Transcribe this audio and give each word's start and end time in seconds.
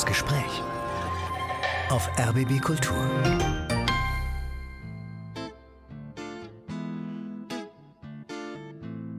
Das 0.00 0.06
Gespräch 0.06 0.62
auf 1.90 2.08
RBB 2.18 2.58
Kultur. 2.62 2.96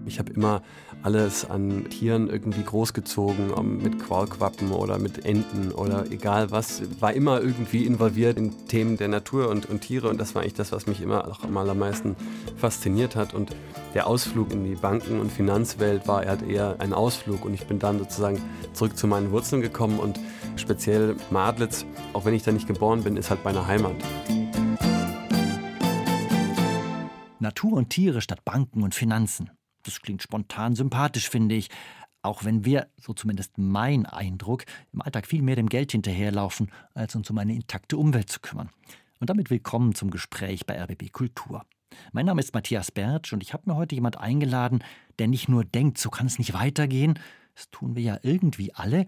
Ich 0.07 0.17
habe 0.17 0.33
immer 0.33 0.63
alles 1.04 1.49
an 1.49 1.89
Tieren 1.89 2.29
irgendwie 2.29 2.63
großgezogen, 2.63 3.52
mit 3.81 3.99
Qualquappen 3.99 4.72
oder 4.72 4.97
mit 4.97 5.24
Enten 5.24 5.72
oder 5.72 6.12
egal 6.12 6.49
was. 6.49 6.82
War 7.00 7.13
immer 7.13 7.42
irgendwie 7.42 7.86
involviert 7.86 8.38
in 8.38 8.68
Themen 8.68 8.98
der 8.98 9.08
Natur 9.08 9.50
und, 9.50 9.68
und 9.68 9.82
Tiere 9.82 10.10
und 10.10 10.20
das 10.20 10.34
war 10.36 10.42
eigentlich 10.42 10.56
das, 10.56 10.72
was 10.72 10.88
mich 10.88 11.02
immer 11.02 11.28
auch 11.28 11.44
am 11.44 11.58
allermeisten 11.58 12.16
fasziniert 12.58 13.16
hat. 13.16 13.36
Und 13.36 13.56
der 13.94 14.08
Ausflug 14.08 14.52
in 14.52 14.63
die 14.63 14.76
Banken- 14.76 15.20
und 15.20 15.32
Finanzwelt 15.32 16.08
war 16.08 16.26
halt 16.26 16.41
eher 16.41 16.77
ein 16.80 16.94
Ausflug 16.94 17.45
und 17.45 17.54
ich 17.54 17.68
bin 17.68 17.77
dann 17.77 18.00
sozusagen 18.00 18.41
zurück 18.73 18.98
zu 18.98 19.05
meinen 19.05 19.32
Wurzeln 19.32 19.62
gekommen 19.62 19.99
und 19.99 20.20
speziell 20.57 21.15
Madlitz, 21.29 21.85
auch 22.13 22.25
wenn 22.25 22.33
ich 22.33 22.43
da 22.43 22.51
nicht 22.51 22.67
geboren 22.67 23.03
bin, 23.03 23.17
ist 23.17 23.29
halt 23.29 23.43
meine 23.43 23.65
Heimat. 23.67 23.95
Natur 27.39 27.73
und 27.73 27.89
Tiere 27.89 28.21
statt 28.21 28.45
Banken 28.45 28.83
und 28.83 28.93
Finanzen. 28.93 29.49
Das 29.83 30.01
klingt 30.01 30.21
spontan 30.21 30.75
sympathisch, 30.75 31.29
finde 31.29 31.55
ich. 31.55 31.69
Auch 32.21 32.43
wenn 32.45 32.65
wir, 32.65 32.87
so 33.01 33.13
zumindest 33.13 33.57
mein 33.57 34.05
Eindruck, 34.05 34.65
im 34.93 35.01
Alltag 35.01 35.25
viel 35.25 35.41
mehr 35.41 35.55
dem 35.55 35.69
Geld 35.69 35.91
hinterherlaufen, 35.91 36.71
als 36.93 37.15
uns 37.15 37.29
um 37.31 37.38
eine 37.39 37.55
intakte 37.55 37.97
Umwelt 37.97 38.29
zu 38.29 38.39
kümmern. 38.41 38.69
Und 39.19 39.29
damit 39.29 39.49
willkommen 39.49 39.95
zum 39.95 40.11
Gespräch 40.11 40.65
bei 40.67 40.79
RBB 40.79 41.11
Kultur. 41.11 41.65
Mein 42.11 42.27
Name 42.27 42.41
ist 42.41 42.53
Matthias 42.53 42.91
Bertsch 42.91 43.33
und 43.33 43.43
ich 43.43 43.53
habe 43.53 43.69
mir 43.69 43.75
heute 43.75 43.95
jemand 43.95 44.17
eingeladen, 44.17 44.83
der 45.19 45.27
nicht 45.27 45.49
nur 45.49 45.65
denkt, 45.65 45.97
so 45.97 46.09
kann 46.09 46.27
es 46.27 46.38
nicht 46.38 46.53
weitergehen, 46.53 47.19
das 47.55 47.69
tun 47.69 47.95
wir 47.95 48.03
ja 48.03 48.17
irgendwie 48.21 48.73
alle, 48.73 49.07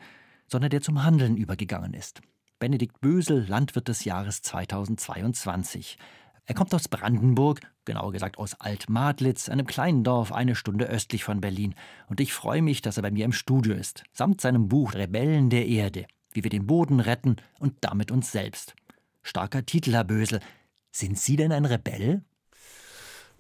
sondern 0.53 0.69
der 0.69 0.81
zum 0.81 1.03
Handeln 1.03 1.35
übergegangen 1.35 1.95
ist. 1.95 2.21
Benedikt 2.59 3.01
Bösel, 3.01 3.43
Landwirt 3.47 3.87
des 3.87 4.05
Jahres 4.05 4.43
2022. 4.43 5.97
Er 6.45 6.53
kommt 6.53 6.75
aus 6.75 6.87
Brandenburg, 6.87 7.61
genauer 7.85 8.11
gesagt 8.11 8.37
aus 8.37 8.53
Altmadlitz, 8.61 9.49
einem 9.49 9.65
kleinen 9.65 10.03
Dorf 10.03 10.31
eine 10.31 10.53
Stunde 10.53 10.85
östlich 10.85 11.23
von 11.23 11.41
Berlin. 11.41 11.73
Und 12.07 12.19
ich 12.19 12.33
freue 12.33 12.61
mich, 12.61 12.83
dass 12.83 12.97
er 12.97 13.01
bei 13.01 13.09
mir 13.09 13.25
im 13.25 13.31
Studio 13.31 13.73
ist, 13.73 14.03
samt 14.11 14.41
seinem 14.41 14.67
Buch 14.67 14.93
Rebellen 14.93 15.49
der 15.49 15.65
Erde, 15.65 16.05
wie 16.31 16.43
wir 16.43 16.51
den 16.51 16.67
Boden 16.67 16.99
retten 16.99 17.37
und 17.57 17.73
damit 17.81 18.11
uns 18.11 18.31
selbst. 18.31 18.75
Starker 19.23 19.65
Titel, 19.65 19.93
Herr 19.93 20.03
Bösel. 20.03 20.39
Sind 20.91 21.17
Sie 21.17 21.35
denn 21.35 21.51
ein 21.51 21.65
Rebell? 21.65 22.21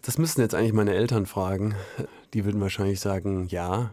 Das 0.01 0.17
müssen 0.17 0.41
jetzt 0.41 0.55
eigentlich 0.55 0.73
meine 0.73 0.95
Eltern 0.95 1.27
fragen. 1.27 1.75
Die 2.33 2.43
würden 2.43 2.59
wahrscheinlich 2.59 2.99
sagen, 2.99 3.45
ja. 3.49 3.91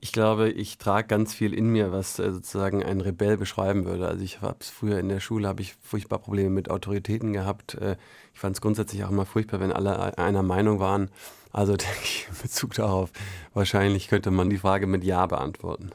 Ich 0.00 0.12
glaube, 0.12 0.50
ich 0.50 0.78
trage 0.78 1.08
ganz 1.08 1.34
viel 1.34 1.52
in 1.52 1.70
mir, 1.70 1.90
was 1.90 2.18
äh, 2.20 2.30
sozusagen 2.30 2.84
ein 2.84 3.00
Rebell 3.00 3.36
beschreiben 3.36 3.84
würde. 3.84 4.06
Also 4.06 4.22
ich 4.22 4.40
habe 4.40 4.58
es 4.60 4.70
früher 4.70 5.00
in 5.00 5.08
der 5.08 5.18
Schule, 5.18 5.48
habe 5.48 5.60
ich 5.60 5.74
furchtbar 5.82 6.20
Probleme 6.20 6.50
mit 6.50 6.70
Autoritäten 6.70 7.32
gehabt. 7.32 7.74
Äh, 7.74 7.96
ich 8.32 8.38
fand 8.38 8.54
es 8.54 8.60
grundsätzlich 8.60 9.02
auch 9.04 9.10
immer 9.10 9.26
furchtbar, 9.26 9.58
wenn 9.58 9.72
alle 9.72 10.16
einer 10.16 10.44
Meinung 10.44 10.78
waren. 10.78 11.10
Also 11.50 11.72
denke 11.76 11.98
ich 12.02 12.28
in 12.30 12.40
Bezug 12.40 12.74
darauf, 12.74 13.10
wahrscheinlich 13.54 14.06
könnte 14.06 14.30
man 14.30 14.50
die 14.50 14.58
Frage 14.58 14.86
mit 14.86 15.02
Ja 15.02 15.26
beantworten. 15.26 15.90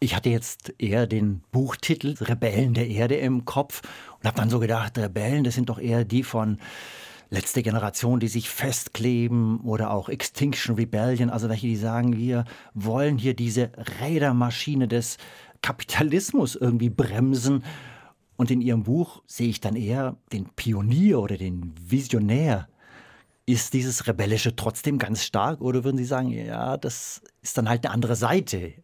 Ich 0.00 0.14
hatte 0.14 0.30
jetzt 0.30 0.74
eher 0.78 1.06
den 1.06 1.42
Buchtitel 1.52 2.14
Rebellen 2.20 2.74
der 2.74 2.88
Erde 2.88 3.16
im 3.16 3.44
Kopf 3.44 3.82
und 4.18 4.26
habe 4.26 4.36
dann 4.36 4.50
so 4.50 4.58
gedacht, 4.58 4.96
Rebellen, 4.98 5.44
das 5.44 5.54
sind 5.54 5.68
doch 5.68 5.78
eher 5.78 6.04
die 6.04 6.22
von 6.22 6.58
letzte 7.30 7.62
Generation, 7.62 8.20
die 8.20 8.28
sich 8.28 8.48
festkleben 8.48 9.60
oder 9.60 9.90
auch 9.90 10.08
Extinction 10.08 10.76
Rebellion, 10.76 11.30
also 11.30 11.48
welche, 11.48 11.66
die 11.66 11.76
sagen, 11.76 12.16
wir 12.16 12.44
wollen 12.74 13.18
hier 13.18 13.34
diese 13.34 13.70
Rädermaschine 14.00 14.88
des 14.88 15.18
Kapitalismus 15.62 16.56
irgendwie 16.56 16.90
bremsen. 16.90 17.64
Und 18.36 18.50
in 18.50 18.60
ihrem 18.60 18.84
Buch 18.84 19.22
sehe 19.26 19.48
ich 19.48 19.60
dann 19.60 19.76
eher 19.76 20.16
den 20.32 20.48
Pionier 20.54 21.20
oder 21.20 21.36
den 21.36 21.74
Visionär. 21.80 22.68
Ist 23.46 23.72
dieses 23.72 24.06
Rebellische 24.06 24.54
trotzdem 24.54 24.98
ganz 24.98 25.24
stark 25.24 25.60
oder 25.60 25.82
würden 25.82 25.96
Sie 25.96 26.04
sagen, 26.04 26.28
ja, 26.30 26.76
das 26.76 27.22
ist 27.42 27.58
dann 27.58 27.68
halt 27.68 27.84
eine 27.84 27.94
andere 27.94 28.14
Seite? 28.14 28.74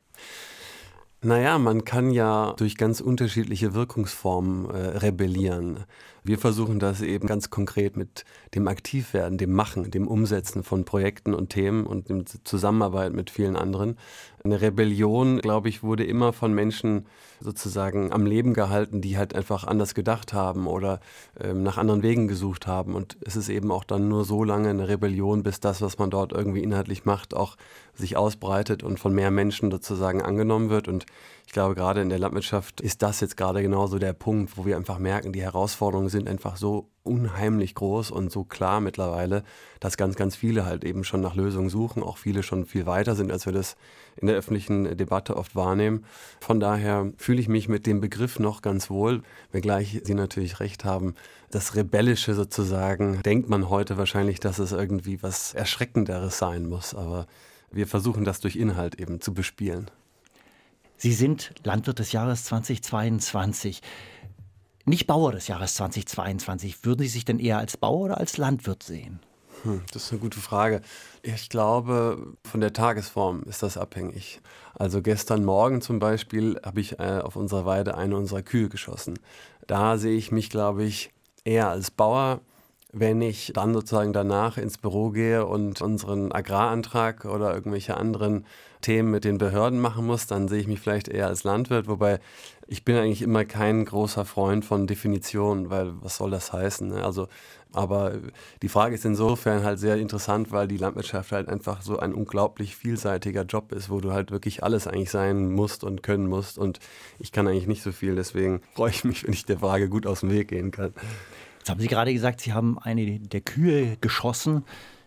Naja, 1.22 1.58
man 1.58 1.84
kann 1.84 2.10
ja 2.10 2.52
durch 2.56 2.76
ganz 2.76 3.00
unterschiedliche 3.00 3.72
Wirkungsformen 3.72 4.68
äh, 4.68 4.76
rebellieren. 4.98 5.84
Wir 6.26 6.38
versuchen 6.38 6.78
das 6.78 7.02
eben 7.02 7.28
ganz 7.28 7.50
konkret 7.50 7.98
mit 7.98 8.24
dem 8.54 8.66
Aktivwerden, 8.66 9.36
dem 9.36 9.52
Machen, 9.52 9.90
dem 9.90 10.08
Umsetzen 10.08 10.62
von 10.62 10.86
Projekten 10.86 11.34
und 11.34 11.50
Themen 11.50 11.84
und 11.84 12.08
dem 12.08 12.24
Zusammenarbeit 12.44 13.12
mit 13.12 13.28
vielen 13.28 13.56
anderen. 13.56 13.98
Eine 14.42 14.62
Rebellion, 14.62 15.38
glaube 15.42 15.68
ich, 15.68 15.82
wurde 15.82 16.04
immer 16.04 16.32
von 16.32 16.54
Menschen 16.54 17.04
sozusagen 17.40 18.10
am 18.10 18.24
Leben 18.24 18.54
gehalten, 18.54 19.02
die 19.02 19.18
halt 19.18 19.34
einfach 19.34 19.64
anders 19.64 19.94
gedacht 19.94 20.32
haben 20.32 20.66
oder 20.66 21.00
ähm, 21.38 21.62
nach 21.62 21.76
anderen 21.76 22.02
Wegen 22.02 22.26
gesucht 22.26 22.66
haben. 22.66 22.94
Und 22.94 23.18
es 23.20 23.36
ist 23.36 23.50
eben 23.50 23.70
auch 23.70 23.84
dann 23.84 24.08
nur 24.08 24.24
so 24.24 24.44
lange 24.44 24.70
eine 24.70 24.88
Rebellion, 24.88 25.42
bis 25.42 25.60
das, 25.60 25.82
was 25.82 25.98
man 25.98 26.08
dort 26.08 26.32
irgendwie 26.32 26.62
inhaltlich 26.62 27.04
macht, 27.04 27.34
auch 27.34 27.56
sich 27.92 28.16
ausbreitet 28.16 28.82
und 28.82 28.98
von 28.98 29.14
mehr 29.14 29.30
Menschen 29.30 29.70
sozusagen 29.70 30.22
angenommen 30.22 30.70
wird. 30.70 30.88
Und 30.88 31.04
ich 31.46 31.52
glaube, 31.52 31.74
gerade 31.74 32.00
in 32.00 32.08
der 32.08 32.18
Landwirtschaft 32.18 32.80
ist 32.80 33.02
das 33.02 33.20
jetzt 33.20 33.36
gerade 33.36 33.62
genauso 33.62 33.98
der 33.98 34.12
Punkt, 34.12 34.56
wo 34.56 34.64
wir 34.64 34.76
einfach 34.76 34.98
merken, 34.98 35.32
die 35.32 35.42
Herausforderungen 35.42 36.08
sind 36.08 36.28
einfach 36.28 36.56
so 36.56 36.88
unheimlich 37.02 37.74
groß 37.74 38.10
und 38.10 38.32
so 38.32 38.44
klar 38.44 38.80
mittlerweile, 38.80 39.44
dass 39.78 39.98
ganz, 39.98 40.16
ganz 40.16 40.36
viele 40.36 40.64
halt 40.64 40.84
eben 40.84 41.04
schon 41.04 41.20
nach 41.20 41.34
Lösungen 41.34 41.68
suchen, 41.68 42.02
auch 42.02 42.16
viele 42.16 42.42
schon 42.42 42.64
viel 42.64 42.86
weiter 42.86 43.14
sind, 43.14 43.30
als 43.30 43.44
wir 43.44 43.52
das 43.52 43.76
in 44.16 44.26
der 44.26 44.36
öffentlichen 44.36 44.96
Debatte 44.96 45.36
oft 45.36 45.54
wahrnehmen. 45.54 46.06
Von 46.40 46.60
daher 46.60 47.12
fühle 47.18 47.40
ich 47.40 47.48
mich 47.48 47.68
mit 47.68 47.86
dem 47.86 48.00
Begriff 48.00 48.38
noch 48.38 48.62
ganz 48.62 48.88
wohl, 48.88 49.22
wenngleich 49.52 50.00
Sie 50.02 50.14
natürlich 50.14 50.60
recht 50.60 50.84
haben. 50.84 51.14
Das 51.50 51.76
Rebellische 51.76 52.34
sozusagen 52.34 53.22
denkt 53.22 53.50
man 53.50 53.68
heute 53.68 53.98
wahrscheinlich, 53.98 54.40
dass 54.40 54.58
es 54.58 54.72
irgendwie 54.72 55.22
was 55.22 55.52
Erschreckenderes 55.52 56.38
sein 56.38 56.66
muss, 56.66 56.94
aber 56.94 57.26
wir 57.70 57.86
versuchen 57.86 58.24
das 58.24 58.40
durch 58.40 58.56
Inhalt 58.56 58.98
eben 58.98 59.20
zu 59.20 59.34
bespielen. 59.34 59.90
Sie 60.96 61.12
sind 61.12 61.52
Landwirt 61.64 61.98
des 61.98 62.12
Jahres 62.12 62.44
2022. 62.44 63.82
Nicht 64.86 65.06
Bauer 65.06 65.32
des 65.32 65.48
Jahres 65.48 65.74
2022. 65.74 66.84
Würden 66.84 67.02
Sie 67.02 67.08
sich 67.08 67.24
denn 67.24 67.38
eher 67.38 67.58
als 67.58 67.76
Bauer 67.76 68.00
oder 68.00 68.18
als 68.18 68.36
Landwirt 68.36 68.82
sehen? 68.82 69.20
Hm, 69.62 69.82
das 69.92 70.04
ist 70.04 70.12
eine 70.12 70.20
gute 70.20 70.40
Frage. 70.40 70.82
Ich 71.22 71.48
glaube, 71.48 72.34
von 72.44 72.60
der 72.60 72.72
Tagesform 72.72 73.42
ist 73.44 73.62
das 73.62 73.78
abhängig. 73.78 74.40
Also 74.74 75.00
gestern 75.00 75.44
Morgen 75.44 75.80
zum 75.80 75.98
Beispiel 75.98 76.60
habe 76.64 76.80
ich 76.80 76.98
äh, 76.98 77.20
auf 77.22 77.36
unserer 77.36 77.64
Weide 77.64 77.96
eine 77.96 78.16
unserer 78.16 78.42
Kühe 78.42 78.68
geschossen. 78.68 79.18
Da 79.66 79.96
sehe 79.96 80.16
ich 80.16 80.32
mich, 80.32 80.50
glaube 80.50 80.84
ich, 80.84 81.10
eher 81.44 81.70
als 81.70 81.90
Bauer 81.90 82.40
wenn 82.94 83.20
ich 83.20 83.52
dann 83.54 83.74
sozusagen 83.74 84.12
danach 84.12 84.56
ins 84.56 84.78
Büro 84.78 85.10
gehe 85.10 85.46
und 85.46 85.82
unseren 85.82 86.30
Agrarantrag 86.30 87.24
oder 87.24 87.52
irgendwelche 87.52 87.96
anderen 87.96 88.46
Themen 88.84 89.10
mit 89.10 89.24
den 89.24 89.38
Behörden 89.38 89.80
machen 89.80 90.06
muss, 90.06 90.26
dann 90.26 90.46
sehe 90.46 90.60
ich 90.60 90.66
mich 90.66 90.78
vielleicht 90.78 91.08
eher 91.08 91.26
als 91.26 91.42
Landwirt, 91.42 91.88
wobei 91.88 92.20
ich 92.66 92.84
bin 92.84 92.96
eigentlich 92.96 93.22
immer 93.22 93.44
kein 93.44 93.84
großer 93.84 94.24
Freund 94.26 94.64
von 94.64 94.86
Definitionen, 94.86 95.70
weil 95.70 95.92
was 96.02 96.16
soll 96.16 96.30
das 96.30 96.52
heißen? 96.52 96.88
Ne? 96.88 97.02
Also, 97.02 97.28
aber 97.72 98.12
die 98.60 98.68
Frage 98.68 98.94
ist 98.94 99.04
insofern 99.04 99.64
halt 99.64 99.78
sehr 99.78 99.96
interessant, 99.96 100.52
weil 100.52 100.68
die 100.68 100.76
Landwirtschaft 100.76 101.32
halt 101.32 101.48
einfach 101.48 101.80
so 101.80 101.98
ein 101.98 102.12
unglaublich 102.12 102.76
vielseitiger 102.76 103.44
Job 103.44 103.72
ist, 103.72 103.88
wo 103.88 104.00
du 104.00 104.12
halt 104.12 104.30
wirklich 104.30 104.62
alles 104.62 104.86
eigentlich 104.86 105.10
sein 105.10 105.50
musst 105.52 105.82
und 105.82 106.02
können 106.02 106.26
musst 106.26 106.58
und 106.58 106.78
ich 107.18 107.32
kann 107.32 107.48
eigentlich 107.48 107.66
nicht 107.66 107.82
so 107.82 107.90
viel, 107.90 108.14
deswegen 108.14 108.60
freue 108.74 108.90
ich 108.90 109.04
mich, 109.04 109.24
wenn 109.24 109.32
ich 109.32 109.46
der 109.46 109.58
Frage 109.58 109.88
gut 109.88 110.06
aus 110.06 110.20
dem 110.20 110.30
Weg 110.30 110.48
gehen 110.48 110.70
kann. 110.70 110.92
Jetzt 111.58 111.70
haben 111.70 111.80
Sie 111.80 111.88
gerade 111.88 112.12
gesagt, 112.12 112.42
Sie 112.42 112.52
haben 112.52 112.78
eine 112.78 113.18
der 113.18 113.40
Kühe 113.40 113.96
geschossen. 114.02 114.64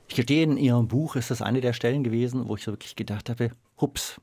Ich 0.07 0.15
gestehe, 0.15 0.41
in 0.41 0.57
Ihrem 0.57 0.87
Buch 0.87 1.15
ist 1.15 1.29
das 1.29 1.43
eine 1.43 1.61
der 1.61 1.73
Stellen 1.73 2.03
gewesen, 2.03 2.47
wo 2.47 2.55
ich 2.55 2.63
so 2.63 2.71
wirklich 2.71 2.95
gedacht 2.95 3.29
habe, 3.29 3.51
hups, 3.79 4.19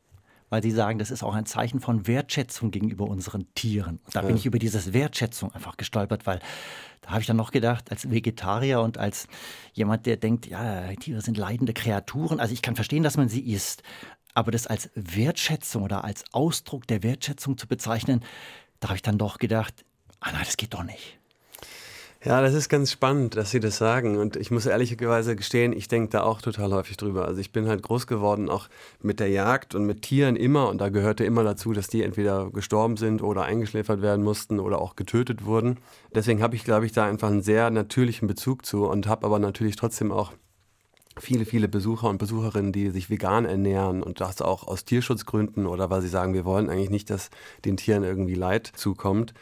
weil 0.50 0.62
Sie 0.62 0.70
sagen, 0.70 0.98
das 0.98 1.10
ist 1.10 1.22
auch 1.22 1.34
ein 1.34 1.47
Zeichen 1.47 1.80
von 1.80 2.06
Wertschätzung 2.06 2.71
gegenüber 2.71 3.06
unseren 3.06 3.53
Tieren. 3.54 4.01
Und 4.04 4.15
da 4.15 4.21
ja. 4.21 4.27
bin 4.28 4.36
ich 4.36 4.47
über 4.47 4.59
dieses 4.59 4.92
Wertschätzung 4.92 5.53
einfach 5.53 5.77
gestolpert, 5.77 6.27
weil 6.27 6.41
da 7.01 7.10
habe 7.10 7.21
ich 7.21 7.27
dann 7.27 7.36
noch 7.36 7.51
gedacht, 7.51 7.91
als 7.91 8.10
Vegetarier 8.10 8.80
und 8.80 8.98
als 8.98 9.27
jemand, 9.72 10.06
der 10.06 10.16
denkt, 10.16 10.47
ja, 10.47 10.86
Tiere 10.95 11.21
sind 11.21 11.36
leidende 11.36 11.72
Kreaturen. 11.72 12.41
Also 12.41 12.54
ich 12.54 12.62
kann 12.62 12.77
verstehen, 12.77 13.03
dass 13.03 13.16
man 13.16 13.28
sie 13.28 13.41
isst, 13.41 13.83
aber 14.34 14.51
das 14.51 14.66
als 14.66 14.91
Wertschätzung 14.95 15.83
oder 15.83 16.04
als 16.04 16.24
Ausdruck 16.33 16.86
der 16.86 17.03
Wertschätzung 17.03 17.56
zu 17.56 17.66
bezeichnen, 17.66 18.24
da 18.80 18.89
habe 18.89 18.97
ich 18.97 19.03
dann 19.03 19.18
doch 19.18 19.39
gedacht, 19.39 19.84
ah 20.21 20.33
nein, 20.33 20.42
das 20.45 20.56
geht 20.56 20.74
doch 20.74 20.84
nicht. 20.84 21.18
Ja, 22.24 22.41
das 22.41 22.54
ist 22.54 22.71
ganz 22.71 22.91
spannend, 22.91 23.36
dass 23.36 23.50
Sie 23.50 23.60
das 23.60 23.76
sagen. 23.76 24.16
Und 24.16 24.36
ich 24.36 24.50
muss 24.50 24.65
ehrlicherweise 24.65 25.36
gestehen, 25.36 25.74
ich 25.74 25.88
denke 25.88 26.09
da 26.09 26.22
auch 26.22 26.41
total 26.41 26.72
häufig 26.72 26.97
drüber. 26.97 27.26
Also 27.26 27.38
ich 27.38 27.53
bin 27.53 27.68
halt 27.68 27.82
groß 27.82 28.06
geworden, 28.06 28.48
auch 28.48 28.68
mit 29.03 29.21
der 29.21 29.28
Jagd 29.28 29.74
und 29.74 29.84
mit 29.84 30.00
Tieren 30.00 30.34
immer. 30.34 30.71
Und 30.71 30.80
da 30.80 30.88
gehörte 30.88 31.22
immer 31.26 31.44
dazu, 31.44 31.74
dass 31.74 31.88
die 31.88 32.03
entweder 32.03 32.50
gestorben 32.50 32.97
sind 32.97 33.22
oder 33.22 33.42
eingeschläfert 33.42 34.00
werden 34.00 34.24
mussten 34.24 34.59
oder 34.59 34.80
auch 34.80 34.97
getötet 34.97 35.44
wurden. 35.44 35.76
Deswegen 36.15 36.42
habe 36.42 36.56
ich, 36.56 36.65
glaube 36.65 36.86
ich, 36.86 36.92
da 36.92 37.04
einfach 37.04 37.28
einen 37.28 37.42
sehr 37.42 37.68
natürlichen 37.68 38.27
Bezug 38.27 38.65
zu 38.65 38.86
und 38.86 39.06
habe 39.06 39.27
aber 39.27 39.38
natürlich 39.38 39.77
trotzdem 39.77 40.10
auch 40.10 40.32
viele, 41.18 41.44
viele 41.44 41.68
Besucher 41.68 42.09
und 42.09 42.16
Besucherinnen, 42.16 42.72
die 42.72 42.88
sich 42.88 43.10
vegan 43.10 43.44
ernähren 43.44 44.03
und 44.03 44.20
das 44.20 44.41
auch 44.41 44.66
aus 44.66 44.86
Tierschutzgründen 44.86 45.66
oder 45.66 45.91
weil 45.91 46.00
sie 46.00 46.09
sagen, 46.09 46.32
wir 46.32 46.47
wollen 46.47 46.70
eigentlich 46.70 46.91
nicht, 46.91 47.10
dass 47.10 47.28
den 47.66 47.77
Tieren 47.77 48.03
irgendwie 48.03 48.34
Leid 48.34 48.72
zukommt. 48.74 49.34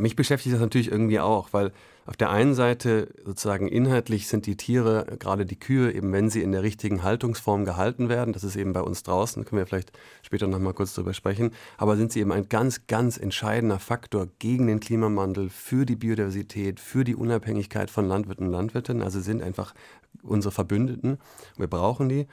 Mich 0.00 0.16
beschäftigt 0.16 0.54
das 0.54 0.60
natürlich 0.60 0.90
irgendwie 0.90 1.20
auch, 1.20 1.52
weil 1.52 1.72
auf 2.06 2.16
der 2.16 2.30
einen 2.30 2.54
Seite 2.54 3.08
sozusagen 3.24 3.68
inhaltlich 3.68 4.26
sind 4.26 4.46
die 4.46 4.56
Tiere, 4.56 5.06
gerade 5.18 5.44
die 5.44 5.58
Kühe, 5.58 5.92
eben 5.92 6.10
wenn 6.12 6.30
sie 6.30 6.42
in 6.42 6.52
der 6.52 6.62
richtigen 6.62 7.02
Haltungsform 7.02 7.66
gehalten 7.66 8.08
werden, 8.08 8.32
das 8.32 8.42
ist 8.42 8.56
eben 8.56 8.72
bei 8.72 8.80
uns 8.80 9.02
draußen, 9.02 9.44
können 9.44 9.60
wir 9.60 9.66
vielleicht 9.66 9.92
später 10.22 10.46
nochmal 10.46 10.72
kurz 10.72 10.94
darüber 10.94 11.12
sprechen, 11.12 11.52
aber 11.76 11.96
sind 11.96 12.12
sie 12.12 12.20
eben 12.20 12.32
ein 12.32 12.48
ganz, 12.48 12.86
ganz 12.86 13.18
entscheidender 13.18 13.78
Faktor 13.78 14.28
gegen 14.38 14.66
den 14.66 14.80
Klimawandel, 14.80 15.50
für 15.50 15.84
die 15.84 15.96
Biodiversität, 15.96 16.80
für 16.80 17.04
die 17.04 17.14
Unabhängigkeit 17.14 17.90
von 17.90 18.08
Landwirten 18.08 18.46
und 18.46 18.52
Landwirtinnen, 18.52 19.02
also 19.02 19.20
sind 19.20 19.42
einfach 19.42 19.74
unsere 20.22 20.52
Verbündeten. 20.52 21.18
Wir 21.56 21.66
brauchen 21.66 22.08
die. 22.08 22.26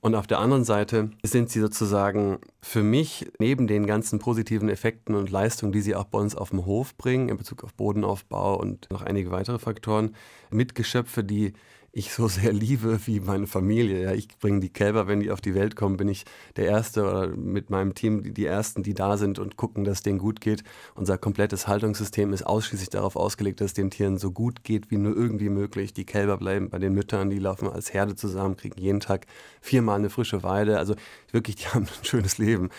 Und 0.00 0.14
auf 0.14 0.26
der 0.26 0.38
anderen 0.38 0.64
Seite 0.64 1.10
sind 1.22 1.50
sie 1.50 1.60
sozusagen 1.60 2.38
für 2.60 2.82
mich 2.82 3.30
neben 3.38 3.66
den 3.66 3.86
ganzen 3.86 4.18
positiven 4.18 4.68
Effekten 4.68 5.14
und 5.14 5.30
Leistungen, 5.30 5.72
die 5.72 5.80
sie 5.80 5.94
auch 5.94 6.04
bei 6.04 6.18
uns 6.18 6.34
auf 6.34 6.50
dem 6.50 6.66
Hof 6.66 6.96
bringen, 6.96 7.28
in 7.28 7.38
Bezug 7.38 7.64
auf 7.64 7.74
Bodenaufbau 7.74 8.58
und 8.58 8.90
noch 8.90 9.02
einige 9.02 9.30
weitere 9.30 9.58
Faktoren, 9.58 10.14
Mitgeschöpfe, 10.50 11.24
die 11.24 11.54
ich 11.96 12.12
so 12.12 12.26
sehr 12.26 12.52
liebe 12.52 12.98
wie 13.06 13.20
meine 13.20 13.46
Familie. 13.46 14.02
Ja, 14.02 14.12
ich 14.12 14.26
bringe 14.38 14.58
die 14.58 14.72
Kälber, 14.72 15.06
wenn 15.06 15.20
die 15.20 15.30
auf 15.30 15.40
die 15.40 15.54
Welt 15.54 15.76
kommen, 15.76 15.96
bin 15.96 16.08
ich 16.08 16.24
der 16.56 16.66
Erste 16.66 17.02
oder 17.02 17.28
mit 17.28 17.70
meinem 17.70 17.94
Team 17.94 18.24
die, 18.24 18.34
die 18.34 18.46
Ersten, 18.46 18.82
die 18.82 18.94
da 18.94 19.16
sind 19.16 19.38
und 19.38 19.56
gucken, 19.56 19.84
dass 19.84 20.02
denen 20.02 20.18
gut 20.18 20.40
geht. 20.40 20.64
Unser 20.96 21.18
komplettes 21.18 21.68
Haltungssystem 21.68 22.32
ist 22.32 22.42
ausschließlich 22.42 22.90
darauf 22.90 23.14
ausgelegt, 23.14 23.60
dass 23.60 23.66
es 23.66 23.74
den 23.74 23.92
Tieren 23.92 24.18
so 24.18 24.32
gut 24.32 24.64
geht 24.64 24.90
wie 24.90 24.96
nur 24.96 25.14
irgendwie 25.16 25.48
möglich. 25.50 25.94
Die 25.94 26.04
Kälber 26.04 26.36
bleiben 26.36 26.68
bei 26.68 26.80
den 26.80 26.94
Müttern, 26.94 27.30
die 27.30 27.38
laufen 27.38 27.68
als 27.68 27.94
Herde 27.94 28.16
zusammen, 28.16 28.56
kriegen 28.56 28.80
jeden 28.80 28.98
Tag 28.98 29.26
viermal 29.60 30.00
eine 30.00 30.10
frische 30.10 30.42
Weide. 30.42 30.78
Also 30.78 30.96
wirklich, 31.30 31.56
die 31.56 31.66
haben 31.68 31.86
ein 31.86 32.04
schönes 32.04 32.38
Leben. 32.38 32.70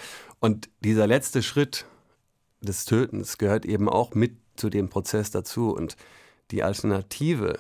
Und 0.42 0.70
dieser 0.82 1.08
letzte 1.08 1.42
Schritt 1.42 1.86
des 2.60 2.84
Tötens 2.84 3.38
gehört 3.38 3.66
eben 3.66 3.88
auch 3.88 4.14
mit 4.14 4.36
zu 4.58 4.70
dem 4.70 4.90
Prozess 4.90 5.32
dazu. 5.32 5.74
Und 5.74 5.96
die 6.52 6.64
Alternative 6.64 7.60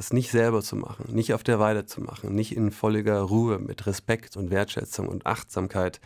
das 0.00 0.14
nicht 0.14 0.30
selber 0.30 0.62
zu 0.62 0.76
machen, 0.76 1.14
nicht 1.14 1.34
auf 1.34 1.42
der 1.42 1.60
Weide 1.60 1.84
zu 1.84 2.00
machen, 2.00 2.34
nicht 2.34 2.56
in 2.56 2.70
völliger 2.70 3.20
Ruhe 3.20 3.58
mit 3.58 3.86
Respekt 3.86 4.34
und 4.34 4.50
Wertschätzung 4.50 5.08
und 5.08 5.26
Achtsamkeit, 5.26 6.00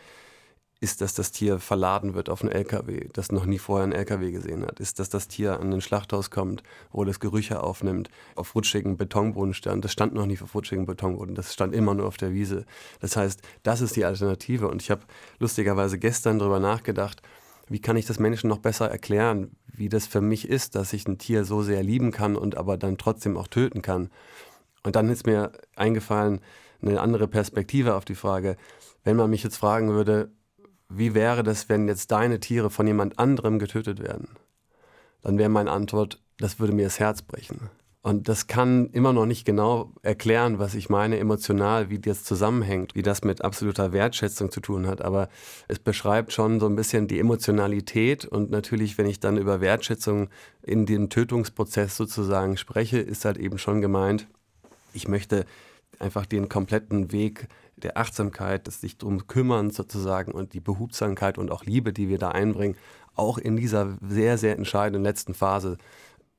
ist, 0.81 1.00
dass 1.00 1.14
das 1.14 1.31
Tier 1.31 1.61
verladen 1.61 2.14
wird 2.14 2.29
auf 2.29 2.43
einen 2.43 2.50
LKW, 2.50 3.06
das 3.12 3.31
noch 3.31 3.46
nie 3.46 3.61
vorher 3.61 3.85
einen 3.85 3.93
LKW 3.93 4.32
gesehen 4.32 4.67
hat. 4.67 4.81
Ist, 4.81 4.99
dass 4.99 5.11
das 5.11 5.29
Tier 5.29 5.61
an 5.61 5.73
ein 5.73 5.81
Schlachthaus 5.81 6.32
kommt, 6.32 6.64
wo 6.91 7.05
das 7.05 7.20
Gerüche 7.20 7.62
aufnimmt, 7.62 8.08
auf 8.35 8.56
rutschigen 8.56 8.96
Betonboden 8.96 9.55
stand. 9.55 9.85
Das 9.85 9.93
stand 9.93 10.12
noch 10.12 10.26
nie 10.26 10.40
auf 10.40 10.56
rutschigen 10.56 10.87
Betonboden, 10.87 11.37
das 11.37 11.55
stand 11.55 11.73
immer 11.73 11.94
nur 11.94 12.08
auf 12.08 12.17
der 12.17 12.32
Wiese. 12.32 12.67
Das 12.99 13.17
heißt, 13.17 13.43
das 13.62 13.81
ist 13.81 13.94
die 13.94 14.05
Alternative. 14.05 14.67
Und 14.67 14.82
ich 14.82 14.90
habe 14.90 15.02
lustigerweise 15.38 16.00
gestern 16.00 16.40
darüber 16.40 16.58
nachgedacht, 16.58 17.23
wie 17.69 17.81
kann 17.81 17.96
ich 17.96 18.06
das 18.06 18.19
Menschen 18.19 18.49
noch 18.49 18.58
besser 18.58 18.90
erklären, 18.90 19.56
wie 19.66 19.88
das 19.88 20.06
für 20.06 20.20
mich 20.20 20.49
ist, 20.49 20.75
dass 20.75 20.93
ich 20.93 21.06
ein 21.06 21.19
Tier 21.19 21.44
so 21.44 21.62
sehr 21.62 21.82
lieben 21.82 22.12
kann 22.12 22.37
und 22.37 22.56
aber 22.56 22.76
dann 22.76 22.99
trotzdem 22.99 23.37
auch 23.37 23.49
töten 23.49 23.82
kann. 23.82 24.11
Und 24.82 24.96
dann 24.96 25.08
ist 25.08 25.26
mir 25.26 25.52
eingefallen, 25.76 26.40
eine 26.82 27.00
andere 27.00 27.28
Perspektive 27.28 27.94
auf 27.94 28.05
die 28.05 28.14
Frage, 28.14 28.56
wenn 29.02 29.16
man 29.16 29.31
mich 29.31 29.43
jetzt 29.43 29.56
fragen 29.56 29.90
würde, 29.90 30.31
wie 30.88 31.14
wäre 31.14 31.43
das, 31.43 31.69
wenn 31.69 31.88
jetzt 31.88 32.11
deine 32.11 32.40
Tiere 32.40 32.70
von 32.70 32.87
jemand 32.87 33.19
anderem 33.19 33.58
getötet 33.58 34.00
werden? 34.00 34.28
Dann 35.22 35.38
wäre 35.38 35.49
meine 35.49 35.70
Antwort, 35.70 36.20
das 36.38 36.58
würde 36.61 36.75
mir 36.75 36.84
das 36.84 37.00
Herz 37.00 37.22
brechen. 37.22 37.70
Und 38.04 38.28
das 38.28 38.46
kann 38.48 38.90
immer 38.90 39.14
noch 39.14 39.24
nicht 39.24 39.46
genau 39.46 39.90
erklären, 40.02 40.58
was 40.58 40.74
ich 40.74 40.90
meine 40.90 41.18
emotional, 41.18 41.88
wie 41.88 41.98
das 41.98 42.22
zusammenhängt, 42.22 42.94
wie 42.94 43.00
das 43.00 43.24
mit 43.24 43.42
absoluter 43.42 43.94
Wertschätzung 43.94 44.50
zu 44.50 44.60
tun 44.60 44.86
hat. 44.86 45.00
Aber 45.00 45.30
es 45.68 45.78
beschreibt 45.78 46.30
schon 46.30 46.60
so 46.60 46.66
ein 46.66 46.76
bisschen 46.76 47.08
die 47.08 47.18
Emotionalität. 47.18 48.26
Und 48.26 48.50
natürlich, 48.50 48.98
wenn 48.98 49.06
ich 49.06 49.20
dann 49.20 49.38
über 49.38 49.62
Wertschätzung 49.62 50.28
in 50.60 50.84
dem 50.84 51.08
Tötungsprozess 51.08 51.96
sozusagen 51.96 52.58
spreche, 52.58 52.98
ist 52.98 53.24
halt 53.24 53.38
eben 53.38 53.56
schon 53.56 53.80
gemeint, 53.80 54.26
ich 54.92 55.08
möchte 55.08 55.46
einfach 55.98 56.26
den 56.26 56.50
kompletten 56.50 57.10
Weg 57.10 57.48
der 57.76 57.96
Achtsamkeit, 57.96 58.66
des 58.66 58.82
sich 58.82 58.98
darum 58.98 59.28
kümmern 59.28 59.70
sozusagen 59.70 60.32
und 60.32 60.52
die 60.52 60.60
Behutsamkeit 60.60 61.38
und 61.38 61.50
auch 61.50 61.64
Liebe, 61.64 61.94
die 61.94 62.10
wir 62.10 62.18
da 62.18 62.28
einbringen, 62.28 62.76
auch 63.14 63.38
in 63.38 63.56
dieser 63.56 63.96
sehr, 64.06 64.36
sehr 64.36 64.58
entscheidenden 64.58 65.04
letzten 65.04 65.32
Phase 65.32 65.78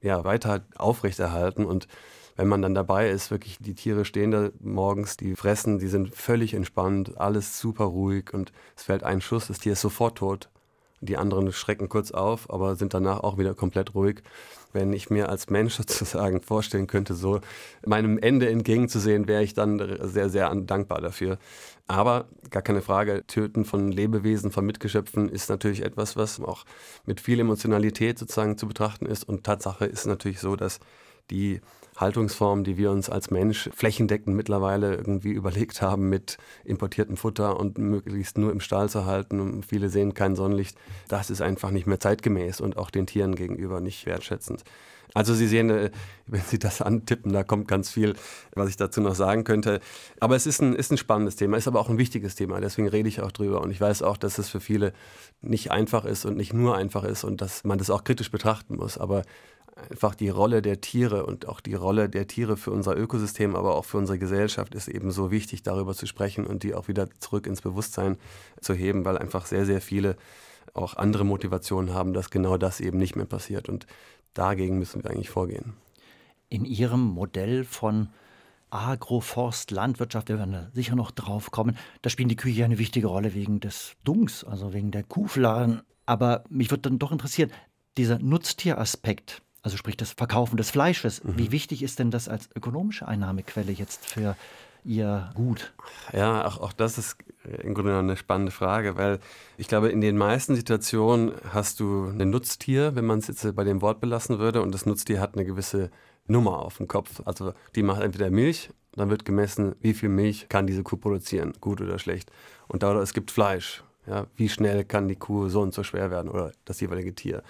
ja, 0.05 0.23
weiter 0.23 0.63
aufrechterhalten. 0.77 1.65
Und 1.65 1.87
wenn 2.35 2.47
man 2.47 2.61
dann 2.61 2.75
dabei 2.75 3.09
ist, 3.09 3.31
wirklich 3.31 3.57
die 3.59 3.73
Tiere 3.73 4.05
stehen 4.05 4.31
da 4.31 4.49
morgens, 4.59 5.17
die 5.17 5.35
fressen, 5.35 5.79
die 5.79 5.87
sind 5.87 6.15
völlig 6.15 6.53
entspannt, 6.53 7.17
alles 7.17 7.59
super 7.59 7.85
ruhig 7.85 8.33
und 8.33 8.51
es 8.77 8.83
fällt 8.83 9.03
ein 9.03 9.19
Schuss, 9.19 9.47
das 9.47 9.59
Tier 9.59 9.73
ist 9.73 9.81
sofort 9.81 10.19
tot. 10.19 10.49
Die 11.01 11.17
anderen 11.17 11.51
schrecken 11.51 11.89
kurz 11.89 12.11
auf, 12.11 12.49
aber 12.49 12.75
sind 12.75 12.93
danach 12.93 13.19
auch 13.19 13.37
wieder 13.37 13.53
komplett 13.53 13.93
ruhig. 13.95 14.21
Wenn 14.73 14.93
ich 14.93 15.09
mir 15.09 15.29
als 15.29 15.49
Mensch 15.49 15.73
sozusagen 15.77 16.41
vorstellen 16.41 16.87
könnte, 16.87 17.13
so 17.13 17.41
meinem 17.85 18.17
Ende 18.17 18.49
entgegenzusehen, 18.49 19.27
wäre 19.27 19.43
ich 19.43 19.53
dann 19.53 19.97
sehr, 20.01 20.29
sehr 20.29 20.53
dankbar 20.55 21.01
dafür. 21.01 21.37
Aber 21.87 22.27
gar 22.49 22.63
keine 22.63 22.81
Frage, 22.81 23.23
Töten 23.27 23.63
von 23.63 23.91
Lebewesen, 23.91 24.51
von 24.51 24.65
Mitgeschöpfen 24.65 25.29
ist 25.29 25.49
natürlich 25.49 25.83
etwas, 25.83 26.15
was 26.15 26.39
auch 26.39 26.65
mit 27.05 27.21
viel 27.21 27.39
Emotionalität 27.39 28.17
sozusagen 28.17 28.57
zu 28.57 28.67
betrachten 28.67 29.05
ist. 29.05 29.27
Und 29.27 29.43
Tatsache 29.43 29.85
ist 29.85 30.05
natürlich 30.07 30.39
so, 30.39 30.55
dass 30.55 30.79
die 31.29 31.61
Haltungsform, 31.97 32.63
die 32.63 32.77
wir 32.77 32.91
uns 32.91 33.09
als 33.09 33.31
Mensch 33.31 33.69
flächendeckend 33.73 34.35
mittlerweile 34.35 34.95
irgendwie 34.95 35.31
überlegt 35.31 35.81
haben 35.81 36.09
mit 36.09 36.37
importiertem 36.63 37.17
Futter 37.17 37.59
und 37.59 37.77
möglichst 37.77 38.37
nur 38.37 38.51
im 38.51 38.59
Stall 38.59 38.89
zu 38.89 39.05
halten 39.05 39.63
viele 39.65 39.89
sehen 39.89 40.13
kein 40.13 40.35
Sonnenlicht, 40.35 40.77
das 41.07 41.29
ist 41.29 41.41
einfach 41.41 41.71
nicht 41.71 41.87
mehr 41.87 41.99
zeitgemäß 41.99 42.61
und 42.61 42.77
auch 42.77 42.89
den 42.89 43.07
Tieren 43.07 43.35
gegenüber 43.35 43.81
nicht 43.81 44.05
wertschätzend. 44.05 44.63
Also 45.13 45.33
Sie 45.33 45.47
sehen, 45.47 45.69
äh, 45.69 45.91
wenn 46.27 46.41
Sie 46.41 46.59
das 46.59 46.81
antippen, 46.81 47.31
da 47.31 47.43
kommt 47.43 47.67
ganz 47.67 47.89
viel, 47.89 48.15
was 48.53 48.69
ich 48.69 48.75
dazu 48.75 48.99
noch 49.01 49.15
sagen 49.15 49.43
könnte. 49.43 49.79
Aber 50.19 50.35
es 50.35 50.45
ist 50.45 50.61
ein, 50.61 50.75
ist 50.75 50.91
ein 50.91 50.97
spannendes 50.97 51.37
Thema, 51.37 51.57
ist 51.57 51.67
aber 51.67 51.79
auch 51.79 51.89
ein 51.89 51.97
wichtiges 51.97 52.35
Thema. 52.35 52.59
Deswegen 52.59 52.89
rede 52.89 53.07
ich 53.07 53.21
auch 53.21 53.31
drüber. 53.31 53.61
Und 53.61 53.71
ich 53.71 53.79
weiß 53.79 54.01
auch, 54.01 54.17
dass 54.17 54.39
es 54.39 54.49
für 54.49 54.59
viele 54.59 54.93
nicht 55.41 55.71
einfach 55.71 56.03
ist 56.03 56.25
und 56.25 56.35
nicht 56.35 56.53
nur 56.53 56.75
einfach 56.75 57.05
ist 57.05 57.23
und 57.23 57.41
dass 57.41 57.63
man 57.63 57.77
das 57.77 57.89
auch 57.89 58.03
kritisch 58.03 58.29
betrachten 58.29 58.75
muss. 58.75 58.97
Aber 58.97 59.23
einfach 59.75 60.15
die 60.15 60.29
Rolle 60.29 60.61
der 60.61 60.81
Tiere 60.81 61.25
und 61.25 61.47
auch 61.47 61.59
die 61.59 61.73
Rolle 61.73 62.09
der 62.09 62.27
Tiere 62.27 62.57
für 62.57 62.71
unser 62.71 62.97
Ökosystem, 62.97 63.55
aber 63.55 63.75
auch 63.75 63.85
für 63.85 63.97
unsere 63.97 64.17
Gesellschaft 64.17 64.73
ist 64.73 64.87
eben 64.87 65.11
so 65.11 65.31
wichtig, 65.31 65.63
darüber 65.63 65.93
zu 65.93 66.05
sprechen 66.05 66.47
und 66.47 66.63
die 66.63 66.73
auch 66.73 66.87
wieder 66.87 67.09
zurück 67.19 67.45
ins 67.45 67.61
Bewusstsein 67.61 68.17
zu 68.61 68.73
heben, 68.73 69.03
weil 69.05 69.17
einfach 69.17 69.45
sehr, 69.45 69.65
sehr 69.65 69.81
viele 69.81 70.15
auch 70.73 70.95
andere 70.95 71.25
Motivationen 71.25 71.93
haben, 71.93 72.13
dass 72.13 72.29
genau 72.29 72.57
das 72.57 72.79
eben 72.79 72.97
nicht 72.97 73.15
mehr 73.15 73.25
passiert. 73.25 73.69
Und 73.69 73.85
dagegen 74.33 74.79
müssen 74.79 75.03
wir 75.03 75.11
eigentlich 75.11 75.29
vorgehen. 75.29 75.73
In 76.49 76.65
Ihrem 76.65 77.01
Modell 77.01 77.63
von 77.63 78.09
Agroforst, 78.69 79.71
Landwirtschaft, 79.71 80.29
wir 80.29 80.37
werden 80.37 80.51
da 80.51 80.69
sicher 80.73 80.95
noch 80.95 81.11
drauf 81.11 81.51
kommen, 81.51 81.77
da 82.01 82.09
spielen 82.09 82.29
die 82.29 82.35
Kühe 82.35 82.53
ja 82.53 82.65
eine 82.65 82.77
wichtige 82.77 83.07
Rolle 83.07 83.33
wegen 83.33 83.59
des 83.59 83.95
Dungs, 84.03 84.43
also 84.43 84.73
wegen 84.73 84.91
der 84.91 85.03
Kuhfladen. 85.03 85.81
Aber 86.05 86.43
mich 86.49 86.71
würde 86.71 86.89
dann 86.89 86.99
doch 86.99 87.11
interessieren, 87.11 87.51
dieser 87.97 88.19
Nutztieraspekt, 88.19 89.41
also 89.65 89.77
sprich 89.77 89.97
das 89.97 90.11
Verkaufen 90.11 90.57
des 90.57 90.69
Fleisches. 90.69 91.23
Mhm. 91.23 91.39
Wie 91.39 91.51
wichtig 91.51 91.81
ist 91.81 91.97
denn 91.97 92.11
das 92.11 92.29
als 92.29 92.49
ökonomische 92.55 93.07
Einnahmequelle 93.07 93.71
jetzt 93.71 94.05
für 94.05 94.37
Ihr 94.83 95.31
Gut? 95.33 95.73
Ja, 96.13 96.45
auch, 96.45 96.59
auch 96.59 96.71
das 96.71 96.99
ist 96.99 97.17
im 97.63 97.73
Grunde 97.73 97.97
eine 97.97 98.15
spannende 98.15 98.51
Frage, 98.51 98.95
weil 98.95 99.19
ich 99.57 99.67
glaube, 99.67 99.89
in 99.89 100.01
den 100.01 100.17
meisten 100.17 100.55
Situationen 100.55 101.31
hast 101.51 101.79
du 101.79 102.09
ein 102.09 102.29
Nutztier, 102.29 102.95
wenn 102.95 103.05
man 103.05 103.17
es 103.17 103.27
jetzt 103.27 103.55
bei 103.55 103.63
dem 103.63 103.81
Wort 103.81 103.99
belassen 103.99 104.37
würde, 104.37 104.61
und 104.61 104.71
das 104.71 104.85
Nutztier 104.85 105.19
hat 105.19 105.33
eine 105.33 105.45
gewisse 105.45 105.89
Nummer 106.27 106.59
auf 106.59 106.77
dem 106.77 106.87
Kopf. 106.87 107.23
Also 107.25 107.53
die 107.73 107.81
macht 107.81 108.03
entweder 108.03 108.29
Milch, 108.29 108.69
dann 108.93 109.09
wird 109.09 109.25
gemessen, 109.25 109.75
wie 109.81 109.95
viel 109.95 110.09
Milch 110.09 110.47
kann 110.47 110.67
diese 110.67 110.83
Kuh 110.83 110.97
produzieren, 110.97 111.53
gut 111.59 111.81
oder 111.81 111.97
schlecht. 111.97 112.31
Und 112.67 112.83
da 112.83 113.01
es 113.01 113.13
gibt 113.15 113.31
Fleisch. 113.31 113.83
Ja, 114.05 114.27
wie 114.35 114.49
schnell 114.49 114.85
kann 114.85 115.07
die 115.07 115.15
Kuh 115.15 115.49
so 115.49 115.61
und 115.61 115.73
so 115.73 115.81
schwer 115.81 116.11
werden 116.11 116.29
oder 116.29 116.51
das 116.65 116.79
jeweilige 116.79 117.15
Tier. 117.15 117.41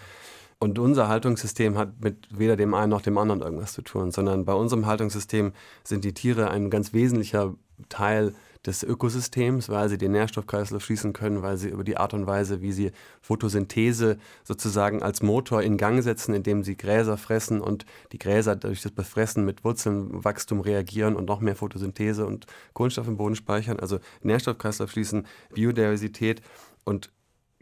Und 0.65 0.79
unser 0.79 1.09
Haltungssystem 1.09 1.77
hat 1.77 2.01
mit 2.01 2.27
weder 2.31 2.55
dem 2.55 2.73
einen 2.73 2.89
noch 2.89 3.03
dem 3.03 3.19
anderen 3.19 3.41
irgendwas 3.41 3.73
zu 3.73 3.83
tun, 3.83 4.09
sondern 4.09 4.45
bei 4.45 4.53
unserem 4.55 4.87
Haltungssystem 4.87 5.53
sind 5.83 6.03
die 6.03 6.15
Tiere 6.15 6.49
ein 6.49 6.71
ganz 6.71 6.91
wesentlicher 6.91 7.53
Teil 7.87 8.33
des 8.65 8.81
Ökosystems, 8.81 9.69
weil 9.69 9.89
sie 9.89 9.99
den 9.99 10.13
Nährstoffkreislauf 10.13 10.83
schließen 10.83 11.13
können, 11.13 11.43
weil 11.43 11.57
sie 11.57 11.69
über 11.69 11.83
die 11.83 11.97
Art 11.97 12.15
und 12.15 12.25
Weise, 12.25 12.63
wie 12.63 12.71
sie 12.71 12.93
Photosynthese 13.21 14.17
sozusagen 14.43 15.03
als 15.03 15.21
Motor 15.21 15.61
in 15.61 15.77
Gang 15.77 16.01
setzen, 16.01 16.33
indem 16.33 16.63
sie 16.63 16.75
Gräser 16.75 17.17
fressen 17.17 17.61
und 17.61 17.85
die 18.11 18.17
Gräser 18.17 18.55
durch 18.55 18.81
das 18.81 18.91
Befressen 18.91 19.45
mit 19.45 19.63
Wurzelnwachstum 19.63 20.61
reagieren 20.61 21.15
und 21.15 21.25
noch 21.25 21.41
mehr 21.41 21.55
Photosynthese 21.55 22.25
und 22.25 22.47
Kohlenstoff 22.73 23.07
im 23.07 23.17
Boden 23.17 23.35
speichern, 23.35 23.79
also 23.79 23.99
Nährstoffkreislauf 24.23 24.89
schließen, 24.89 25.27
Biodiversität 25.53 26.41
und 26.85 27.11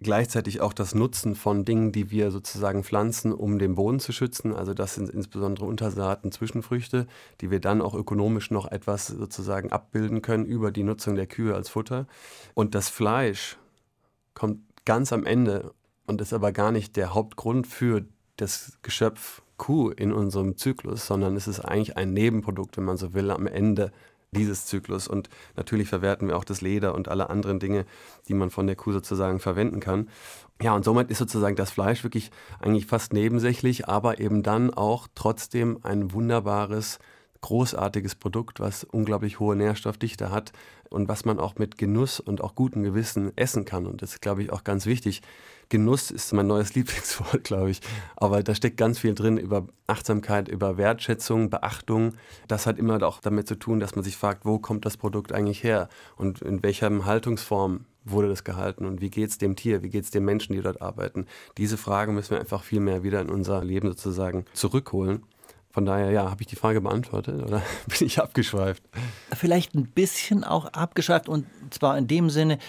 gleichzeitig 0.03 0.61
auch 0.61 0.73
das 0.73 0.93
Nutzen 0.93 1.35
von 1.35 1.65
Dingen, 1.65 1.91
die 1.91 2.11
wir 2.11 2.29
sozusagen 2.31 2.83
pflanzen, 2.83 3.33
um 3.33 3.57
den 3.57 3.75
Boden 3.75 3.99
zu 3.99 4.11
schützen. 4.11 4.53
Also 4.53 4.73
das 4.73 4.95
sind 4.95 5.09
insbesondere 5.09 5.65
Untersaaten, 5.65 6.31
Zwischenfrüchte, 6.31 7.07
die 7.41 7.49
wir 7.49 7.59
dann 7.59 7.81
auch 7.81 7.95
ökonomisch 7.95 8.51
noch 8.51 8.71
etwas 8.71 9.07
sozusagen 9.07 9.71
abbilden 9.71 10.21
können 10.21 10.45
über 10.45 10.71
die 10.71 10.83
Nutzung 10.83 11.15
der 11.15 11.27
Kühe 11.27 11.55
als 11.55 11.69
Futter. 11.69 12.07
Und 12.53 12.75
das 12.75 12.89
Fleisch 12.89 13.57
kommt 14.33 14.59
ganz 14.85 15.11
am 15.13 15.25
Ende 15.25 15.73
und 16.05 16.21
ist 16.21 16.33
aber 16.33 16.51
gar 16.51 16.71
nicht 16.71 16.95
der 16.95 17.13
Hauptgrund 17.13 17.65
für 17.65 18.05
das 18.37 18.77
Geschöpf 18.81 19.41
Kuh 19.57 19.89
in 19.91 20.11
unserem 20.11 20.57
Zyklus, 20.57 21.05
sondern 21.05 21.35
es 21.35 21.47
ist 21.47 21.59
eigentlich 21.59 21.95
ein 21.95 22.13
Nebenprodukt, 22.13 22.75
wenn 22.77 22.83
man 22.83 22.97
so 22.97 23.13
will, 23.13 23.31
am 23.31 23.47
Ende 23.47 23.91
dieses 24.33 24.65
Zyklus. 24.65 25.07
Und 25.07 25.29
natürlich 25.55 25.87
verwerten 25.87 26.27
wir 26.27 26.37
auch 26.37 26.43
das 26.43 26.61
Leder 26.61 26.95
und 26.95 27.07
alle 27.07 27.29
anderen 27.29 27.59
Dinge, 27.59 27.85
die 28.27 28.33
man 28.33 28.49
von 28.49 28.67
der 28.67 28.75
Kuh 28.75 28.91
sozusagen 28.91 29.39
verwenden 29.39 29.79
kann. 29.79 30.09
Ja, 30.61 30.73
und 30.75 30.83
somit 30.83 31.09
ist 31.09 31.17
sozusagen 31.17 31.55
das 31.55 31.71
Fleisch 31.71 32.03
wirklich 32.03 32.31
eigentlich 32.59 32.85
fast 32.85 33.13
nebensächlich, 33.13 33.87
aber 33.87 34.19
eben 34.19 34.43
dann 34.43 34.73
auch 34.73 35.07
trotzdem 35.15 35.79
ein 35.83 36.11
wunderbares, 36.11 36.99
großartiges 37.43 38.15
Produkt, 38.15 38.59
was 38.59 38.83
unglaublich 38.85 39.39
hohe 39.39 39.55
Nährstoffdichte 39.55 40.31
hat 40.31 40.53
und 40.89 41.07
was 41.07 41.25
man 41.25 41.39
auch 41.39 41.57
mit 41.57 41.77
Genuss 41.77 42.19
und 42.19 42.41
auch 42.41 42.55
gutem 42.55 42.83
Gewissen 42.83 43.31
essen 43.35 43.65
kann. 43.65 43.85
Und 43.85 44.01
das 44.01 44.13
ist, 44.13 44.21
glaube 44.21 44.41
ich, 44.41 44.51
auch 44.51 44.63
ganz 44.63 44.85
wichtig. 44.85 45.21
Genuss 45.69 46.09
ist 46.09 46.33
mein 46.33 46.47
neues 46.47 46.73
Lieblingswort, 46.75 47.43
glaube 47.43 47.69
ich. 47.69 47.81
Aber 48.15 48.41
da 48.43 48.55
steckt 48.55 48.77
ganz 48.77 48.99
viel 48.99 49.13
drin 49.13 49.37
über 49.37 49.67
Achtsamkeit, 49.87 50.47
über 50.47 50.77
Wertschätzung, 50.77 51.49
Beachtung. 51.49 52.13
Das 52.47 52.65
hat 52.65 52.79
immer 52.79 53.01
auch 53.03 53.19
damit 53.19 53.47
zu 53.47 53.55
tun, 53.55 53.79
dass 53.79 53.95
man 53.95 54.03
sich 54.03 54.17
fragt, 54.17 54.45
wo 54.45 54.57
kommt 54.57 54.85
das 54.85 54.97
Produkt 54.97 55.33
eigentlich 55.33 55.63
her 55.63 55.89
und 56.15 56.41
in 56.41 56.63
welcher 56.63 57.05
Haltungsform 57.05 57.85
wurde 58.05 58.29
das 58.29 58.43
gehalten 58.43 58.85
und 58.85 59.01
wie 59.01 59.09
geht 59.09 59.29
es 59.29 59.37
dem 59.37 59.55
Tier, 59.55 59.83
wie 59.83 59.89
geht 59.89 60.03
es 60.03 60.11
den 60.11 60.25
Menschen, 60.25 60.53
die 60.53 60.61
dort 60.61 60.81
arbeiten. 60.81 61.25
Diese 61.57 61.77
Fragen 61.77 62.13
müssen 62.13 62.31
wir 62.31 62.39
einfach 62.39 62.63
viel 62.63 62.79
mehr 62.79 63.03
wieder 63.03 63.21
in 63.21 63.29
unser 63.29 63.63
Leben 63.63 63.87
sozusagen 63.87 64.45
zurückholen. 64.53 65.23
Von 65.73 65.87
daher, 65.87 66.11
ja, 66.11 66.29
habe 66.29 66.39
ich 66.41 66.47
die 66.47 66.55
Frage 66.55 66.81
beantwortet 66.81 67.41
oder 67.43 67.63
bin 67.87 68.07
ich 68.07 68.21
abgeschweift? 68.21 68.83
Vielleicht 69.35 69.73
ein 69.73 69.87
bisschen 69.87 70.43
auch 70.43 70.67
abgeschweift 70.67 71.27
und 71.27 71.47
zwar 71.71 71.97
in 71.97 72.07
dem 72.07 72.29
Sinne, 72.29 72.59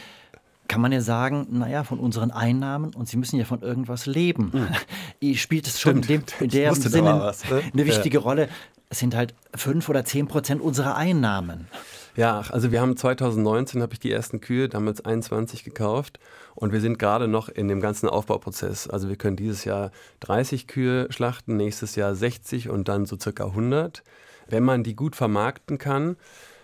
kann 0.68 0.80
man 0.80 0.90
ja 0.90 1.02
sagen, 1.02 1.46
naja, 1.50 1.84
von 1.84 2.00
unseren 2.00 2.30
Einnahmen 2.30 2.94
und 2.94 3.06
sie 3.06 3.18
müssen 3.18 3.38
ja 3.38 3.44
von 3.44 3.61
irgendwas 3.61 4.06
leben. 4.06 4.52
Mhm. 5.20 5.34
Spielt 5.37 5.66
es 5.66 5.80
schon 5.80 5.96
in, 5.96 6.02
dem, 6.02 6.23
in 6.40 6.49
der 6.50 6.75
Sinne 6.75 7.18
was, 7.18 7.49
ne? 7.49 7.62
eine 7.73 7.87
wichtige 7.87 8.18
ja. 8.18 8.23
Rolle. 8.23 8.49
Es 8.90 8.99
sind 8.99 9.14
halt 9.14 9.34
fünf 9.54 9.88
oder 9.88 10.04
zehn 10.04 10.28
Prozent 10.28 10.61
unserer 10.61 10.96
Einnahmen. 10.96 11.66
Ja, 12.14 12.40
also 12.50 12.73
wir 12.73 12.82
haben 12.82 12.96
2019 12.96 13.80
habe 13.80 13.94
ich 13.94 14.00
die 14.00 14.11
ersten 14.11 14.40
Kühe, 14.40 14.68
damals 14.68 15.04
21 15.04 15.64
gekauft 15.64 16.18
und 16.54 16.73
wir 16.73 16.80
sind 16.80 16.99
gerade 16.99 17.28
noch 17.28 17.49
in 17.49 17.68
dem 17.68 17.80
ganzen 17.80 18.08
Aufbauprozess. 18.08 18.88
Also 18.88 19.08
wir 19.08 19.16
können 19.16 19.37
dieses 19.37 19.64
Jahr 19.64 19.90
30 20.20 20.66
Kühe 20.66 21.06
schlachten, 21.11 21.56
nächstes 21.56 21.96
Jahr 21.96 22.14
60 22.14 22.68
und 22.68 22.88
dann 22.88 23.06
so 23.06 23.18
circa 23.18 23.46
100. 23.46 24.02
Wenn 24.49 24.62
man 24.62 24.82
die 24.82 24.94
gut 24.94 25.16
vermarkten 25.16 25.78
kann, 25.78 26.16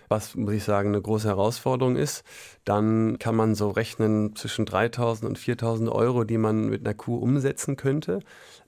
was, 0.07 0.35
muss 0.35 0.53
ich 0.53 0.63
sagen, 0.65 0.89
eine 0.89 1.01
große 1.01 1.27
Herausforderung 1.27 1.95
ist, 1.95 2.23
dann 2.65 3.17
kann 3.17 3.35
man 3.35 3.55
so 3.55 3.69
rechnen 3.69 4.35
zwischen 4.35 4.65
3.000 4.65 5.25
und 5.25 5.39
4.000 5.39 5.89
Euro, 5.89 6.25
die 6.25 6.37
man 6.37 6.67
mit 6.67 6.85
einer 6.85 6.93
Kuh 6.93 7.15
umsetzen 7.15 7.77
könnte 7.77 8.19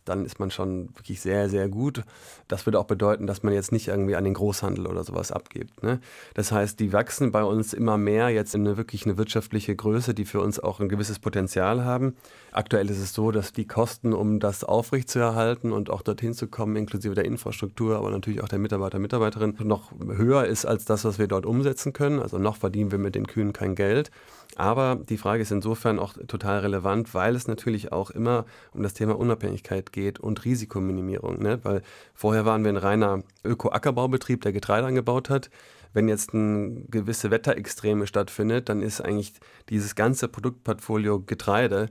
dann 0.06 0.26
ist 0.26 0.40
man 0.40 0.52
schon 0.52 0.90
wirklich 0.96 1.22
sehr, 1.22 1.50
sehr 1.50 1.70
gut. 1.70 2.04
Das 2.48 2.66
würde 2.66 2.80
auch 2.80 2.86
bedeuten, 2.86 3.28
dass 3.28 3.44
man 3.44 3.54
jetzt 3.54 3.72
nicht 3.72 3.88
irgendwie 3.88 4.16
an 4.16 4.24
den 4.24 4.34
Großhandel 4.34 4.88
oder 4.88 5.04
sowas 5.04 5.32
abgibt. 5.32 5.84
Ne? 5.84 6.00
Das 6.34 6.52
heißt, 6.52 6.80
die 6.80 6.94
wachsen 6.94 7.32
bei 7.32 7.44
uns 7.44 7.74
immer 7.74 7.98
mehr 7.98 8.30
jetzt 8.30 8.56
in 8.56 8.68
eine 8.68 8.78
wirklich 8.78 9.06
eine 9.06 9.18
wirtschaftliche 9.18 9.76
Größe, 9.76 10.14
die 10.14 10.26
für 10.26 10.42
uns 10.42 10.60
auch 10.60 10.80
ein 10.80 10.90
gewisses 10.90 11.20
Potenzial 11.20 11.84
haben. 11.84 12.16
Aktuell 12.52 12.90
ist 12.90 13.00
es 13.00 13.14
so, 13.14 13.32
dass 13.32 13.54
die 13.54 13.66
Kosten, 13.66 14.14
um 14.14 14.40
das 14.40 14.64
aufrechtzuerhalten 14.64 15.72
und 15.72 15.90
auch 15.90 16.02
dorthin 16.02 16.34
zu 16.34 16.48
kommen, 16.48 16.76
inklusive 16.76 17.16
der 17.16 17.26
Infrastruktur, 17.26 17.98
aber 17.98 18.12
natürlich 18.12 18.42
auch 18.42 18.50
der 18.50 18.60
Mitarbeiter, 18.60 19.00
Mitarbeiterin, 19.00 19.56
noch 19.64 19.92
höher 20.00 20.46
ist 20.46 20.66
als 20.66 20.86
das, 20.86 21.06
was 21.06 21.20
wir 21.20 21.28
dort 21.28 21.46
umsetzen 21.46 21.94
können. 21.94 22.20
Also 22.20 22.38
noch 22.38 22.58
verdienen 22.58 22.92
wir 22.92 23.00
mit 23.00 23.16
den 23.16 23.28
Kühen 23.28 23.54
kein 23.54 23.76
Geld. 23.76 24.12
Aber 24.56 24.96
die 24.96 25.18
Frage 25.18 25.42
ist 25.42 25.52
insofern 25.52 26.00
auch 26.00 26.14
total 26.28 26.60
relevant, 26.60 27.14
weil 27.14 27.36
es 27.36 27.48
natürlich 27.48 27.92
auch 27.92 28.12
immer 28.12 28.46
um 28.74 28.84
das 28.84 28.94
Thema 28.94 29.18
Unabhängigkeit 29.18 29.92
geht 29.92 30.20
und 30.20 30.46
Risikominimierung. 30.46 31.42
Ne? 31.42 31.60
Weil 31.64 31.82
vorher 32.14 32.46
waren 32.46 32.64
wir 32.64 32.72
ein 32.72 32.78
reiner 32.78 33.24
Öko-Ackerbaubetrieb, 33.44 34.42
der 34.42 34.54
Getreide 34.54 34.88
angebaut 34.88 35.30
hat. 35.30 35.50
Wenn 35.94 36.08
jetzt 36.08 36.34
ein 36.34 36.90
gewisse 36.90 37.32
Wetterextreme 37.32 38.08
stattfindet, 38.08 38.70
dann 38.70 38.82
ist 38.82 39.02
eigentlich 39.02 39.34
dieses 39.70 39.96
ganze 39.96 40.28
Produktportfolio 40.28 41.22
Getreide 41.22 41.90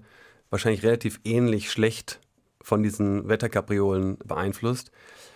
wahrscheinlich 0.51 0.83
relativ 0.83 1.21
ähnlich 1.25 1.71
schlecht 1.71 2.21
von 2.61 2.83
diesen 2.83 3.29
Wetterkapriolen 3.29 4.19
beeinflusst. 4.19 4.93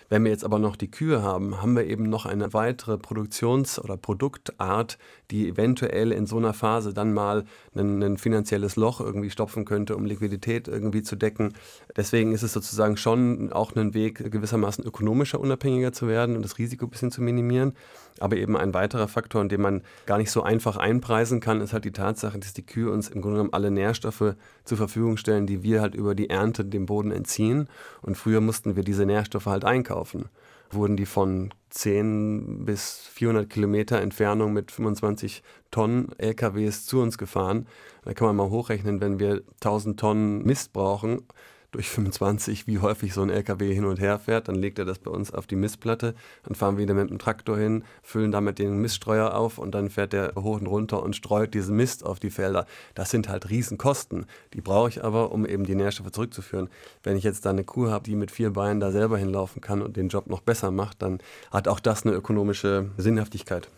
Wenn 0.08 0.24
wir 0.24 0.30
jetzt 0.30 0.44
aber 0.44 0.58
noch 0.58 0.76
die 0.76 0.90
Kühe 0.90 1.22
haben, 1.22 1.60
haben 1.60 1.74
wir 1.74 1.84
eben 1.84 2.04
noch 2.04 2.26
eine 2.26 2.52
weitere 2.52 2.96
Produktions- 2.96 3.78
oder 3.78 3.96
Produktart, 3.96 4.98
die 5.30 5.48
eventuell 5.48 6.12
in 6.12 6.26
so 6.26 6.36
einer 6.36 6.54
Phase 6.54 6.94
dann 6.94 7.12
mal 7.12 7.44
ein, 7.74 8.02
ein, 8.02 8.16
finanzielles 8.16 8.76
Loch 8.76 9.00
irgendwie 9.00 9.30
stopfen 9.30 9.64
könnte, 9.64 9.96
um 9.96 10.04
Liquidität 10.04 10.68
irgendwie 10.68 11.02
zu 11.02 11.16
decken. 11.16 11.54
Deswegen 11.96 12.32
ist 12.32 12.42
es 12.42 12.52
sozusagen 12.52 12.96
schon 12.96 13.52
auch 13.52 13.74
ein 13.74 13.94
Weg, 13.94 14.30
gewissermaßen 14.30 14.84
ökonomischer 14.84 15.40
unabhängiger 15.40 15.92
zu 15.92 16.06
werden 16.06 16.36
und 16.36 16.42
das 16.42 16.58
Risiko 16.58 16.86
ein 16.86 16.90
bisschen 16.90 17.10
zu 17.10 17.22
minimieren. 17.22 17.72
Aber 18.20 18.36
eben 18.36 18.56
ein 18.56 18.74
weiterer 18.74 19.08
Faktor, 19.08 19.46
den 19.46 19.60
man 19.60 19.82
gar 20.06 20.18
nicht 20.18 20.30
so 20.30 20.42
einfach 20.42 20.76
einpreisen 20.76 21.40
kann, 21.40 21.60
ist 21.60 21.72
halt 21.72 21.84
die 21.84 21.92
Tatsache, 21.92 22.38
dass 22.38 22.52
die 22.52 22.64
Kühe 22.64 22.90
uns 22.90 23.08
im 23.08 23.20
Grunde 23.20 23.36
genommen 23.36 23.52
alle 23.52 23.70
Nährstoffe 23.70 24.34
zur 24.64 24.76
Verfügung 24.76 25.16
stellen, 25.16 25.46
die 25.46 25.62
wir 25.62 25.80
halt 25.80 25.94
über 25.94 26.14
die 26.14 26.30
Ernte 26.30 26.64
dem 26.64 26.86
Boden 26.86 27.10
entziehen. 27.10 27.68
Und 28.02 28.16
früher 28.16 28.40
mussten 28.40 28.76
wir 28.76 28.84
diese 28.84 29.06
Nährstoffe 29.06 29.46
halt 29.46 29.64
einkaufen. 29.64 30.28
Wurden 30.70 30.96
die 30.96 31.06
von 31.06 31.50
10 31.70 32.64
bis 32.64 33.08
400 33.12 33.48
Kilometer 33.48 34.00
Entfernung 34.00 34.52
mit 34.52 34.72
25 34.72 35.42
Tonnen 35.70 36.08
LKWs 36.18 36.86
zu 36.86 37.00
uns 37.00 37.18
gefahren. 37.18 37.66
Da 38.04 38.14
kann 38.14 38.28
man 38.28 38.36
mal 38.36 38.50
hochrechnen, 38.50 39.00
wenn 39.00 39.20
wir 39.20 39.42
1000 39.60 40.00
Tonnen 40.00 40.42
Mist 40.44 40.72
brauchen 40.72 41.22
durch 41.76 41.90
25, 41.90 42.66
wie 42.66 42.78
häufig 42.78 43.12
so 43.12 43.20
ein 43.20 43.28
LKW 43.28 43.74
hin 43.74 43.84
und 43.84 44.00
her 44.00 44.18
fährt. 44.18 44.48
Dann 44.48 44.54
legt 44.54 44.78
er 44.78 44.86
das 44.86 44.98
bei 44.98 45.10
uns 45.10 45.30
auf 45.34 45.46
die 45.46 45.56
Mistplatte. 45.56 46.14
Dann 46.44 46.54
fahren 46.54 46.78
wir 46.78 46.84
wieder 46.84 46.94
mit 46.94 47.10
dem 47.10 47.18
Traktor 47.18 47.58
hin, 47.58 47.84
füllen 48.02 48.32
damit 48.32 48.58
den 48.58 48.78
Miststreuer 48.78 49.34
auf 49.34 49.58
und 49.58 49.74
dann 49.74 49.90
fährt 49.90 50.14
der 50.14 50.32
hoch 50.36 50.58
und 50.58 50.68
runter 50.68 51.02
und 51.02 51.14
streut 51.14 51.52
diesen 51.52 51.76
Mist 51.76 52.02
auf 52.02 52.18
die 52.18 52.30
Felder. 52.30 52.64
Das 52.94 53.10
sind 53.10 53.28
halt 53.28 53.50
Riesenkosten. 53.50 54.24
Die 54.54 54.62
brauche 54.62 54.88
ich 54.88 55.04
aber, 55.04 55.32
um 55.32 55.44
eben 55.44 55.66
die 55.66 55.74
Nährstoffe 55.74 56.12
zurückzuführen. 56.12 56.70
Wenn 57.02 57.18
ich 57.18 57.24
jetzt 57.24 57.44
da 57.44 57.50
eine 57.50 57.64
Kuh 57.64 57.90
habe, 57.90 58.04
die 58.04 58.16
mit 58.16 58.30
vier 58.30 58.54
Beinen 58.54 58.80
da 58.80 58.90
selber 58.90 59.18
hinlaufen 59.18 59.60
kann 59.60 59.82
und 59.82 59.98
den 59.98 60.08
Job 60.08 60.28
noch 60.28 60.40
besser 60.40 60.70
macht, 60.70 61.02
dann 61.02 61.18
hat 61.50 61.68
auch 61.68 61.80
das 61.80 62.06
eine 62.06 62.14
ökonomische 62.14 62.88
Sinnhaftigkeit. 62.96 63.68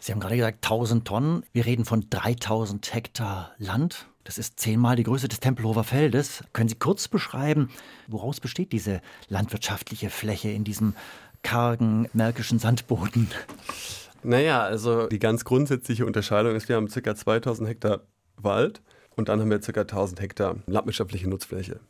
Sie 0.00 0.12
haben 0.12 0.20
gerade 0.20 0.36
gesagt 0.36 0.64
1000 0.64 1.06
Tonnen. 1.06 1.42
Wir 1.52 1.66
reden 1.66 1.84
von 1.84 2.06
3000 2.08 2.94
Hektar 2.94 3.52
Land. 3.58 4.06
Das 4.22 4.38
ist 4.38 4.60
zehnmal 4.60 4.94
die 4.94 5.02
Größe 5.02 5.26
des 5.26 5.40
Tempelhofer 5.40 5.84
Feldes. 5.84 6.44
Können 6.52 6.68
Sie 6.68 6.76
kurz 6.76 7.08
beschreiben, 7.08 7.70
woraus 8.06 8.40
besteht 8.40 8.72
diese 8.72 9.00
landwirtschaftliche 9.28 10.10
Fläche 10.10 10.50
in 10.50 10.64
diesem 10.64 10.94
kargen 11.42 12.08
märkischen 12.12 12.58
Sandboden? 12.58 13.28
Naja, 14.22 14.62
also 14.62 15.06
die 15.06 15.18
ganz 15.18 15.44
grundsätzliche 15.44 16.04
Unterscheidung 16.06 16.54
ist, 16.54 16.68
wir 16.68 16.76
haben 16.76 16.88
ca. 16.88 17.14
2000 17.14 17.68
Hektar 17.68 18.00
Wald 18.36 18.82
und 19.16 19.28
dann 19.28 19.40
haben 19.40 19.50
wir 19.50 19.60
ca. 19.60 19.80
1000 19.80 20.20
Hektar 20.20 20.56
landwirtschaftliche 20.66 21.28
Nutzfläche. 21.28 21.80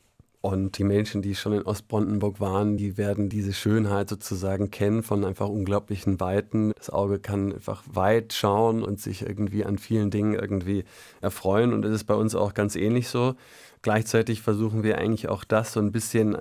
Und 0.41 0.79
die 0.79 0.85
Menschen, 0.85 1.21
die 1.21 1.35
schon 1.35 1.53
in 1.53 1.63
Ostbrandenburg 1.63 2.39
waren, 2.39 2.77
die 2.77 2.97
werden 2.97 3.29
diese 3.29 3.53
Schönheit 3.53 4.09
sozusagen 4.09 4.71
kennen 4.71 5.03
von 5.03 5.25
einfach 5.25 5.49
unglaublichen 5.49 6.21
Weiten. 6.21 6.73
Das 6.77 6.91
Auge 6.91 7.19
kann 7.19 7.53
einfach 7.53 7.83
weit 7.91 8.33
schauen 8.33 8.85
und 8.85 9.01
sich 9.01 9.23
irgendwie 9.23 9.65
an 9.65 9.79
vielen 9.79 10.11
Dingen 10.11 10.35
irgendwie 10.35 10.85
erfreuen. 11.21 11.73
Und 11.73 11.85
es 11.85 11.93
ist 11.93 12.05
bei 12.05 12.15
uns 12.15 12.37
auch 12.37 12.55
ganz 12.55 12.77
ähnlich 12.77 13.09
so. 13.09 13.35
Gleichzeitig 13.83 14.41
versuchen 14.41 14.85
wir 14.85 14.99
eigentlich 14.99 15.29
auch 15.29 15.43
das 15.43 15.73
so 15.73 15.81
ein 15.81 15.93
bisschen 15.93 16.39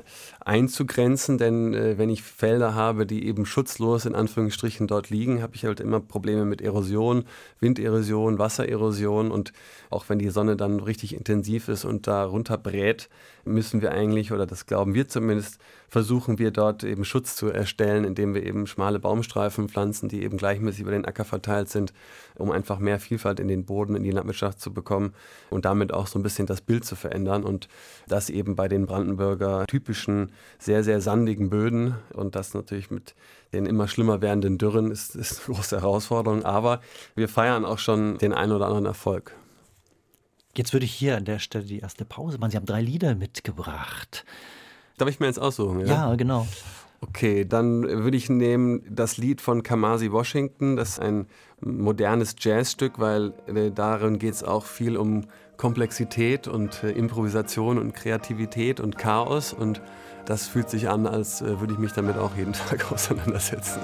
einzugrenzen, 0.48 1.38
denn 1.38 1.74
äh, 1.74 1.98
wenn 1.98 2.10
ich 2.10 2.24
Felder 2.24 2.74
habe, 2.74 3.06
die 3.06 3.28
eben 3.28 3.46
schutzlos 3.46 4.06
in 4.06 4.16
Anführungsstrichen 4.16 4.88
dort 4.88 5.10
liegen, 5.10 5.42
habe 5.42 5.56
ich 5.56 5.66
halt 5.66 5.82
immer 5.82 6.00
Probleme 6.00 6.46
mit 6.46 6.62
Erosion, 6.62 7.26
Winderosion, 7.60 8.40
Wassererosion 8.40 9.30
und 9.30 9.52
auch 9.90 10.08
wenn 10.08 10.20
die 10.20 10.30
Sonne 10.30 10.56
dann 10.56 10.80
richtig 10.80 11.14
intensiv 11.14 11.68
ist 11.68 11.84
und 11.84 12.08
da 12.08 12.24
runterbrät, 12.24 13.10
müssen 13.44 13.82
wir 13.82 13.92
eigentlich, 13.92 14.32
oder 14.32 14.46
das 14.46 14.66
glauben 14.66 14.94
wir 14.94 15.08
zumindest, 15.08 15.60
versuchen 15.90 16.38
wir 16.38 16.52
dort 16.52 16.84
eben 16.84 17.06
Schutz 17.06 17.36
zu 17.36 17.48
erstellen, 17.48 18.04
indem 18.04 18.34
wir 18.34 18.46
eben 18.46 18.68
schmale 18.68 19.00
Baumstreifen 19.00 19.70
pflanzen, 19.70 20.10
die 20.10 20.24
eben 20.24 20.38
gleichmäßig 20.38 20.82
über 20.82 20.92
den 20.92 21.06
Acker 21.06 21.24
verteilt 21.24 21.70
sind, 21.70 21.94
um 22.36 22.52
einfach 22.52 22.80
mehr 22.80 23.00
Vielfalt 23.00 23.40
in 23.40 23.48
den 23.48 23.66
Boden, 23.66 23.96
in 23.96 24.04
die 24.04 24.12
Landwirtschaft 24.12 24.60
zu 24.60 24.74
bekommen 24.74 25.14
und 25.50 25.66
damit 25.66 25.94
auch 25.94 26.08
so 26.08 26.20
ein 26.20 26.24
bisschen 26.24 26.46
das 26.46 26.62
Bild 26.62 26.84
zu 26.84 26.96
verändern 26.96 27.44
und 27.44 27.70
das 28.08 28.30
eben 28.30 28.56
bei 28.56 28.68
den 28.68 28.86
Brandenburger 28.86 29.66
typischen, 29.68 30.32
sehr, 30.60 30.84
sehr 30.84 31.02
sandigen 31.02 31.50
Böden 31.50 31.96
und 32.14 32.36
das 32.36 32.54
natürlich 32.54 32.92
mit 32.92 33.16
den 33.54 33.66
immer 33.66 33.88
schlimmer 33.88 34.22
werdenden 34.22 34.58
Dürren 34.58 34.92
ist, 34.92 35.16
ist 35.16 35.48
eine 35.48 35.56
große 35.56 35.82
Herausforderung, 35.82 36.44
aber 36.44 36.82
wir 37.16 37.30
feiern 37.30 37.66
auch 37.66 37.80
schon 37.80 38.18
den 38.18 38.34
einen 38.34 38.52
oder 38.52 38.66
anderen 38.66 38.86
Erfolg. 38.86 39.36
Jetzt 40.56 40.74
würde 40.74 40.86
ich 40.86 40.94
hier 40.94 41.18
an 41.18 41.26
der 41.26 41.40
Stelle 41.40 41.66
die 41.66 41.80
erste 41.80 42.04
Pause 42.04 42.40
machen. 42.40 42.52
Sie 42.52 42.58
haben 42.58 42.66
drei 42.66 42.82
Lieder 42.82 43.14
mitgebracht. 43.14 44.26
Darf 44.98 45.08
ich 45.08 45.20
mir 45.20 45.28
jetzt 45.28 45.40
aussuchen? 45.40 45.82
Ja, 45.82 46.10
ja 46.10 46.16
genau. 46.16 46.48
Okay, 47.02 47.46
dann 47.46 47.84
würde 47.84 48.18
ich 48.18 48.28
nehmen 48.28 48.82
das 48.90 49.18
Lied 49.18 49.40
von 49.40 49.62
Kamasi 49.62 50.12
Washington. 50.12 50.76
Das 50.76 50.90
ist 50.90 51.00
ein 51.00 51.28
modernes 51.62 52.36
Jazzstück, 52.40 52.98
weil 52.98 53.34
äh, 53.46 53.70
darin 53.70 54.18
geht 54.18 54.34
es 54.34 54.44
auch 54.44 54.66
viel 54.66 54.98
um 54.98 55.26
Komplexität 55.58 56.48
und 56.48 56.84
äh, 56.84 56.92
Improvisation 56.92 57.78
und 57.78 57.94
Kreativität 57.94 58.80
und 58.80 58.98
Chaos. 58.98 59.54
Und 59.54 59.82
das 60.28 60.46
fühlt 60.46 60.70
sich 60.70 60.90
an, 60.90 61.08
als 61.08 61.42
äh, 61.42 61.60
würde 61.60 61.74
ich 61.74 61.80
mich 61.80 61.94
damit 61.94 62.18
auch 62.18 62.36
jeden 62.36 62.54
Tag 62.70 62.92
auseinandersetzen. 62.92 63.80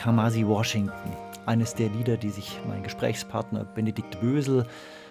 Kamasi 0.00 0.46
Washington. 0.46 1.12
Eines 1.44 1.74
der 1.74 1.90
Lieder, 1.90 2.16
die 2.16 2.30
sich 2.30 2.58
mein 2.66 2.82
Gesprächspartner 2.82 3.66
Benedikt 3.66 4.18
Bösel 4.18 4.66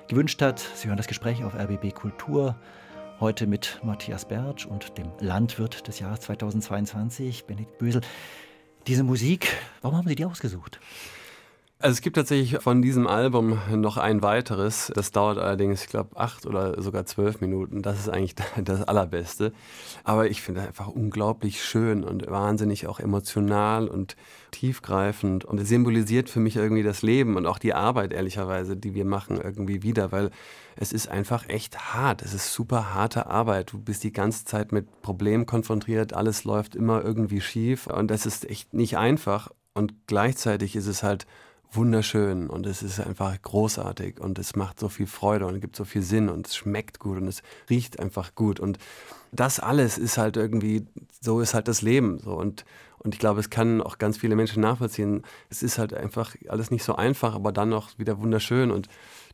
gewünscht 0.07 0.41
hat. 0.41 0.57
Sie 0.57 0.87
hören 0.87 0.97
das 0.97 1.05
Gespräch 1.05 1.43
auf 1.43 1.53
RBB 1.53 1.93
Kultur. 1.93 2.55
Heute 3.19 3.45
mit 3.45 3.79
Matthias 3.83 4.25
Bertsch 4.25 4.65
und 4.65 4.97
dem 4.97 5.11
Landwirt 5.19 5.87
des 5.87 5.99
Jahres 5.99 6.21
2022, 6.21 7.45
Benedikt 7.45 7.77
Bösel. 7.77 8.01
Diese 8.87 9.03
Musik, 9.03 9.55
warum 9.81 9.95
haben 9.95 10.07
Sie 10.07 10.15
die 10.15 10.25
ausgesucht? 10.25 10.79
Also 11.81 11.93
es 11.93 12.01
gibt 12.01 12.17
tatsächlich 12.17 12.61
von 12.61 12.81
diesem 12.81 13.07
Album 13.07 13.57
noch 13.73 13.95
ein 13.95 14.21
weiteres. 14.21 14.91
Das 14.93 15.13
dauert 15.13 15.37
allerdings, 15.37 15.83
ich 15.83 15.87
glaube, 15.87 16.17
acht 16.17 16.45
oder 16.45 16.81
sogar 16.81 17.05
zwölf 17.05 17.39
Minuten. 17.39 17.81
Das 17.81 17.97
ist 17.97 18.09
eigentlich 18.09 18.35
das 18.61 18.83
Allerbeste. 18.83 19.53
Aber 20.03 20.29
ich 20.29 20.41
finde 20.41 20.59
einfach 20.63 20.89
unglaublich 20.89 21.63
schön 21.63 22.03
und 22.03 22.29
wahnsinnig 22.29 22.85
auch 22.87 22.99
emotional 22.99 23.87
und 23.87 24.17
tiefgreifend. 24.51 25.45
Und 25.45 25.57
es 25.57 25.69
symbolisiert 25.69 26.29
für 26.29 26.41
mich 26.41 26.57
irgendwie 26.57 26.83
das 26.83 27.01
Leben 27.01 27.37
und 27.37 27.45
auch 27.45 27.59
die 27.59 27.73
Arbeit, 27.73 28.11
ehrlicherweise, 28.11 28.75
die 28.75 28.93
wir 28.93 29.05
machen, 29.05 29.39
irgendwie 29.41 29.81
wieder. 29.81 30.11
Weil 30.11 30.31
es 30.75 30.91
ist 30.91 31.07
einfach 31.07 31.47
echt 31.47 31.93
hart. 31.93 32.21
Es 32.21 32.33
ist 32.33 32.53
super 32.53 32.93
harte 32.93 33.27
Arbeit. 33.27 33.71
Du 33.71 33.79
bist 33.79 34.03
die 34.03 34.11
ganze 34.11 34.43
Zeit 34.43 34.73
mit 34.73 35.01
Problemen 35.01 35.45
konfrontiert. 35.45 36.11
Alles 36.11 36.43
läuft 36.43 36.75
immer 36.75 37.01
irgendwie 37.05 37.39
schief. 37.39 37.87
Und 37.87 38.11
es 38.11 38.25
ist 38.25 38.49
echt 38.49 38.73
nicht 38.73 38.97
einfach. 38.97 39.49
Und 39.73 39.93
gleichzeitig 40.07 40.75
ist 40.75 40.87
es 40.87 41.03
halt 41.03 41.25
wunderschön 41.71 42.49
und 42.49 42.65
es 42.65 42.81
ist 42.81 42.99
einfach 42.99 43.39
großartig 43.41 44.19
und 44.19 44.39
es 44.39 44.55
macht 44.55 44.79
so 44.79 44.89
viel 44.89 45.07
Freude 45.07 45.45
und 45.45 45.61
gibt 45.61 45.75
so 45.75 45.85
viel 45.85 46.01
Sinn 46.01 46.29
und 46.29 46.47
es 46.47 46.55
schmeckt 46.55 46.99
gut 46.99 47.17
und 47.17 47.27
es 47.27 47.43
riecht 47.69 47.99
einfach 47.99 48.33
gut 48.35 48.59
und 48.59 48.79
das 49.31 49.59
alles 49.59 49.97
ist 49.97 50.17
halt 50.17 50.37
irgendwie, 50.37 50.87
so 51.21 51.39
ist 51.41 51.53
halt 51.53 51.67
das 51.67 51.81
Leben 51.81 52.19
so 52.19 52.33
und, 52.33 52.65
und 52.97 53.13
ich 53.13 53.19
glaube, 53.19 53.39
es 53.39 53.49
kann 53.49 53.81
auch 53.81 53.97
ganz 53.97 54.17
viele 54.17 54.35
Menschen 54.35 54.61
nachvollziehen. 54.61 55.23
Es 55.49 55.63
ist 55.63 55.77
halt 55.77 55.93
einfach 55.93 56.35
alles 56.49 56.71
nicht 56.71 56.83
so 56.83 56.95
einfach, 56.95 57.35
aber 57.35 57.51
dann 57.51 57.69
noch 57.69 57.97
wieder 57.97 58.19
wunderschön 58.19 58.71
und 58.71 58.89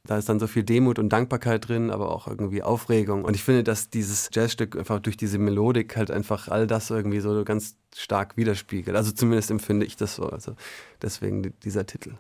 da 0.06 0.18
ist 0.18 0.30
dann 0.30 0.40
so 0.40 0.48
viel 0.48 0.64
Demut 0.64 1.00
und 1.00 1.10
Dankbarkeit 1.10 1.68
drin, 1.68 1.90
aber 1.90 2.12
auch 2.12 2.28
irgendwie 2.28 2.62
Aufregung. 2.62 3.24
Und 3.24 3.36
ich 3.36 3.44
finde, 3.44 3.64
dass 3.64 3.90
dieses 3.90 4.30
Jazzstück 4.32 4.78
einfach 4.78 5.00
durch 5.00 5.18
diese 5.18 5.38
Melodik 5.38 5.96
halt 5.98 6.12
einfach 6.12 6.48
all 6.48 6.68
das 6.68 6.90
irgendwie 6.90 7.20
so 7.20 7.44
ganz 7.44 7.76
stark 7.96 8.38
widerspiegelt. 8.38 8.96
Also 8.96 9.12
zumindest 9.12 9.52
empfinde 9.52 9.86
ich 9.86 9.98
das 9.98 10.16
so. 10.16 10.30
Also 10.30 10.56
deswegen 11.02 11.54
dieser 11.64 11.86
Titel. 11.86 12.14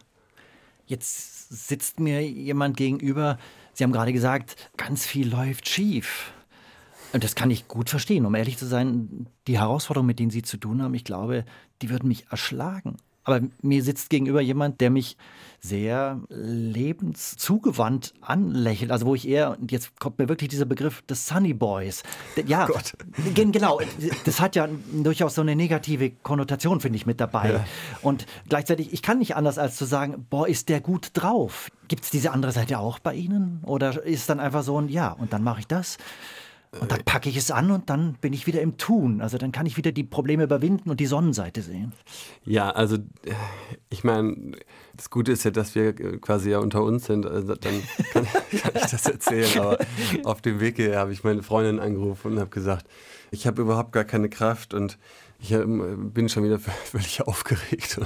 Jetzt 0.87 1.67
sitzt 1.67 1.99
mir 1.99 2.21
jemand 2.27 2.77
gegenüber. 2.77 3.37
Sie 3.73 3.83
haben 3.83 3.91
gerade 3.91 4.13
gesagt, 4.13 4.55
ganz 4.77 5.05
viel 5.05 5.29
läuft 5.29 5.67
schief. 5.67 6.31
Und 7.13 7.23
das 7.23 7.35
kann 7.35 7.51
ich 7.51 7.67
gut 7.67 7.89
verstehen. 7.89 8.25
Um 8.25 8.35
ehrlich 8.35 8.57
zu 8.57 8.65
sein, 8.65 9.27
die 9.47 9.59
Herausforderungen, 9.59 10.07
mit 10.07 10.19
denen 10.19 10.31
Sie 10.31 10.41
zu 10.41 10.57
tun 10.57 10.81
haben, 10.81 10.93
ich 10.93 11.03
glaube, 11.03 11.45
die 11.81 11.89
würden 11.89 12.07
mich 12.07 12.27
erschlagen. 12.29 12.97
Aber 13.25 13.41
mir 13.61 13.83
sitzt 13.83 14.09
gegenüber 14.09 14.39
jemand, 14.39 14.79
der 14.81 14.89
mich 14.89 15.17
sehr 15.59 16.21
lebenszugewandt 16.29 18.13
anlächelt. 18.21 18.91
Also 18.91 19.07
wo 19.07 19.15
ich 19.15 19.27
eher, 19.27 19.57
und 19.59 19.71
jetzt 19.71 19.99
kommt 19.99 20.19
mir 20.19 20.29
wirklich 20.29 20.49
dieser 20.49 20.65
Begriff 20.65 21.01
des 21.03 21.27
Sunny 21.27 21.53
Boys. 21.53 22.03
Ja, 22.45 22.69
oh 22.71 22.79
genau. 23.33 23.81
Das 24.25 24.39
hat 24.39 24.55
ja 24.55 24.69
durchaus 24.93 25.35
so 25.35 25.41
eine 25.41 25.55
negative 25.55 26.11
Konnotation, 26.11 26.81
finde 26.81 26.97
ich, 26.97 27.07
mit 27.07 27.19
dabei. 27.19 27.51
Ja. 27.51 27.65
Und 28.03 28.27
gleichzeitig, 28.47 28.93
ich 28.93 29.01
kann 29.01 29.17
nicht 29.17 29.35
anders 29.35 29.57
als 29.57 29.75
zu 29.75 29.85
sagen, 29.85 30.27
boah, 30.29 30.47
ist 30.47 30.69
der 30.69 30.81
gut 30.81 31.09
drauf. 31.13 31.71
Gibt 31.87 32.03
es 32.03 32.11
diese 32.11 32.31
andere 32.31 32.51
Seite 32.51 32.77
auch 32.77 32.99
bei 32.99 33.15
Ihnen? 33.15 33.61
Oder 33.65 34.03
ist 34.03 34.29
dann 34.29 34.39
einfach 34.39 34.63
so 34.63 34.79
ein, 34.79 34.87
ja, 34.87 35.11
und 35.11 35.33
dann 35.33 35.43
mache 35.43 35.61
ich 35.61 35.67
das? 35.67 35.97
Und 36.79 36.91
dann 36.91 37.03
packe 37.03 37.29
ich 37.29 37.37
es 37.37 37.51
an 37.51 37.71
und 37.71 37.89
dann 37.89 38.15
bin 38.15 38.33
ich 38.33 38.47
wieder 38.47 38.61
im 38.61 38.77
Tun. 38.77 39.21
Also 39.21 39.37
dann 39.37 39.51
kann 39.51 39.65
ich 39.65 39.77
wieder 39.77 39.91
die 39.91 40.03
Probleme 40.03 40.43
überwinden 40.43 40.89
und 40.89 40.99
die 40.99 41.05
Sonnenseite 41.05 41.61
sehen. 41.61 41.93
Ja, 42.43 42.69
also 42.69 42.97
ich 43.89 44.03
meine, 44.03 44.51
das 44.95 45.09
Gute 45.09 45.31
ist 45.31 45.43
ja, 45.43 45.51
dass 45.51 45.75
wir 45.75 45.93
quasi 46.19 46.51
ja 46.51 46.59
unter 46.59 46.83
uns 46.83 47.05
sind. 47.05 47.25
Also 47.25 47.55
dann 47.55 47.81
kann, 48.11 48.25
kann 48.61 48.71
ich 48.75 48.91
das 48.91 49.05
erzählen. 49.05 49.59
Aber 49.59 49.77
auf 50.23 50.41
dem 50.41 50.59
Weg 50.59 50.75
hier 50.75 50.97
habe 50.97 51.13
ich 51.13 51.23
meine 51.23 51.43
Freundin 51.43 51.79
angerufen 51.79 52.33
und 52.33 52.39
habe 52.39 52.49
gesagt, 52.49 52.87
ich 53.31 53.47
habe 53.47 53.61
überhaupt 53.61 53.91
gar 53.91 54.05
keine 54.05 54.29
Kraft 54.29 54.73
und 54.73 54.97
ich 55.39 55.49
bin 55.49 56.29
schon 56.29 56.43
wieder 56.43 56.59
völlig 56.59 57.21
aufgeregt. 57.21 57.99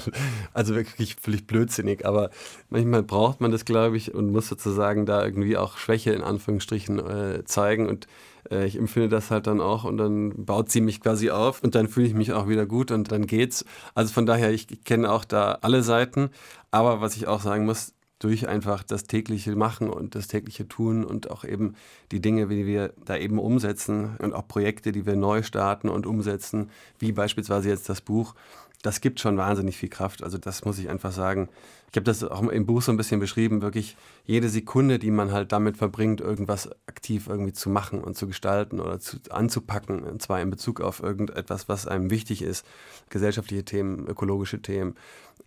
Also 0.54 0.76
wirklich 0.76 1.16
völlig 1.22 1.48
blödsinnig. 1.48 2.06
Aber 2.06 2.32
manchmal 2.70 3.04
braucht 3.04 3.40
man 3.40 3.52
das, 3.52 3.66
glaube 3.66 3.98
ich, 3.98 4.14
und 4.14 4.32
muss 4.32 4.48
sozusagen 4.48 5.06
da 5.06 5.24
irgendwie 5.24 5.58
auch 5.58 5.78
Schwäche 5.78 6.12
in 6.12 6.24
Anführungsstrichen 6.24 7.00
äh, 7.00 7.44
zeigen. 7.46 7.88
Und 7.88 8.08
äh, 8.52 8.66
ich 8.66 8.78
empfinde 8.78 9.10
das 9.10 9.32
halt 9.32 9.48
dann 9.48 9.62
auch 9.62 9.84
und 9.84 9.98
dann 9.98 10.46
baut 10.46 10.72
sie 10.72 10.82
mich 10.82 11.02
quasi 11.02 11.30
auf 11.30 11.64
und 11.64 11.76
dann 11.76 11.88
fühle 11.88 12.08
ich 12.08 12.14
mich 12.14 12.34
auch 12.34 12.48
wieder 12.48 12.66
gut 12.66 12.92
und 12.92 13.12
dann 13.12 13.28
geht's. 13.28 13.64
Also 13.94 14.14
von 14.14 14.26
daher, 14.26 14.52
ich, 14.52 14.70
ich 14.72 14.84
kenne 14.84 15.12
auch 15.12 15.24
da 15.24 15.60
alle 15.62 15.84
Seiten. 15.84 16.30
Aber 16.72 17.02
was 17.02 17.16
ich 17.16 17.28
auch 17.28 17.42
sagen 17.42 17.66
muss, 17.66 17.94
durch 18.20 18.48
einfach 18.48 18.84
das 18.84 19.04
tägliche 19.04 19.56
Machen 19.56 19.90
und 19.90 20.14
das 20.14 20.28
tägliche 20.28 20.68
Tun 20.68 21.06
und 21.06 21.32
auch 21.32 21.46
eben 21.46 21.76
die 22.12 22.22
Dinge, 22.22 22.50
wie 22.50 22.66
wir 22.66 22.94
da 23.06 23.18
eben 23.18 23.40
umsetzen 23.40 24.18
und 24.20 24.34
auch 24.34 24.48
Projekte, 24.48 24.92
die 24.92 25.06
wir 25.06 25.16
neu 25.16 25.42
starten 25.42 25.90
und 25.90 26.06
umsetzen, 26.06 26.70
wie 27.00 27.14
beispielsweise 27.14 27.70
jetzt 27.70 27.90
das 27.90 28.02
Buch, 28.02 28.36
das 28.82 29.02
gibt 29.02 29.20
schon 29.20 29.38
wahnsinnig 29.38 29.78
viel 29.78 29.90
Kraft. 29.90 30.24
Also 30.24 30.38
das 30.38 30.64
muss 30.64 30.80
ich 30.80 30.90
einfach 30.90 31.12
sagen. 31.12 31.50
Ich 31.92 31.98
habe 31.98 32.06
das 32.06 32.24
auch 32.24 32.44
im 32.44 32.66
Buch 32.66 32.82
so 32.82 32.92
ein 32.92 32.98
bisschen 32.98 33.20
beschrieben, 33.20 33.62
wirklich 33.62 33.98
jede 34.26 34.48
Sekunde, 34.48 35.00
die 35.00 35.12
man 35.12 35.32
halt 35.32 35.52
damit 35.52 35.76
verbringt, 35.76 36.22
irgendwas 36.22 36.70
aktiv 36.88 37.28
irgendwie 37.28 37.52
zu 37.52 37.70
machen 37.70 38.02
und 38.02 38.16
zu 38.16 38.28
gestalten 38.28 38.80
oder 38.80 39.00
zu, 39.00 39.18
anzupacken, 39.32 40.04
und 40.04 40.22
zwar 40.22 40.40
in 40.40 40.50
Bezug 40.50 40.82
auf 40.82 41.02
irgendetwas, 41.02 41.68
was 41.68 41.88
einem 41.88 42.10
wichtig 42.12 42.42
ist, 42.42 42.66
gesellschaftliche 43.10 43.66
Themen, 43.66 44.08
ökologische 44.08 44.62
Themen, 44.62 44.96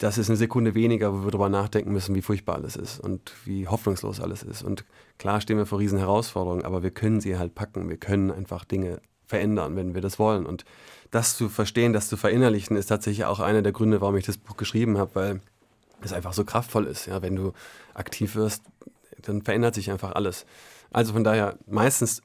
das 0.02 0.18
ist 0.18 0.28
eine 0.28 0.36
Sekunde 0.36 0.74
weniger, 0.74 1.12
wo 1.12 1.24
wir 1.24 1.30
darüber 1.30 1.48
nachdenken 1.48 1.92
müssen, 1.92 2.16
wie 2.16 2.22
furchtbar 2.22 2.56
alles 2.56 2.74
ist 2.74 2.98
und 2.98 3.32
wie 3.44 3.68
hoffnungslos 3.68 4.20
alles 4.20 4.42
ist. 4.42 4.62
Und 4.62 4.84
klar 5.18 5.40
stehen 5.40 5.58
wir 5.58 5.66
vor 5.66 5.78
riesen 5.78 5.98
Herausforderungen, 5.98 6.64
aber 6.64 6.82
wir 6.82 6.90
können 6.90 7.20
sie 7.20 7.38
halt 7.38 7.54
packen. 7.54 7.88
Wir 7.88 7.98
können 7.98 8.32
einfach 8.32 8.64
Dinge 8.64 9.00
verändern, 9.26 9.76
wenn 9.76 9.94
wir 9.94 10.00
das 10.00 10.18
wollen. 10.18 10.44
Und 10.44 10.64
das 11.12 11.36
zu 11.36 11.48
verstehen, 11.48 11.92
das 11.92 12.08
zu 12.08 12.16
verinnerlichen, 12.16 12.76
ist 12.76 12.86
tatsächlich 12.86 13.26
auch 13.26 13.38
einer 13.38 13.62
der 13.62 13.70
Gründe, 13.70 14.00
warum 14.00 14.16
ich 14.16 14.26
das 14.26 14.38
Buch 14.38 14.56
geschrieben 14.56 14.98
habe, 14.98 15.14
weil 15.14 15.40
es 16.00 16.12
einfach 16.12 16.32
so 16.32 16.44
kraftvoll 16.44 16.86
ist. 16.86 17.06
Ja, 17.06 17.22
wenn 17.22 17.36
du 17.36 17.52
aktiv 17.94 18.34
wirst, 18.34 18.64
dann 19.22 19.42
verändert 19.42 19.76
sich 19.76 19.92
einfach 19.92 20.16
alles. 20.16 20.46
Also 20.90 21.12
von 21.12 21.22
daher, 21.22 21.58
meistens 21.66 22.22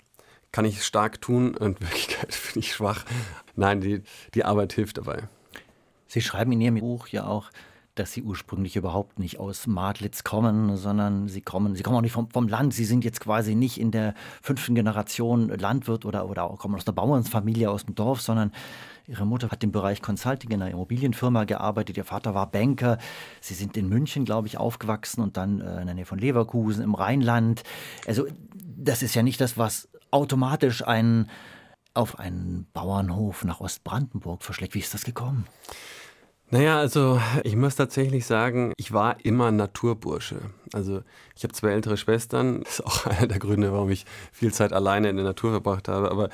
kann 0.52 0.66
ich 0.66 0.84
stark 0.84 1.22
tun 1.22 1.56
und 1.56 1.80
in 1.80 1.82
Wirklichkeit 1.82 2.30
bin 2.54 2.60
ich 2.60 2.74
schwach. 2.74 3.06
Nein, 3.56 3.82
die, 3.82 4.02
die 4.34 4.46
Arbeit 4.46 4.74
hilft 4.74 4.98
dabei. 4.98 5.30
Sie 6.08 6.22
schreiben 6.22 6.54
in 6.54 6.62
Ihrem 6.62 6.80
Buch 6.80 7.08
ja 7.10 7.28
auch, 7.28 7.52
dass 7.99 8.12
Sie 8.12 8.23
ursprünglich 8.23 8.75
überhaupt 8.75 9.19
nicht 9.19 9.39
aus 9.39 9.67
Madlitz 9.67 10.23
kommen, 10.23 10.77
sondern 10.77 11.27
Sie 11.27 11.41
kommen, 11.41 11.75
Sie 11.75 11.83
kommen 11.83 11.97
auch 11.97 12.01
nicht 12.01 12.12
vom, 12.12 12.29
vom 12.29 12.47
Land. 12.47 12.73
Sie 12.73 12.86
sind 12.86 13.03
jetzt 13.03 13.19
quasi 13.19 13.55
nicht 13.55 13.79
in 13.79 13.91
der 13.91 14.13
fünften 14.41 14.75
Generation 14.75 15.49
Landwirt 15.49 16.05
oder, 16.05 16.29
oder 16.29 16.47
kommen 16.57 16.75
aus 16.75 16.86
der 16.86 16.91
Bauernsfamilie 16.91 17.69
aus 17.69 17.86
dem 17.86 17.95
Dorf, 17.95 18.21
sondern 18.21 18.51
Ihre 19.07 19.25
Mutter 19.25 19.49
hat 19.49 19.63
im 19.63 19.71
Bereich 19.71 20.01
Consulting 20.01 20.51
in 20.51 20.62
einer 20.62 20.71
Immobilienfirma 20.71 21.45
gearbeitet. 21.45 21.95
Ihr 21.95 22.03
Vater 22.03 22.36
war 22.36 22.51
Banker. 22.51 22.97
Sie 23.39 23.53
sind 23.53 23.77
in 23.77 23.88
München, 23.88 24.25
glaube 24.25 24.47
ich, 24.47 24.57
aufgewachsen 24.57 25.21
und 25.21 25.38
dann 25.38 25.62
äh, 25.62 25.79
in 25.79 25.86
der 25.86 25.95
Nähe 25.95 26.05
von 26.05 26.19
Leverkusen 26.19 26.83
im 26.83 26.93
Rheinland. 26.93 27.63
Also, 28.05 28.27
das 28.55 29.01
ist 29.01 29.15
ja 29.15 29.23
nicht 29.23 29.39
das, 29.39 29.57
was 29.57 29.88
automatisch 30.12 30.86
einen 30.86 31.29
auf 31.93 32.19
einen 32.19 32.67
Bauernhof 32.73 33.43
nach 33.43 33.60
Ostbrandenburg 33.60 34.43
verschlägt. 34.43 34.75
Wie 34.75 34.79
ist 34.79 34.93
das 34.93 35.03
gekommen? 35.03 35.47
Naja, 36.49 36.79
also 36.79 37.19
ich 37.43 37.57
muss 37.57 37.75
tatsächlich 37.75 38.25
sagen, 38.25 38.71
ich 38.77 38.93
war 38.93 39.17
immer 39.25 39.51
Naturbursche. 39.51 40.39
Also 40.71 41.01
ich 41.36 41.43
habe 41.43 41.53
zwei 41.53 41.71
ältere 41.71 41.97
Schwestern, 41.97 42.63
das 42.63 42.79
ist 42.79 42.86
auch 42.86 43.05
einer 43.05 43.27
der 43.27 43.39
Gründe, 43.39 43.73
warum 43.73 43.89
ich 43.89 44.05
viel 44.31 44.53
Zeit 44.53 44.71
alleine 44.71 45.10
in 45.10 45.17
der 45.17 45.25
Natur 45.25 45.51
verbracht 45.51 45.89
habe. 45.89 46.10
Aber 46.10 46.29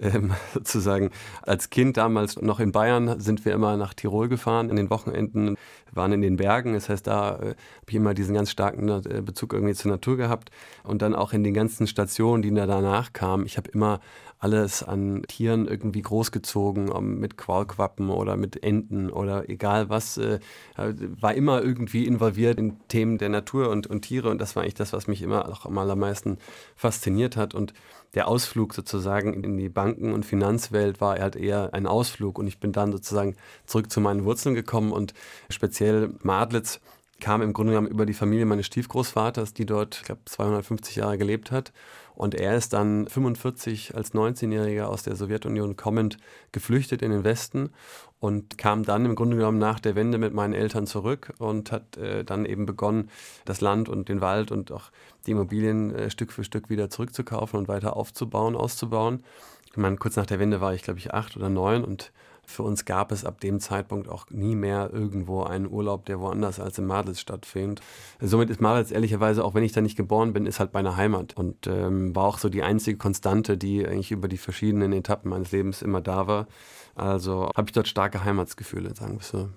ähm, 0.00 0.32
sozusagen 0.54 1.10
als 1.42 1.68
Kind 1.68 1.98
damals 1.98 2.40
noch 2.40 2.60
in 2.60 2.72
Bayern 2.72 3.20
sind 3.20 3.44
wir 3.44 3.52
immer 3.52 3.76
nach 3.76 3.92
Tirol 3.92 4.30
gefahren 4.30 4.70
in 4.70 4.76
den 4.76 4.88
Wochenenden, 4.88 5.56
waren 5.92 6.12
in 6.12 6.22
den 6.22 6.36
Bergen. 6.36 6.72
Das 6.72 6.88
heißt, 6.88 7.06
da 7.06 7.36
äh, 7.36 7.48
habe 7.48 7.56
ich 7.88 7.94
immer 7.94 8.14
diesen 8.14 8.34
ganz 8.34 8.50
starken 8.50 8.88
äh, 8.88 9.20
Bezug 9.20 9.52
irgendwie 9.52 9.74
zur 9.74 9.90
Natur 9.90 10.16
gehabt. 10.16 10.50
Und 10.82 11.02
dann 11.02 11.14
auch 11.14 11.34
in 11.34 11.44
den 11.44 11.52
ganzen 11.52 11.86
Stationen, 11.86 12.40
die 12.42 12.54
da 12.54 12.66
danach 12.66 13.12
kamen. 13.12 13.44
Ich 13.44 13.58
habe 13.58 13.70
immer 13.70 14.00
alles 14.38 14.82
an 14.82 15.22
Tieren 15.26 15.66
irgendwie 15.66 16.02
großgezogen, 16.02 17.18
mit 17.18 17.36
Qualquappen 17.36 18.08
oder 18.10 18.36
mit 18.36 18.62
Enten 18.62 19.10
oder 19.10 19.48
egal 19.48 19.88
was, 19.88 20.16
äh, 20.16 20.38
war 20.76 21.34
immer 21.34 21.62
irgendwie 21.62 22.06
involviert 22.06 22.58
in 22.58 22.78
Themen 22.88 23.18
der 23.18 23.30
Natur 23.30 23.70
und, 23.70 23.88
und 23.88 24.02
Tiere. 24.02 24.30
Und 24.30 24.40
das 24.40 24.54
war 24.54 24.62
eigentlich 24.62 24.74
das, 24.74 24.92
was 24.92 25.08
mich 25.08 25.22
immer 25.22 25.48
auch 25.48 25.66
am 25.66 25.76
allermeisten 25.78 26.38
fasziniert 26.76 27.36
hat. 27.36 27.54
Und 27.54 27.74
der 28.14 28.28
Ausflug 28.28 28.74
sozusagen 28.74 29.42
in 29.42 29.56
die 29.56 29.68
Banken- 29.68 30.12
und 30.12 30.24
Finanzwelt 30.24 31.00
war 31.00 31.18
halt 31.18 31.34
eher 31.34 31.74
ein 31.74 31.86
Ausflug. 31.86 32.38
Und 32.38 32.46
ich 32.46 32.60
bin 32.60 32.70
dann 32.70 32.92
sozusagen 32.92 33.34
zurück 33.66 33.90
zu 33.90 34.00
meinen 34.00 34.24
Wurzeln 34.24 34.54
gekommen. 34.54 34.92
Und 34.92 35.14
speziell 35.50 36.14
Madlitz 36.22 36.80
kam 37.20 37.42
im 37.42 37.52
Grunde 37.52 37.72
genommen 37.72 37.88
über 37.88 38.06
die 38.06 38.14
Familie 38.14 38.46
meines 38.46 38.66
Stiefgroßvaters, 38.66 39.52
die 39.52 39.66
dort, 39.66 39.96
ich 39.96 40.02
glaube, 40.04 40.20
250 40.26 40.94
Jahre 40.94 41.18
gelebt 41.18 41.50
hat 41.50 41.72
und 42.18 42.34
er 42.34 42.56
ist 42.56 42.72
dann 42.72 43.06
45 43.06 43.94
als 43.94 44.12
19-Jähriger 44.12 44.86
aus 44.86 45.04
der 45.04 45.14
Sowjetunion 45.14 45.76
kommend 45.76 46.18
geflüchtet 46.50 47.00
in 47.00 47.12
den 47.12 47.22
Westen 47.22 47.70
und 48.18 48.58
kam 48.58 48.82
dann 48.82 49.04
im 49.04 49.14
Grunde 49.14 49.36
genommen 49.36 49.58
nach 49.58 49.78
der 49.78 49.94
Wende 49.94 50.18
mit 50.18 50.34
meinen 50.34 50.52
Eltern 50.52 50.88
zurück 50.88 51.32
und 51.38 51.70
hat 51.70 51.96
äh, 51.96 52.24
dann 52.24 52.44
eben 52.44 52.66
begonnen, 52.66 53.08
das 53.44 53.60
Land 53.60 53.88
und 53.88 54.08
den 54.08 54.20
Wald 54.20 54.50
und 54.50 54.72
auch 54.72 54.90
die 55.26 55.30
Immobilien 55.30 55.94
äh, 55.94 56.10
Stück 56.10 56.32
für 56.32 56.42
Stück 56.42 56.68
wieder 56.70 56.90
zurückzukaufen 56.90 57.56
und 57.56 57.68
weiter 57.68 57.96
aufzubauen, 57.96 58.56
auszubauen. 58.56 59.22
Ich 59.70 59.76
meine, 59.76 59.96
kurz 59.96 60.16
nach 60.16 60.26
der 60.26 60.40
Wende 60.40 60.60
war 60.60 60.74
ich, 60.74 60.82
glaube 60.82 60.98
ich, 60.98 61.14
acht 61.14 61.36
oder 61.36 61.48
neun 61.48 61.84
und 61.84 62.10
für 62.48 62.62
uns 62.62 62.86
gab 62.86 63.12
es 63.12 63.24
ab 63.26 63.40
dem 63.40 63.60
Zeitpunkt 63.60 64.08
auch 64.08 64.30
nie 64.30 64.56
mehr 64.56 64.90
irgendwo 64.92 65.42
einen 65.42 65.68
Urlaub, 65.70 66.06
der 66.06 66.18
woanders 66.18 66.58
als 66.58 66.78
in 66.78 66.86
Madels 66.86 67.20
stattfindet. 67.20 67.82
Somit 68.20 68.48
ist 68.48 68.60
Madels 68.60 68.90
ehrlicherweise, 68.90 69.44
auch 69.44 69.54
wenn 69.54 69.62
ich 69.62 69.72
da 69.72 69.82
nicht 69.82 69.96
geboren 69.96 70.32
bin, 70.32 70.46
ist 70.46 70.58
halt 70.58 70.72
meine 70.72 70.96
Heimat 70.96 71.36
und 71.36 71.66
ähm, 71.66 72.16
war 72.16 72.24
auch 72.24 72.38
so 72.38 72.48
die 72.48 72.62
einzige 72.62 72.96
Konstante, 72.96 73.58
die 73.58 73.86
eigentlich 73.86 74.12
über 74.12 74.28
die 74.28 74.38
verschiedenen 74.38 74.94
Etappen 74.94 75.30
meines 75.30 75.52
Lebens 75.52 75.82
immer 75.82 76.00
da 76.00 76.26
war. 76.26 76.46
Also 76.94 77.50
habe 77.54 77.66
ich 77.66 77.72
dort 77.72 77.86
starke 77.86 78.24
Heimatsgefühle, 78.24 78.94
sagen 78.94 79.18
wir 79.18 79.22
so. 79.22 79.48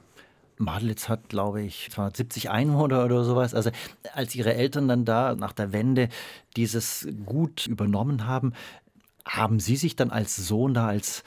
Madlitz 0.58 1.08
hat, 1.08 1.30
glaube 1.30 1.62
ich, 1.62 1.90
270 1.92 2.50
Einwohner 2.50 3.06
oder 3.06 3.24
sowas. 3.24 3.56
Also 3.56 3.72
als 4.14 4.36
ihre 4.36 4.54
Eltern 4.54 4.90
dann 4.90 5.06
da 5.06 5.34
nach 5.34 5.54
der 5.54 5.72
Wende 5.72 6.10
dieses 6.58 7.08
Gut 7.26 7.68
übernommen 7.68 8.28
haben, 8.28 8.54
haben 9.26 9.62
Sie 9.62 9.78
sich 9.78 9.96
dann 9.96 10.12
als 10.12 10.36
Sohn 10.36 10.74
da 10.74 10.88
als 10.88 11.24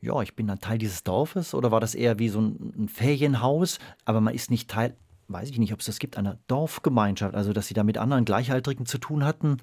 ja, 0.00 0.20
ich 0.22 0.36
bin 0.36 0.50
ein 0.50 0.60
Teil 0.60 0.78
dieses 0.78 1.04
Dorfes 1.04 1.54
oder 1.54 1.70
war 1.70 1.80
das 1.80 1.94
eher 1.94 2.18
wie 2.18 2.28
so 2.28 2.40
ein, 2.40 2.72
ein 2.76 2.88
Ferienhaus, 2.88 3.78
aber 4.04 4.20
man 4.20 4.34
ist 4.34 4.50
nicht 4.50 4.70
Teil, 4.70 4.96
weiß 5.28 5.50
ich 5.50 5.58
nicht, 5.58 5.72
ob 5.72 5.80
es 5.80 5.86
das 5.86 5.98
gibt, 5.98 6.16
einer 6.16 6.38
Dorfgemeinschaft, 6.46 7.34
also 7.34 7.52
dass 7.52 7.66
sie 7.66 7.74
da 7.74 7.84
mit 7.84 7.98
anderen 7.98 8.24
Gleichaltrigen 8.24 8.86
zu 8.86 8.98
tun 8.98 9.24
hatten? 9.24 9.58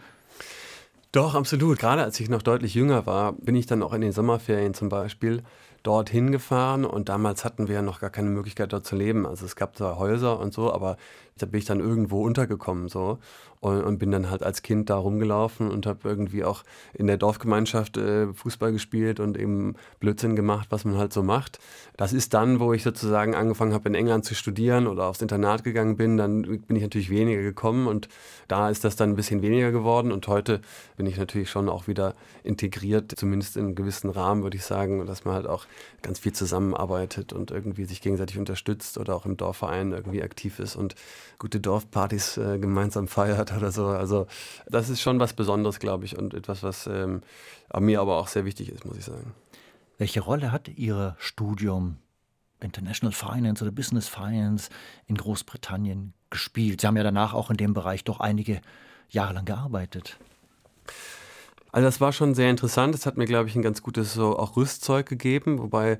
Doch, 1.12 1.36
absolut. 1.36 1.78
Gerade 1.78 2.04
als 2.04 2.20
ich 2.20 2.28
noch 2.28 2.42
deutlich 2.42 2.74
jünger 2.74 3.06
war, 3.06 3.34
bin 3.34 3.56
ich 3.56 3.68
dann 3.68 3.84
auch 3.84 3.94
in 3.94 4.02
den 4.02 4.12
Sommerferien 4.12 4.74
zum 4.74 4.90
Beispiel 4.90 5.44
dorthin 5.84 6.32
gefahren 6.32 6.86
und 6.86 7.10
damals 7.10 7.46
hatten 7.46 7.68
wir 7.68 7.76
ja 7.76 7.82
noch 7.82 8.00
gar 8.00 8.10
keine 8.10 8.30
Möglichkeit 8.30 8.74
dort 8.74 8.86
zu 8.86 8.96
leben. 8.96 9.28
Also 9.28 9.46
es 9.46 9.56
gab 9.56 9.78
zwar 9.78 10.00
Häuser 10.00 10.40
und 10.40 10.54
so, 10.54 10.74
aber 10.74 10.98
da 11.38 11.46
bin 11.46 11.60
ich 11.60 11.66
dann 11.66 11.80
irgendwo 11.80 12.24
untergekommen 12.24 12.88
so. 12.88 13.20
Und, 13.60 13.82
und 13.82 13.98
bin 13.98 14.12
dann 14.12 14.30
halt 14.30 14.44
als 14.44 14.62
Kind 14.62 14.90
da 14.90 14.98
rumgelaufen 14.98 15.72
und 15.72 15.86
habe 15.86 16.00
irgendwie 16.04 16.44
auch 16.44 16.64
in 16.94 17.08
der 17.08 17.16
Dorfgemeinschaft 17.16 17.96
äh, 17.96 18.34
Fußball 18.34 18.74
gespielt 18.74 19.22
und 19.22 19.38
eben 19.38 19.76
Blödsinn 20.02 20.36
gemacht, 20.36 20.68
was 20.70 20.84
man 20.84 20.98
halt 20.98 21.14
so 21.14 21.24
macht. 21.24 21.60
Das 21.96 22.12
ist 22.12 22.34
dann, 22.34 22.60
wo 22.60 22.74
ich 22.74 22.84
sozusagen 22.84 23.36
angefangen 23.36 23.72
habe 23.74 23.88
in 23.88 23.96
England 23.96 24.26
zu 24.26 24.36
studieren 24.36 24.86
oder 24.86 25.06
aufs 25.06 25.22
Internat 25.22 25.64
gegangen 25.64 25.96
bin, 25.96 26.18
dann 26.18 26.42
bin 26.42 26.76
ich 26.76 26.84
natürlich 26.84 27.10
weniger 27.10 27.42
gekommen 27.42 27.88
und 27.88 28.10
da 28.50 28.70
ist 28.70 28.84
das 28.84 28.98
dann 28.98 29.12
ein 29.12 29.16
bisschen 29.16 29.42
weniger 29.42 29.72
geworden. 29.72 30.12
Und 30.12 30.28
heute 30.28 30.60
bin 30.98 31.06
ich 31.06 31.18
natürlich 31.18 31.50
schon 31.50 31.70
auch 31.70 31.88
wieder 31.88 32.16
integriert, 32.44 33.14
zumindest 33.16 33.56
in 33.56 33.68
einem 33.68 33.76
gewissen 33.76 34.10
Rahmen 34.10 34.44
würde 34.44 34.58
ich 34.58 34.66
sagen, 34.66 35.06
dass 35.06 35.24
man 35.24 35.36
halt 35.36 35.48
auch 35.48 35.68
ganz 36.02 36.20
viel 36.20 36.34
zusammenarbeitet 36.34 37.32
und 37.32 37.52
irgendwie 37.52 37.86
sich 37.86 38.02
gegenseitig 38.02 38.38
unterstützt 38.38 38.98
oder 38.98 39.16
auch 39.16 39.26
im 39.26 39.38
Dorfverein 39.38 39.94
irgendwie 39.94 40.22
aktiv 40.22 40.60
ist 40.60 40.76
und 40.76 40.96
gute 41.40 41.60
Dorfpartys 41.60 42.38
äh, 42.38 42.60
gemeinsam 42.60 43.08
feiert 43.08 43.56
oder 43.56 43.72
so. 43.72 43.88
Also 43.88 44.28
das 44.68 44.90
ist 44.90 45.02
schon 45.02 45.20
was 45.20 45.34
Besonderes, 45.34 45.80
glaube 45.80 46.06
ich, 46.06 46.18
und 46.18 46.34
etwas, 46.34 46.64
was 46.64 46.88
ähm, 46.88 47.22
mir 47.80 48.02
aber 48.02 48.18
auch 48.18 48.28
sehr 48.28 48.46
wichtig 48.46 48.70
ist, 48.70 48.86
muss 48.86 48.98
ich 48.98 49.06
sagen. 49.06 49.34
Welche 49.98 50.22
Rolle 50.22 50.52
hat 50.52 50.68
Ihr 50.70 51.16
Studium 51.20 51.98
International 52.60 53.14
Finance 53.14 53.64
oder 53.64 53.72
Business 53.72 54.08
Finance 54.08 54.70
in 55.08 55.16
Großbritannien 55.16 56.14
gespielt? 56.30 56.82
Sie 56.82 56.88
haben 56.88 56.98
ja 56.98 57.04
danach 57.04 57.34
auch 57.34 57.50
in 57.50 57.58
dem 57.58 57.74
Bereich 57.74 58.04
doch 58.04 58.20
einige 58.20 58.62
Jahre 59.10 59.34
lang 59.34 59.46
gearbeitet. 59.46 60.18
Also 61.72 61.88
das 61.88 62.02
war 62.02 62.14
schon 62.14 62.36
sehr 62.36 62.50
interessant. 62.50 62.94
Es 62.96 63.06
hat 63.06 63.18
mir, 63.18 63.26
glaube 63.26 63.50
ich, 63.50 63.56
ein 63.56 63.62
ganz 63.62 63.82
gutes 63.82 64.14
so 64.14 64.38
auch 64.38 64.56
Rüstzeug 64.56 65.08
gegeben, 65.08 65.60
wobei 65.60 66.00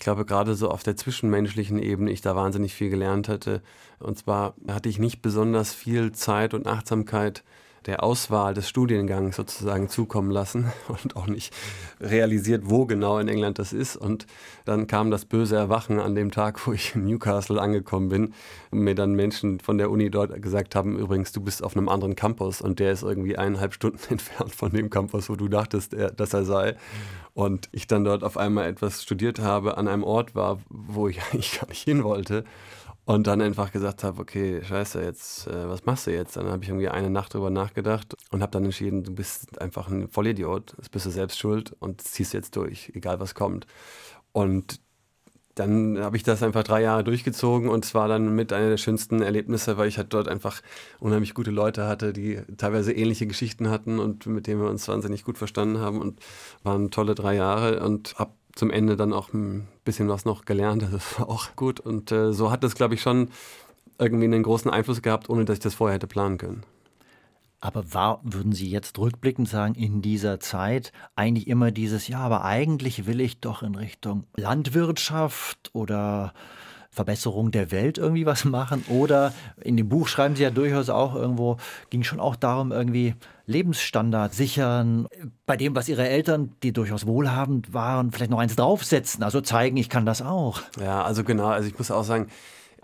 ich 0.00 0.04
glaube, 0.04 0.24
gerade 0.24 0.54
so 0.54 0.70
auf 0.70 0.82
der 0.82 0.96
zwischenmenschlichen 0.96 1.78
Ebene 1.78 2.10
ich 2.10 2.22
da 2.22 2.34
wahnsinnig 2.34 2.72
viel 2.72 2.88
gelernt 2.88 3.28
hatte. 3.28 3.60
Und 3.98 4.16
zwar 4.16 4.54
hatte 4.66 4.88
ich 4.88 4.98
nicht 4.98 5.20
besonders 5.20 5.74
viel 5.74 6.12
Zeit 6.12 6.54
und 6.54 6.66
Achtsamkeit 6.66 7.44
der 7.86 8.02
Auswahl 8.02 8.54
des 8.54 8.68
Studiengangs 8.68 9.36
sozusagen 9.36 9.88
zukommen 9.88 10.30
lassen 10.30 10.72
und 10.88 11.16
auch 11.16 11.26
nicht 11.26 11.54
realisiert, 12.00 12.62
wo 12.66 12.86
genau 12.86 13.18
in 13.18 13.28
England 13.28 13.58
das 13.58 13.72
ist. 13.72 13.96
Und 13.96 14.26
dann 14.64 14.86
kam 14.86 15.10
das 15.10 15.24
böse 15.24 15.56
Erwachen 15.56 15.98
an 15.98 16.14
dem 16.14 16.30
Tag, 16.30 16.66
wo 16.66 16.72
ich 16.72 16.94
in 16.94 17.04
Newcastle 17.04 17.60
angekommen 17.60 18.08
bin 18.08 18.34
und 18.70 18.80
mir 18.80 18.94
dann 18.94 19.12
Menschen 19.12 19.60
von 19.60 19.78
der 19.78 19.90
Uni 19.90 20.10
dort 20.10 20.40
gesagt 20.42 20.74
haben, 20.74 20.98
übrigens, 20.98 21.32
du 21.32 21.40
bist 21.40 21.62
auf 21.62 21.76
einem 21.76 21.88
anderen 21.88 22.16
Campus 22.16 22.60
und 22.60 22.78
der 22.78 22.92
ist 22.92 23.02
irgendwie 23.02 23.36
eineinhalb 23.36 23.74
Stunden 23.74 23.98
entfernt 24.10 24.54
von 24.54 24.72
dem 24.72 24.90
Campus, 24.90 25.28
wo 25.28 25.36
du 25.36 25.48
dachtest, 25.48 25.94
dass 26.16 26.34
er 26.34 26.44
sei. 26.44 26.76
Und 27.32 27.68
ich 27.72 27.86
dann 27.86 28.04
dort 28.04 28.24
auf 28.24 28.36
einmal 28.36 28.68
etwas 28.68 29.02
studiert 29.02 29.38
habe, 29.38 29.78
an 29.78 29.88
einem 29.88 30.04
Ort 30.04 30.34
war, 30.34 30.58
wo 30.68 31.08
ich 31.08 31.20
eigentlich 31.32 31.58
gar 31.60 31.68
nicht 31.68 31.82
hin 31.82 32.04
wollte. 32.04 32.44
Und 33.10 33.26
dann 33.26 33.40
einfach 33.40 33.72
gesagt 33.72 34.04
habe, 34.04 34.20
okay, 34.20 34.62
scheiße, 34.62 35.02
jetzt, 35.02 35.48
äh, 35.48 35.68
was 35.68 35.84
machst 35.84 36.06
du 36.06 36.12
jetzt? 36.12 36.36
Dann 36.36 36.46
habe 36.46 36.62
ich 36.62 36.68
irgendwie 36.68 36.90
eine 36.90 37.10
Nacht 37.10 37.34
drüber 37.34 37.50
nachgedacht 37.50 38.14
und 38.30 38.40
habe 38.40 38.52
dann 38.52 38.64
entschieden, 38.64 39.02
du 39.02 39.12
bist 39.12 39.60
einfach 39.60 39.88
ein 39.88 40.06
Vollidiot, 40.08 40.74
das 40.78 40.88
bist 40.88 41.06
du 41.06 41.10
selbst 41.10 41.36
schuld 41.36 41.74
und 41.80 42.00
ziehst 42.00 42.32
jetzt 42.34 42.54
durch, 42.54 42.92
egal 42.94 43.18
was 43.18 43.34
kommt. 43.34 43.66
Und 44.30 44.80
dann 45.56 45.98
habe 45.98 46.16
ich 46.16 46.22
das 46.22 46.44
einfach 46.44 46.62
drei 46.62 46.82
Jahre 46.82 47.02
durchgezogen 47.02 47.68
und 47.68 47.84
es 47.84 47.96
war 47.96 48.06
dann 48.06 48.32
mit 48.36 48.52
einer 48.52 48.68
der 48.68 48.76
schönsten 48.76 49.22
Erlebnisse, 49.22 49.76
weil 49.76 49.88
ich 49.88 49.98
halt 49.98 50.14
dort 50.14 50.28
einfach 50.28 50.62
unheimlich 51.00 51.34
gute 51.34 51.50
Leute 51.50 51.88
hatte, 51.88 52.12
die 52.12 52.40
teilweise 52.58 52.92
ähnliche 52.92 53.26
Geschichten 53.26 53.70
hatten 53.70 53.98
und 53.98 54.26
mit 54.26 54.46
denen 54.46 54.62
wir 54.62 54.70
uns 54.70 54.86
wahnsinnig 54.86 55.24
gut 55.24 55.36
verstanden 55.36 55.80
haben 55.80 56.00
und 56.00 56.20
waren 56.62 56.92
tolle 56.92 57.16
drei 57.16 57.34
Jahre 57.34 57.84
und 57.84 58.14
habe 58.20 58.30
zum 58.60 58.70
Ende 58.70 58.94
dann 58.94 59.14
auch 59.14 59.32
ein 59.32 59.66
bisschen 59.84 60.08
was 60.08 60.24
noch 60.26 60.44
gelernt. 60.44 60.86
Das 60.92 61.18
war 61.18 61.28
auch 61.28 61.56
gut. 61.56 61.80
Und 61.80 62.12
äh, 62.12 62.32
so 62.32 62.50
hat 62.50 62.62
das, 62.62 62.74
glaube 62.74 62.94
ich, 62.94 63.00
schon 63.00 63.30
irgendwie 63.98 64.26
einen 64.26 64.42
großen 64.42 64.70
Einfluss 64.70 65.00
gehabt, 65.02 65.30
ohne 65.30 65.46
dass 65.46 65.54
ich 65.54 65.62
das 65.62 65.74
vorher 65.74 65.94
hätte 65.94 66.06
planen 66.06 66.36
können. 66.36 66.62
Aber 67.60 67.92
war, 67.94 68.20
würden 68.22 68.52
Sie 68.52 68.70
jetzt 68.70 68.98
rückblickend 68.98 69.48
sagen, 69.48 69.74
in 69.74 70.02
dieser 70.02 70.40
Zeit 70.40 70.92
eigentlich 71.16 71.46
immer 71.48 71.70
dieses, 71.70 72.06
ja, 72.08 72.18
aber 72.20 72.44
eigentlich 72.44 73.06
will 73.06 73.20
ich 73.20 73.40
doch 73.40 73.62
in 73.62 73.74
Richtung 73.74 74.24
Landwirtschaft 74.36 75.70
oder 75.72 76.34
Verbesserung 76.90 77.52
der 77.52 77.70
Welt 77.70 77.98
irgendwie 77.98 78.26
was 78.26 78.44
machen? 78.44 78.84
Oder 78.88 79.32
in 79.62 79.76
dem 79.76 79.88
Buch 79.88 80.08
schreiben 80.08 80.36
Sie 80.36 80.42
ja 80.42 80.50
durchaus 80.50 80.90
auch 80.90 81.14
irgendwo, 81.14 81.56
ging 81.88 82.02
schon 82.02 82.20
auch 82.20 82.36
darum, 82.36 82.72
irgendwie 82.72 83.14
Lebensstandard 83.46 84.34
sichern, 84.34 85.06
bei 85.46 85.56
dem, 85.56 85.74
was 85.74 85.88
Ihre 85.88 86.08
Eltern, 86.08 86.52
die 86.62 86.72
durchaus 86.72 87.06
wohlhabend 87.06 87.72
waren, 87.72 88.10
vielleicht 88.10 88.30
noch 88.30 88.38
eins 88.38 88.56
draufsetzen, 88.56 89.22
also 89.22 89.40
zeigen, 89.40 89.76
ich 89.76 89.88
kann 89.88 90.06
das 90.06 90.22
auch. 90.22 90.62
Ja, 90.80 91.02
also 91.02 91.24
genau, 91.24 91.46
also 91.46 91.68
ich 91.68 91.78
muss 91.78 91.90
auch 91.90 92.04
sagen, 92.04 92.28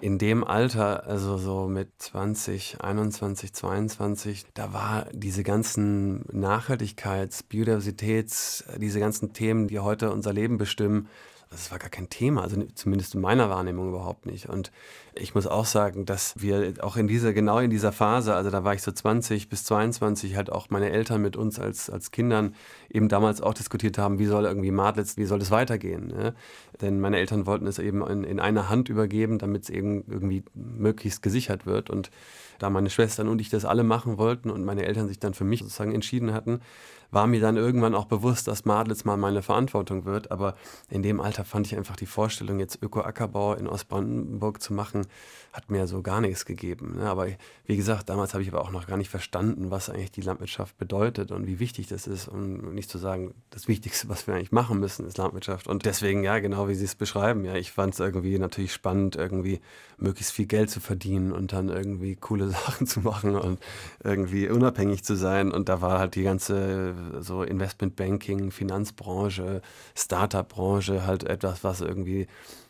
in 0.01 0.19
dem 0.19 0.45
Alter, 0.45 1.07
also 1.07 1.38
so 1.38 1.69
mit 1.69 1.88
20, 1.99 2.81
21, 2.83 3.53
22, 3.55 4.45
da 4.53 4.73
war 4.73 5.07
diese 5.12 5.42
ganzen 5.42 6.23
Nachhaltigkeits-, 6.27 7.45
Biodiversitäts-, 7.49 8.64
diese 8.79 9.01
ganzen 9.01 9.33
Themen, 9.33 9.69
die 9.69 9.81
heute 9.81 10.12
unser 10.12 10.33
Leben 10.33 10.59
bestimmen, 10.59 11.09
das 11.51 11.71
war 11.71 11.79
gar 11.79 11.91
kein 11.91 12.11
Thema, 12.11 12.43
also 12.43 12.61
zumindest 12.75 13.15
in 13.15 13.21
meiner 13.21 13.49
Wahrnehmung 13.49 13.89
überhaupt 13.89 14.27
nicht. 14.27 14.49
Und 14.49 14.73
ich 15.15 15.35
muss 15.35 15.47
auch 15.47 15.65
sagen, 15.65 16.05
dass 16.05 16.35
wir 16.37 16.75
auch 16.81 16.97
in 16.97 17.07
dieser, 17.07 17.33
genau 17.33 17.61
in 17.61 17.71
dieser 17.71 17.93
Phase, 17.93 18.35
also 18.35 18.51
da 18.51 18.65
war 18.65 18.75
ich 18.75 18.83
so 18.83 18.91
20 18.91 19.49
bis 19.49 19.65
22, 19.65 20.35
halt 20.35 20.51
auch 20.51 20.71
meine 20.71 20.91
Eltern 20.91 21.23
mit 21.23 21.37
uns 21.37 21.61
als, 21.61 21.89
als 21.89 22.11
Kindern 22.11 22.55
eben 22.91 23.09
damals 23.09 23.41
auch 23.41 23.55
diskutiert 23.55 23.97
haben, 23.97 24.19
wie 24.19 24.27
soll 24.27 24.45
irgendwie 24.45 24.73
Madlitz, 24.73 25.17
wie 25.17 25.25
soll 25.25 25.39
das 25.39 25.53
weitergehen. 25.53 26.09
Ne? 26.09 26.35
Denn 26.81 27.01
meine 27.01 27.19
Eltern 27.19 27.47
wollten 27.47 27.69
es 27.69 27.79
eben 27.79 28.05
in, 28.05 28.25
in 28.25 28.41
einer 28.41 28.69
Hand 28.69 28.89
übergeben, 28.89 29.39
damit 29.39 29.65
es 29.65 29.71
eben 29.71 30.05
irgendwie 30.09 30.43
möglichst 30.55 31.23
gesichert 31.23 31.65
wird. 31.65 31.91
Und 31.91 32.11
da 32.59 32.71
meine 32.71 32.91
Schwestern 32.91 33.29
und 33.29 33.41
ich 33.41 33.51
das 33.51 33.65
alle 33.65 33.85
machen 33.85 34.19
wollten 34.19 34.51
und 34.51 34.65
meine 34.65 34.85
Eltern 34.85 35.07
sich 35.07 35.21
dann 35.21 35.35
für 35.35 35.45
mich 35.45 35.61
sozusagen 35.61 35.95
entschieden 35.95 36.33
hatten, 36.33 36.61
war 37.11 37.27
mir 37.27 37.40
dann 37.40 37.57
irgendwann 37.57 37.95
auch 37.95 38.07
bewusst, 38.07 38.49
dass 38.49 38.64
Madlitz 38.64 39.05
mal 39.05 39.16
meine 39.16 39.42
Verantwortung 39.42 40.05
wird. 40.05 40.31
Aber 40.31 40.55
in 40.88 41.03
dem 41.03 41.21
Alter 41.21 41.45
fand 41.45 41.66
ich 41.66 41.77
einfach 41.77 41.97
die 41.97 42.07
Vorstellung, 42.07 42.59
jetzt 42.59 42.83
Öko-Ackerbau 42.83 43.55
in 43.55 43.66
Ostbrandenburg 43.66 44.61
zu 44.61 44.73
machen, 44.73 45.07
hat 45.53 45.71
mir 45.71 45.87
so 45.87 46.03
gar 46.03 46.21
nichts 46.21 46.45
gegeben. 46.45 46.97
Ne? 46.99 47.09
Aber 47.09 47.29
wie 47.64 47.77
gesagt, 47.77 48.09
damals 48.09 48.35
habe 48.35 48.42
ich 48.42 48.51
aber 48.51 48.61
auch 48.61 48.71
noch 48.71 48.87
gar 48.87 48.97
nicht 48.97 49.09
verstanden, 49.09 49.71
was 49.71 49.88
eigentlich 49.88 50.12
die 50.12 50.21
Landwirtschaft 50.21 50.77
bedeutet 50.77 51.33
und 51.33 51.47
wie 51.47 51.59
wichtig 51.59 51.87
das 51.87 52.07
ist. 52.07 52.29
Und 52.29 52.75
nicht 52.75 52.90
zu 52.90 52.99
sagen, 52.99 53.35
das 53.51 53.66
Wichtigste, 53.69 54.09
was 54.09 54.27
wir 54.27 54.35
eigentlich 54.35 54.53
machen 54.53 54.79
müssen, 54.79 55.07
ist 55.07 55.19
Landwirtschaft. 55.19 55.66
Und 55.66 55.87
deswegen, 55.87 56.23
ja, 56.23 56.38
genau 56.38 56.69
wie 56.69 56.75
Sie 56.75 56.85
es 56.85 56.95
beschreiben, 56.95 57.45
ja, 57.45 57.55
ich 57.55 57.73
fand 57.73 57.95
es 57.95 58.01
irgendwie 58.01 58.38
natürlich 58.38 58.73
spannend, 58.73 59.16
irgendwie 59.16 59.61
möglichst 59.99 60.33
viel 60.33 60.47
Geld 60.47 60.71
zu 60.71 60.81
verdienen 60.81 61.33
und 61.33 61.53
dann 61.53 61.69
irgendwie 61.69 62.17
coole 62.17 62.49
Sachen 62.51 62.87
zu 62.87 63.01
machen 63.01 63.35
und 63.35 63.61
irgendwie 64.03 64.49
unabhängig 64.49 65.05
zu 65.05 65.17
sein. 65.17 65.53
Und 65.53 65.69
da 65.69 65.81
war 65.81 65.99
halt 65.99 66.15
die 66.15 66.23
ganze 66.23 66.95
so 67.21 67.43
Investmentbanking, 67.43 68.51
Finanzbranche, 68.51 69.63
Startup-Branche 69.95 71.07
halt 71.07 71.25
etwas, 71.25 71.65
was 71.65 71.81
irgendwie 71.81 72.27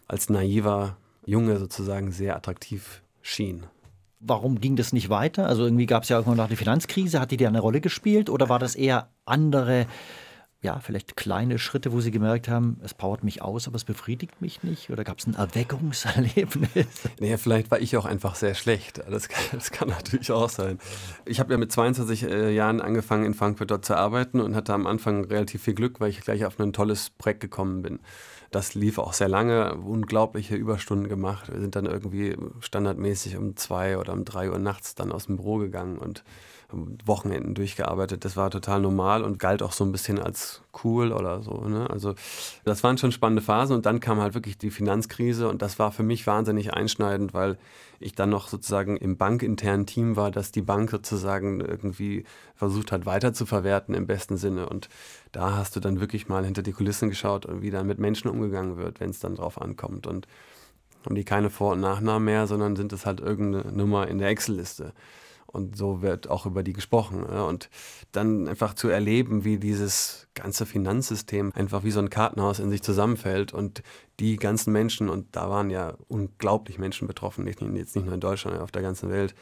als 0.09 0.29
naiver 0.29 0.97
Junge 1.25 1.59
sozusagen 1.59 2.13
sehr 2.13 2.37
attraktiv 2.37 3.03
schien. 3.23 3.65
Warum 4.21 4.61
ging 4.61 4.77
das 4.77 4.93
nicht 4.93 5.11
weiter? 5.11 5.47
Also 5.47 5.65
irgendwie 5.65 5.87
gab 5.87 6.05
es 6.05 6.09
ja 6.09 6.17
irgendwann 6.17 6.39
nach 6.39 6.49
der 6.49 6.57
Finanzkrise, 6.57 7.21
hat 7.21 7.33
die 7.33 7.37
da 7.37 7.49
eine 7.49 7.61
Rolle 7.61 7.81
gespielt 7.81 8.31
oder 8.31 8.49
war 8.49 8.59
das 8.59 8.75
eher 8.75 9.11
andere 9.25 9.87
ja, 10.67 10.81
vielleicht 10.81 11.17
kleine 11.17 11.61
Schritte, 11.61 11.93
wo 11.93 12.01
Sie 12.01 12.11
gemerkt 12.11 12.49
haben, 12.49 12.81
es 12.83 12.93
powert 12.93 13.23
mich 13.23 13.41
aus, 13.41 13.69
aber 13.69 13.77
es 13.77 13.85
befriedigt 13.85 14.43
mich 14.43 14.65
nicht? 14.65 14.91
Oder 14.91 15.05
gab 15.05 15.21
es 15.21 15.27
ein 15.27 15.35
Erweckungserlebnis? 15.35 16.69
Naja, 17.21 17.37
vielleicht 17.37 17.71
war 17.71 17.81
ich 17.81 17.97
auch 17.97 18.05
einfach 18.05 18.35
sehr 18.35 18.55
schlecht. 18.55 19.01
Das 19.09 19.29
kann, 19.29 19.45
das 19.53 19.71
kann 19.71 19.89
natürlich 19.89 20.33
auch 20.33 20.49
sein. 20.49 20.81
Ich 21.25 21.39
habe 21.39 21.53
ja 21.53 21.59
mit 21.59 21.71
22 21.71 22.25
äh, 22.25 22.51
Jahren 22.51 22.81
angefangen, 22.81 23.25
in 23.25 23.35
Frankfurt 23.35 23.71
dort 23.71 23.85
zu 23.85 23.97
arbeiten 23.97 24.41
und 24.41 24.57
hatte 24.57 24.75
am 24.75 24.89
Anfang 24.89 25.25
relativ 25.25 25.63
viel 25.63 25.75
Glück, 25.75 26.01
weil 26.01 26.11
ich 26.11 26.21
gleich 26.21 26.45
auf 26.45 26.59
ein 26.59 26.73
tolles 26.73 27.11
Projekt 27.11 27.41
gekommen 27.41 27.83
bin. 27.83 28.01
Das 28.51 28.75
lief 28.75 28.99
auch 28.99 29.13
sehr 29.13 29.29
lange, 29.29 29.77
unglaubliche 29.77 30.57
Überstunden 30.57 31.09
gemacht. 31.09 31.53
Wir 31.53 31.61
sind 31.61 31.77
dann 31.77 31.87
irgendwie 31.87 32.37
standardmäßig 32.59 33.37
um 33.37 33.57
zwei 33.57 33.99
oder 33.99 34.13
um 34.13 34.25
drei 34.25 34.51
Uhr 34.51 34.59
nachts 34.59 34.97
dann 34.97 35.13
aus 35.13 35.27
dem 35.27 35.37
Büro 35.37 35.59
gegangen 35.59 35.99
und 35.99 36.25
Wochenenden 36.73 37.55
durchgearbeitet. 37.55 38.25
Das 38.25 38.37
war 38.37 38.51
total 38.51 38.81
normal 38.81 39.23
und 39.23 39.39
galt 39.39 39.63
auch 39.63 39.73
so 39.73 39.85
ein 39.85 39.93
bisschen 39.93 40.19
als 40.19 40.63
cool 40.85 41.13
oder 41.13 41.43
so. 41.43 41.69
Ne? 41.69 41.89
Also 41.89 42.15
das 42.65 42.83
waren 42.83 42.99
schon 42.99 43.13
spannende 43.13 43.43
Phasen 43.43 43.77
und 43.77 43.87
dann 43.87 44.01
kam 44.01 44.21
halt 44.21 44.35
wirklich 44.35 44.59
die 44.59 44.71
Finanzkrise 44.71 45.49
und 45.49 45.63
das 45.63 45.79
war 45.79 45.93
für 45.93 46.03
mich 46.03 46.27
wahnsinnig 46.27 46.75
einschneidend, 46.75 47.35
weil 47.35 47.57
ich 48.01 48.15
dann 48.15 48.31
noch 48.31 48.49
sozusagen 48.49 48.97
im 48.97 49.17
bankinternen 49.17 49.87
Team 49.87 50.17
war, 50.17 50.31
dass 50.31 50.53
die 50.53 50.63
Bank 50.63 50.91
sozusagen 50.91 51.61
irgendwie 51.61 52.25
versucht 52.55 52.93
hat, 52.93 53.07
weiter 53.07 53.33
zu 53.33 53.47
verwerten 53.47 53.95
im 53.95 54.07
besten 54.07 54.37
Sinne. 54.37 54.69
Und 54.69 54.89
da 55.33 55.57
hast 55.57 55.77
du 55.77 55.81
dann 55.81 56.01
wirklich 56.01 56.29
mal 56.29 56.45
hinter 56.45 56.63
die 56.63 56.73
Kulissen 56.73 57.09
geschaut, 57.09 57.47
wie 57.63 57.71
dann 57.71 57.87
mit 57.87 57.99
Menschen 57.99 58.29
umgegangen 58.29 58.77
wird, 58.77 59.01
wenn 59.01 59.11
es 59.11 59.21
dann 59.21 59.37
drauf 59.37 59.61
ankommt. 59.61 60.07
Und 60.07 60.27
haben 61.05 61.15
die 61.15 61.25
keine 61.25 61.51
Vor- 61.51 61.73
und 61.73 61.81
Nachnamen 61.81 62.25
mehr, 62.25 62.47
sondern 62.47 62.77
sind 62.77 62.93
es 62.93 63.07
halt 63.07 63.21
irgendeine 63.21 63.73
Nummer 63.73 64.09
in 64.09 64.19
der 64.19 64.29
Excel-Liste. 64.29 64.93
Und 65.57 65.77
so 65.77 66.03
wird 66.03 66.29
auch 66.29 66.45
über 66.45 66.63
die 66.63 66.75
gesprochen. 66.75 67.25
Und 67.25 67.71
dann 68.13 68.47
einfach 68.47 68.75
zu 68.75 68.89
erleben, 68.89 69.45
wie 69.45 69.57
dieses 69.59 70.29
ganze 70.35 70.67
Finanzsystem 70.67 71.51
einfach 71.55 71.83
wie 71.83 71.91
so 71.91 72.01
ein 72.01 72.11
Kartenhaus 72.11 72.59
in 72.59 72.71
sich 72.71 72.83
zusammenfällt 72.83 73.55
und 73.55 73.83
die 74.21 74.37
ganzen 74.37 74.73
Menschen, 74.73 75.09
und 75.09 75.35
da 75.35 75.49
waren 75.49 75.71
ja 75.71 75.95
unglaublich 76.09 76.79
Menschen 76.79 77.09
betroffen, 77.09 77.47
jetzt 77.47 77.63
nicht 77.63 78.05
nur 78.05 78.13
in 78.13 78.21
Deutschland, 78.21 78.61
auf 78.61 78.71
der 78.71 78.83
ganzen 78.83 79.11
Welt, 79.11 79.35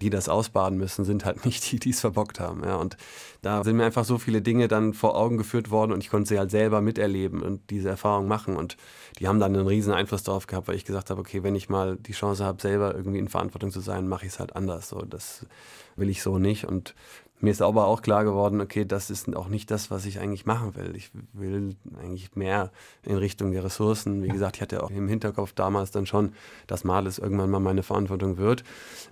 die 0.00 0.10
das 0.10 0.28
ausbaden 0.28 0.78
müssen, 0.78 1.04
sind 1.04 1.24
halt 1.24 1.44
nicht 1.44 1.70
die, 1.70 1.78
die 1.78 1.90
es 1.90 2.00
verbockt 2.00 2.40
haben. 2.40 2.62
Ja. 2.64 2.76
Und 2.76 2.96
da 3.42 3.64
sind 3.64 3.76
mir 3.76 3.84
einfach 3.84 4.04
so 4.04 4.18
viele 4.18 4.42
Dinge 4.42 4.68
dann 4.68 4.94
vor 4.94 5.16
Augen 5.16 5.38
geführt 5.38 5.70
worden 5.70 5.92
und 5.92 6.02
ich 6.02 6.10
konnte 6.10 6.28
sie 6.28 6.38
halt 6.38 6.50
selber 6.50 6.80
miterleben 6.80 7.42
und 7.42 7.70
diese 7.70 7.88
Erfahrung 7.88 8.28
machen. 8.28 8.56
Und 8.56 8.76
die 9.18 9.28
haben 9.28 9.40
dann 9.40 9.54
einen 9.54 9.66
riesen 9.66 9.92
Einfluss 9.92 10.22
darauf 10.22 10.46
gehabt, 10.46 10.68
weil 10.68 10.76
ich 10.76 10.84
gesagt 10.84 11.10
habe, 11.10 11.20
okay, 11.20 11.42
wenn 11.42 11.54
ich 11.54 11.68
mal 11.68 11.96
die 11.96 12.12
Chance 12.12 12.44
habe, 12.44 12.60
selber 12.60 12.94
irgendwie 12.94 13.18
in 13.18 13.28
Verantwortung 13.28 13.70
zu 13.70 13.80
sein, 13.80 14.08
mache 14.08 14.26
ich 14.26 14.32
es 14.32 14.38
halt 14.38 14.56
anders. 14.56 14.88
So, 14.88 15.02
das 15.02 15.46
will 15.96 16.10
ich 16.10 16.22
so 16.22 16.38
nicht. 16.38 16.64
Und 16.64 16.94
mir 17.40 17.50
ist 17.50 17.60
aber 17.60 17.86
auch 17.86 18.00
klar 18.00 18.24
geworden, 18.24 18.60
okay, 18.62 18.86
das 18.86 19.10
ist 19.10 19.34
auch 19.36 19.48
nicht 19.48 19.70
das, 19.70 19.90
was 19.90 20.06
ich 20.06 20.20
eigentlich 20.20 20.46
machen 20.46 20.74
will. 20.74 20.96
Ich 20.96 21.10
will 21.34 21.76
eigentlich 22.00 22.34
mehr 22.34 22.70
in 23.02 23.16
Richtung 23.16 23.52
der 23.52 23.62
Ressourcen. 23.62 24.22
Wie 24.22 24.28
gesagt, 24.28 24.56
ich 24.56 24.62
hatte 24.62 24.82
auch 24.82 24.90
im 24.90 25.06
Hinterkopf 25.06 25.52
damals 25.52 25.90
dann 25.90 26.06
schon, 26.06 26.32
dass 26.66 26.84
Males 26.84 27.18
irgendwann 27.18 27.50
mal 27.50 27.60
meine 27.60 27.82
Verantwortung 27.82 28.38
wird. 28.38 28.64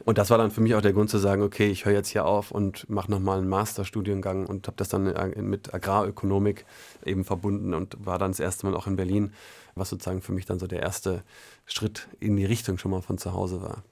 Und 0.07 0.17
das 0.17 0.31
war 0.31 0.39
dann 0.39 0.51
für 0.51 0.63
mich 0.63 0.75
auch 0.75 0.81
der 0.81 0.95
Grund 0.95 1.11
zu 1.11 1.19
sagen, 1.19 1.43
okay, 1.43 1.71
ich 1.71 1.85
höre 1.85 1.93
jetzt 1.93 2.09
hier 2.09 2.25
auf 2.25 2.51
und 2.51 2.89
mache 2.89 3.11
nochmal 3.11 3.39
einen 3.39 3.49
Masterstudiengang 3.49 4.47
und 4.47 4.67
habe 4.69 4.77
das 4.79 4.89
dann 4.89 5.13
mit 5.37 5.75
Agrarökonomik 5.75 6.65
eben 7.05 7.25
verbunden 7.25 7.75
und 7.75 8.07
war 8.07 8.19
dann 8.19 8.31
das 8.31 8.41
erste 8.41 8.67
Mal 8.67 8.75
auch 8.75 8.87
in 8.87 8.97
Berlin, 8.97 9.33
was 9.75 9.91
sozusagen 9.91 10.23
für 10.23 10.33
mich 10.33 10.47
dann 10.47 10.59
so 10.59 10.67
der 10.67 10.81
erste 10.81 11.23
Schritt 11.67 12.09
in 12.21 12.37
die 12.37 12.47
Richtung 12.47 12.79
schon 12.79 12.91
mal 12.91 13.03
von 13.03 13.19
zu 13.19 13.35
Hause 13.35 13.61
war. 13.61 13.83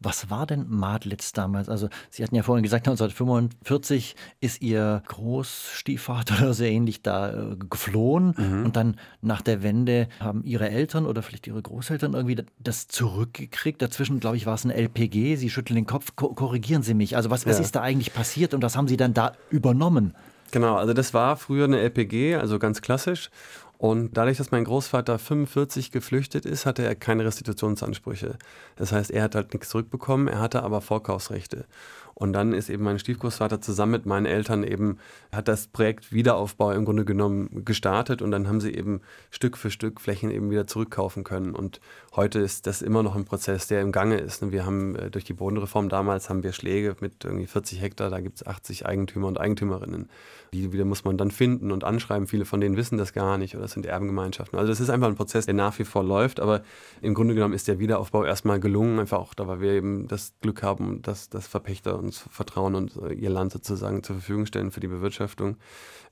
Was 0.00 0.28
war 0.28 0.46
denn 0.46 0.66
Madlitz 0.68 1.32
damals? 1.32 1.68
Also, 1.68 1.88
Sie 2.10 2.22
hatten 2.22 2.34
ja 2.34 2.42
vorhin 2.42 2.62
gesagt, 2.62 2.86
1945 2.86 4.16
ist 4.40 4.60
Ihr 4.60 5.02
Großstiefvater 5.06 6.42
oder 6.42 6.54
so 6.54 6.64
ähnlich 6.64 7.02
da 7.02 7.32
äh, 7.32 7.56
geflohen. 7.56 8.34
Mhm. 8.36 8.64
Und 8.64 8.76
dann 8.76 8.96
nach 9.22 9.40
der 9.40 9.62
Wende 9.62 10.08
haben 10.20 10.44
Ihre 10.44 10.68
Eltern 10.68 11.06
oder 11.06 11.22
vielleicht 11.22 11.46
Ihre 11.46 11.62
Großeltern 11.62 12.14
irgendwie 12.14 12.44
das 12.58 12.88
zurückgekriegt. 12.88 13.80
Dazwischen, 13.80 14.20
glaube 14.20 14.36
ich, 14.36 14.46
war 14.46 14.54
es 14.54 14.64
ein 14.64 14.70
LPG. 14.70 15.36
Sie 15.36 15.50
schütteln 15.50 15.76
den 15.76 15.86
Kopf. 15.86 16.16
Ko 16.16 16.34
korrigieren 16.34 16.82
Sie 16.82 16.94
mich. 16.94 17.16
Also, 17.16 17.30
was, 17.30 17.46
was 17.46 17.58
ja. 17.58 17.64
ist 17.64 17.76
da 17.76 17.80
eigentlich 17.80 18.12
passiert 18.12 18.52
und 18.52 18.62
was 18.62 18.76
haben 18.76 18.88
Sie 18.88 18.96
dann 18.96 19.14
da 19.14 19.32
übernommen? 19.50 20.14
Genau, 20.50 20.76
also 20.76 20.92
das 20.92 21.12
war 21.14 21.36
früher 21.36 21.64
eine 21.64 21.80
LPG, 21.80 22.36
also 22.36 22.60
ganz 22.60 22.80
klassisch. 22.80 23.30
Und 23.78 24.16
dadurch, 24.16 24.38
dass 24.38 24.50
mein 24.50 24.64
Großvater 24.64 25.18
45 25.18 25.90
geflüchtet 25.90 26.46
ist, 26.46 26.64
hatte 26.64 26.84
er 26.84 26.94
keine 26.94 27.24
Restitutionsansprüche. 27.24 28.38
Das 28.76 28.92
heißt, 28.92 29.10
er 29.10 29.24
hat 29.24 29.34
halt 29.34 29.52
nichts 29.52 29.68
zurückbekommen, 29.68 30.28
er 30.28 30.40
hatte 30.40 30.62
aber 30.62 30.80
Vorkaufsrechte. 30.80 31.66
Und 32.14 32.32
dann 32.32 32.52
ist 32.52 32.70
eben 32.70 32.84
mein 32.84 32.98
Stiefgroßvater 32.98 33.60
zusammen 33.60 33.92
mit 33.92 34.06
meinen 34.06 34.26
Eltern 34.26 34.62
eben, 34.62 34.98
hat 35.32 35.48
das 35.48 35.66
Projekt 35.66 36.12
Wiederaufbau 36.12 36.70
im 36.70 36.84
Grunde 36.84 37.04
genommen 37.04 37.64
gestartet 37.64 38.22
und 38.22 38.30
dann 38.30 38.46
haben 38.46 38.60
sie 38.60 38.72
eben 38.72 39.00
Stück 39.30 39.56
für 39.56 39.70
Stück 39.70 40.00
Flächen 40.00 40.30
eben 40.30 40.50
wieder 40.50 40.66
zurückkaufen 40.66 41.24
können. 41.24 41.54
Und 41.54 41.80
heute 42.14 42.38
ist 42.38 42.66
das 42.66 42.82
immer 42.82 43.02
noch 43.02 43.16
ein 43.16 43.24
Prozess, 43.24 43.66
der 43.66 43.80
im 43.80 43.90
Gange 43.90 44.18
ist. 44.18 44.50
Wir 44.52 44.64
haben 44.64 44.94
äh, 44.96 45.10
durch 45.10 45.24
die 45.24 45.32
Bodenreform 45.32 45.88
damals 45.88 46.30
haben 46.30 46.42
wir 46.42 46.52
Schläge 46.52 46.96
mit 47.00 47.24
irgendwie 47.24 47.46
40 47.46 47.80
Hektar, 47.80 48.10
da 48.10 48.20
gibt 48.20 48.36
es 48.36 48.46
80 48.46 48.86
Eigentümer 48.86 49.26
und 49.26 49.40
Eigentümerinnen. 49.40 50.08
Die 50.52 50.72
wieder 50.72 50.84
muss 50.84 51.04
man 51.04 51.18
dann 51.18 51.32
finden 51.32 51.72
und 51.72 51.82
anschreiben. 51.82 52.28
Viele 52.28 52.44
von 52.44 52.60
denen 52.60 52.76
wissen 52.76 52.96
das 52.96 53.12
gar 53.12 53.38
nicht 53.38 53.54
oder 53.54 53.62
das 53.62 53.72
sind 53.72 53.86
Erbengemeinschaften. 53.86 54.56
Also 54.56 54.70
das 54.70 54.78
ist 54.78 54.90
einfach 54.90 55.08
ein 55.08 55.16
Prozess, 55.16 55.46
der 55.46 55.54
nach 55.54 55.76
wie 55.80 55.84
vor 55.84 56.04
läuft, 56.04 56.38
aber 56.38 56.62
im 57.02 57.14
Grunde 57.14 57.34
genommen 57.34 57.54
ist 57.54 57.66
der 57.66 57.80
Wiederaufbau 57.80 58.24
erstmal 58.24 58.60
gelungen, 58.60 59.00
einfach 59.00 59.18
auch 59.18 59.34
da, 59.34 59.48
weil 59.48 59.60
wir 59.60 59.72
eben 59.72 60.06
das 60.06 60.32
Glück 60.40 60.62
haben, 60.62 61.02
dass 61.02 61.28
das 61.28 61.48
Verpächter 61.48 62.03
uns 62.04 62.24
vertrauen 62.30 62.74
und 62.74 62.96
äh, 62.96 63.12
ihr 63.12 63.30
Land 63.30 63.52
sozusagen 63.52 64.02
zur 64.02 64.16
Verfügung 64.16 64.46
stellen 64.46 64.70
für 64.70 64.80
die 64.80 64.88
Bewirtschaftung. 64.88 65.56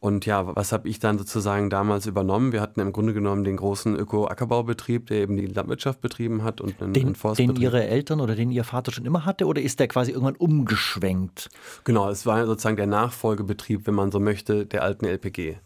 Und 0.01 0.27
ja, 0.27 0.57
was 0.57 0.73
habe 0.73 0.89
ich 0.89 0.99
dann 0.99 1.17
sozusagen 1.17 1.71
damals 1.71 2.07
übernommen? 2.07 2.53
Wir 2.53 2.61
hatten 2.61 2.81
im 2.81 2.93
Grunde 2.93 3.15
genommen 3.15 3.45
den 3.45 3.57
großen 3.57 3.95
Öko-Ackerbaubetrieb, 3.95 5.07
der 5.07 5.19
eben 5.19 5.37
die 5.37 5.47
Landwirtschaft 5.47 6.01
betrieben 6.01 6.43
hat 6.43 6.61
und 6.61 6.83
einen, 6.83 6.93
den, 6.93 7.07
einen 7.07 7.15
Forstbetrieb. 7.15 7.55
Den 7.55 7.63
Ihre 7.63 7.87
Eltern 7.87 8.21
oder 8.21 8.35
den 8.35 8.51
Ihr 8.51 8.65
Vater 8.65 8.91
schon 8.91 9.07
immer 9.07 9.25
hatte 9.25 9.47
oder 9.47 9.63
ist 9.63 9.79
der 9.79 9.87
quasi 9.87 10.11
irgendwann 10.11 10.37
umgeschwenkt? 10.37 11.51
Genau, 11.85 12.11
es 12.11 12.27
war 12.27 12.45
sozusagen 12.47 12.77
der 12.77 12.89
Nachfolgebetrieb, 12.89 13.87
wenn 13.87 13.95
man 13.95 14.11
so 14.11 14.19
möchte, 14.19 14.67
der 14.67 14.83
alten 14.83 15.07
LPG. 15.07 15.59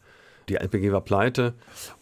Die 0.48 0.54
LPG 0.54 0.92
war 0.92 1.00
pleite 1.00 1.54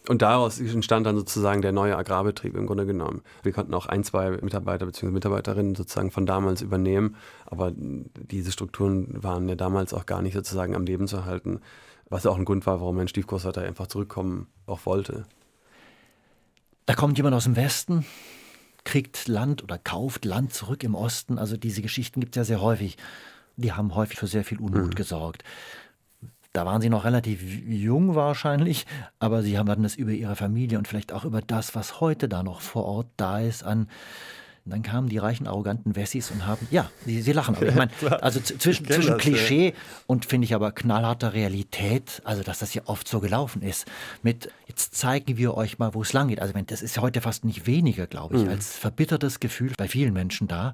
und 0.07 0.21
daraus 0.21 0.59
entstand 0.59 1.07
dann 1.07 1.15
sozusagen 1.15 1.63
der 1.63 1.71
neue 1.71 1.97
Agrarbetrieb 1.97 2.55
im 2.55 2.67
Grunde 2.67 2.85
genommen. 2.85 3.23
Wir 3.41 3.51
konnten 3.51 3.73
auch 3.73 3.87
ein, 3.87 4.03
zwei 4.03 4.29
Mitarbeiter 4.31 4.85
bzw. 4.85 5.11
Mitarbeiterinnen 5.11 5.73
sozusagen 5.73 6.11
von 6.11 6.27
damals 6.27 6.61
übernehmen, 6.61 7.15
aber 7.45 7.71
diese 7.75 8.51
Strukturen 8.51 9.23
waren 9.23 9.49
ja 9.49 9.55
damals 9.55 9.93
auch 9.93 10.05
gar 10.05 10.21
nicht 10.21 10.35
sozusagen 10.35 10.75
am 10.75 10.85
Leben 10.85 11.07
zu 11.07 11.25
halten, 11.25 11.59
was 12.09 12.27
auch 12.27 12.37
ein 12.37 12.45
Grund 12.45 12.67
war, 12.67 12.79
warum 12.81 12.97
mein 12.97 13.07
Stiefgroßvater 13.07 13.63
einfach 13.63 13.87
zurückkommen 13.87 14.47
auch 14.67 14.85
wollte. 14.85 15.25
Da 16.85 16.93
kommt 16.93 17.17
jemand 17.17 17.35
aus 17.35 17.45
dem 17.45 17.55
Westen, 17.55 18.05
kriegt 18.83 19.27
Land 19.27 19.63
oder 19.63 19.79
kauft 19.79 20.23
Land 20.23 20.53
zurück 20.53 20.83
im 20.83 20.93
Osten. 20.93 21.39
Also 21.39 21.57
diese 21.57 21.81
Geschichten 21.81 22.19
gibt 22.19 22.35
es 22.35 22.41
ja 22.41 22.43
sehr 22.45 22.61
häufig. 22.61 22.97
Die 23.57 23.73
haben 23.73 23.95
häufig 23.95 24.19
für 24.19 24.27
sehr 24.27 24.43
viel 24.43 24.59
Unmut 24.59 24.91
mhm. 24.91 24.95
gesorgt. 24.95 25.43
Da 26.55 26.65
waren 26.65 26.81
Sie 26.81 26.89
noch 26.89 27.03
relativ 27.03 27.41
jung 27.67 28.15
wahrscheinlich, 28.15 28.85
aber 29.19 29.43
Sie 29.43 29.57
haben 29.57 29.67
dann 29.67 29.83
das 29.83 29.95
über 29.95 30.11
Ihre 30.11 30.35
Familie 30.35 30.77
und 30.77 30.87
vielleicht 30.87 31.11
auch 31.11 31.25
über 31.25 31.41
das, 31.41 31.75
was 31.75 31.99
heute 31.99 32.29
da 32.29 32.43
noch 32.43 32.61
vor 32.61 32.85
Ort 32.85 33.07
da 33.17 33.39
ist, 33.39 33.63
an 33.63 33.87
und 34.65 34.71
dann 34.71 34.81
kamen 34.81 35.09
die 35.09 35.19
reichen, 35.19 35.45
arroganten 35.45 35.95
Wessis 35.95 36.31
und 36.31 36.47
haben, 36.47 36.67
ja, 36.71 36.89
sie, 37.05 37.21
sie 37.21 37.33
lachen. 37.33 37.55
Aber 37.55 37.67
ich 37.67 37.75
meine, 37.75 37.91
also 38.23 38.39
zwischen, 38.39 38.87
zwischen 38.87 39.11
das, 39.11 39.21
Klischee 39.21 39.67
ja. 39.69 39.73
und 40.07 40.25
finde 40.25 40.45
ich 40.45 40.55
aber 40.55 40.71
knallharter 40.71 41.33
Realität, 41.33 42.23
also 42.25 42.41
dass 42.41 42.57
das 42.57 42.73
ja 42.73 42.81
oft 42.85 43.07
so 43.07 43.19
gelaufen 43.19 43.61
ist, 43.61 43.85
mit 44.23 44.49
jetzt 44.65 44.95
zeigen 44.95 45.37
wir 45.37 45.55
euch 45.55 45.77
mal, 45.77 45.93
wo 45.93 46.01
es 46.01 46.13
lang 46.13 46.29
geht. 46.29 46.39
Also 46.39 46.51
das 46.65 46.81
ist 46.81 46.99
heute 46.99 47.21
fast 47.21 47.45
nicht 47.45 47.67
weniger, 47.67 48.07
glaube 48.07 48.37
ich, 48.37 48.43
mhm. 48.43 48.49
als 48.49 48.75
verbittertes 48.75 49.39
Gefühl 49.39 49.71
bei 49.77 49.87
vielen 49.87 50.13
Menschen 50.13 50.47
da. 50.47 50.73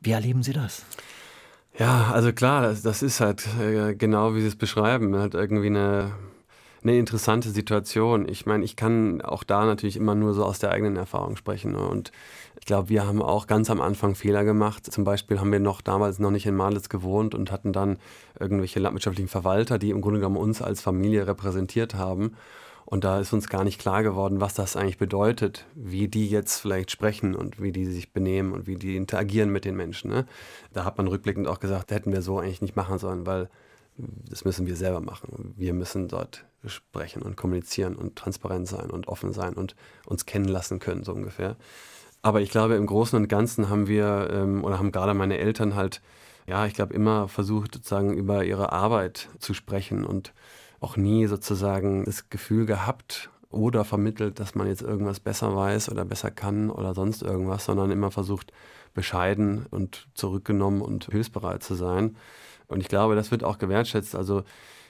Wie 0.00 0.12
erleben 0.12 0.42
Sie 0.42 0.54
das? 0.54 0.86
Ja, 1.78 2.10
also 2.12 2.32
klar, 2.32 2.62
das, 2.62 2.82
das 2.82 3.02
ist 3.02 3.20
halt 3.20 3.46
äh, 3.60 3.94
genau, 3.94 4.34
wie 4.34 4.40
Sie 4.40 4.46
es 4.46 4.56
beschreiben, 4.56 5.14
halt 5.16 5.34
irgendwie 5.34 5.66
eine 5.66 6.12
eine 6.88 6.98
interessante 6.98 7.50
Situation. 7.50 8.28
Ich 8.28 8.46
meine, 8.46 8.64
ich 8.64 8.76
kann 8.76 9.20
auch 9.20 9.42
da 9.42 9.64
natürlich 9.64 9.96
immer 9.96 10.14
nur 10.14 10.34
so 10.34 10.44
aus 10.44 10.58
der 10.58 10.70
eigenen 10.70 10.96
Erfahrung 10.96 11.36
sprechen. 11.36 11.72
Ne? 11.72 11.78
Und 11.80 12.12
ich 12.60 12.66
glaube, 12.66 12.88
wir 12.88 13.06
haben 13.06 13.22
auch 13.22 13.46
ganz 13.46 13.70
am 13.70 13.80
Anfang 13.80 14.14
Fehler 14.14 14.44
gemacht. 14.44 14.86
Zum 14.90 15.04
Beispiel 15.04 15.40
haben 15.40 15.50
wir 15.52 15.60
noch 15.60 15.80
damals 15.80 16.18
noch 16.18 16.30
nicht 16.30 16.46
in 16.46 16.54
Malitz 16.54 16.88
gewohnt 16.88 17.34
und 17.34 17.50
hatten 17.50 17.72
dann 17.72 17.98
irgendwelche 18.38 18.80
landwirtschaftlichen 18.80 19.28
Verwalter, 19.28 19.78
die 19.78 19.90
im 19.90 20.00
Grunde 20.00 20.20
genommen 20.20 20.36
uns 20.36 20.62
als 20.62 20.80
Familie 20.80 21.26
repräsentiert 21.26 21.94
haben. 21.94 22.36
Und 22.86 23.02
da 23.02 23.18
ist 23.18 23.32
uns 23.32 23.48
gar 23.48 23.64
nicht 23.64 23.80
klar 23.80 24.04
geworden, 24.04 24.40
was 24.40 24.54
das 24.54 24.76
eigentlich 24.76 24.96
bedeutet, 24.96 25.66
wie 25.74 26.06
die 26.06 26.28
jetzt 26.28 26.60
vielleicht 26.60 26.92
sprechen 26.92 27.34
und 27.34 27.60
wie 27.60 27.72
die 27.72 27.84
sich 27.84 28.12
benehmen 28.12 28.52
und 28.52 28.68
wie 28.68 28.76
die 28.76 28.96
interagieren 28.96 29.50
mit 29.50 29.64
den 29.64 29.76
Menschen. 29.76 30.08
Ne? 30.08 30.24
Da 30.72 30.84
hat 30.84 30.96
man 30.96 31.08
rückblickend 31.08 31.48
auch 31.48 31.58
gesagt, 31.58 31.90
hätten 31.90 32.12
wir 32.12 32.22
so 32.22 32.38
eigentlich 32.38 32.62
nicht 32.62 32.76
machen 32.76 32.98
sollen, 32.98 33.26
weil 33.26 33.50
das 33.98 34.44
müssen 34.44 34.66
wir 34.66 34.76
selber 34.76 35.00
machen. 35.00 35.54
Wir 35.56 35.74
müssen 35.74 36.06
dort 36.06 36.44
sprechen 36.64 37.22
und 37.22 37.36
kommunizieren 37.36 37.96
und 37.96 38.14
transparent 38.14 38.68
sein 38.68 38.90
und 38.90 39.08
offen 39.08 39.32
sein 39.32 39.54
und 39.54 39.74
uns 40.04 40.24
kennen 40.24 40.48
lassen 40.48 40.78
können, 40.78 41.02
so 41.02 41.12
ungefähr. 41.12 41.56
Aber 42.22 42.40
ich 42.40 42.50
glaube, 42.50 42.74
im 42.74 42.86
Großen 42.86 43.18
und 43.18 43.28
Ganzen 43.28 43.68
haben 43.68 43.88
wir 43.88 44.30
ähm, 44.32 44.64
oder 44.64 44.78
haben 44.78 44.92
gerade 44.92 45.14
meine 45.14 45.38
Eltern 45.38 45.74
halt, 45.74 46.02
ja, 46.46 46.66
ich 46.66 46.74
glaube, 46.74 46.94
immer 46.94 47.28
versucht, 47.28 47.74
sozusagen 47.74 48.14
über 48.14 48.44
ihre 48.44 48.72
Arbeit 48.72 49.28
zu 49.38 49.54
sprechen 49.54 50.04
und 50.04 50.32
auch 50.80 50.96
nie 50.96 51.26
sozusagen 51.26 52.04
das 52.04 52.28
Gefühl 52.30 52.66
gehabt 52.66 53.30
oder 53.50 53.84
vermittelt, 53.84 54.40
dass 54.40 54.54
man 54.54 54.66
jetzt 54.66 54.82
irgendwas 54.82 55.20
besser 55.20 55.54
weiß 55.54 55.90
oder 55.90 56.04
besser 56.04 56.30
kann 56.30 56.70
oder 56.70 56.94
sonst 56.94 57.22
irgendwas, 57.22 57.64
sondern 57.64 57.90
immer 57.90 58.10
versucht, 58.10 58.52
bescheiden 58.94 59.66
und 59.70 60.08
zurückgenommen 60.14 60.80
und 60.80 61.06
hilfsbereit 61.06 61.62
zu 61.62 61.74
sein. 61.74 62.16
Und 62.68 62.80
ich 62.80 62.88
glaube, 62.88 63.14
das 63.14 63.30
wird 63.30 63.44
auch 63.44 63.58
gewertschätzt. 63.58 64.16
Also 64.16 64.42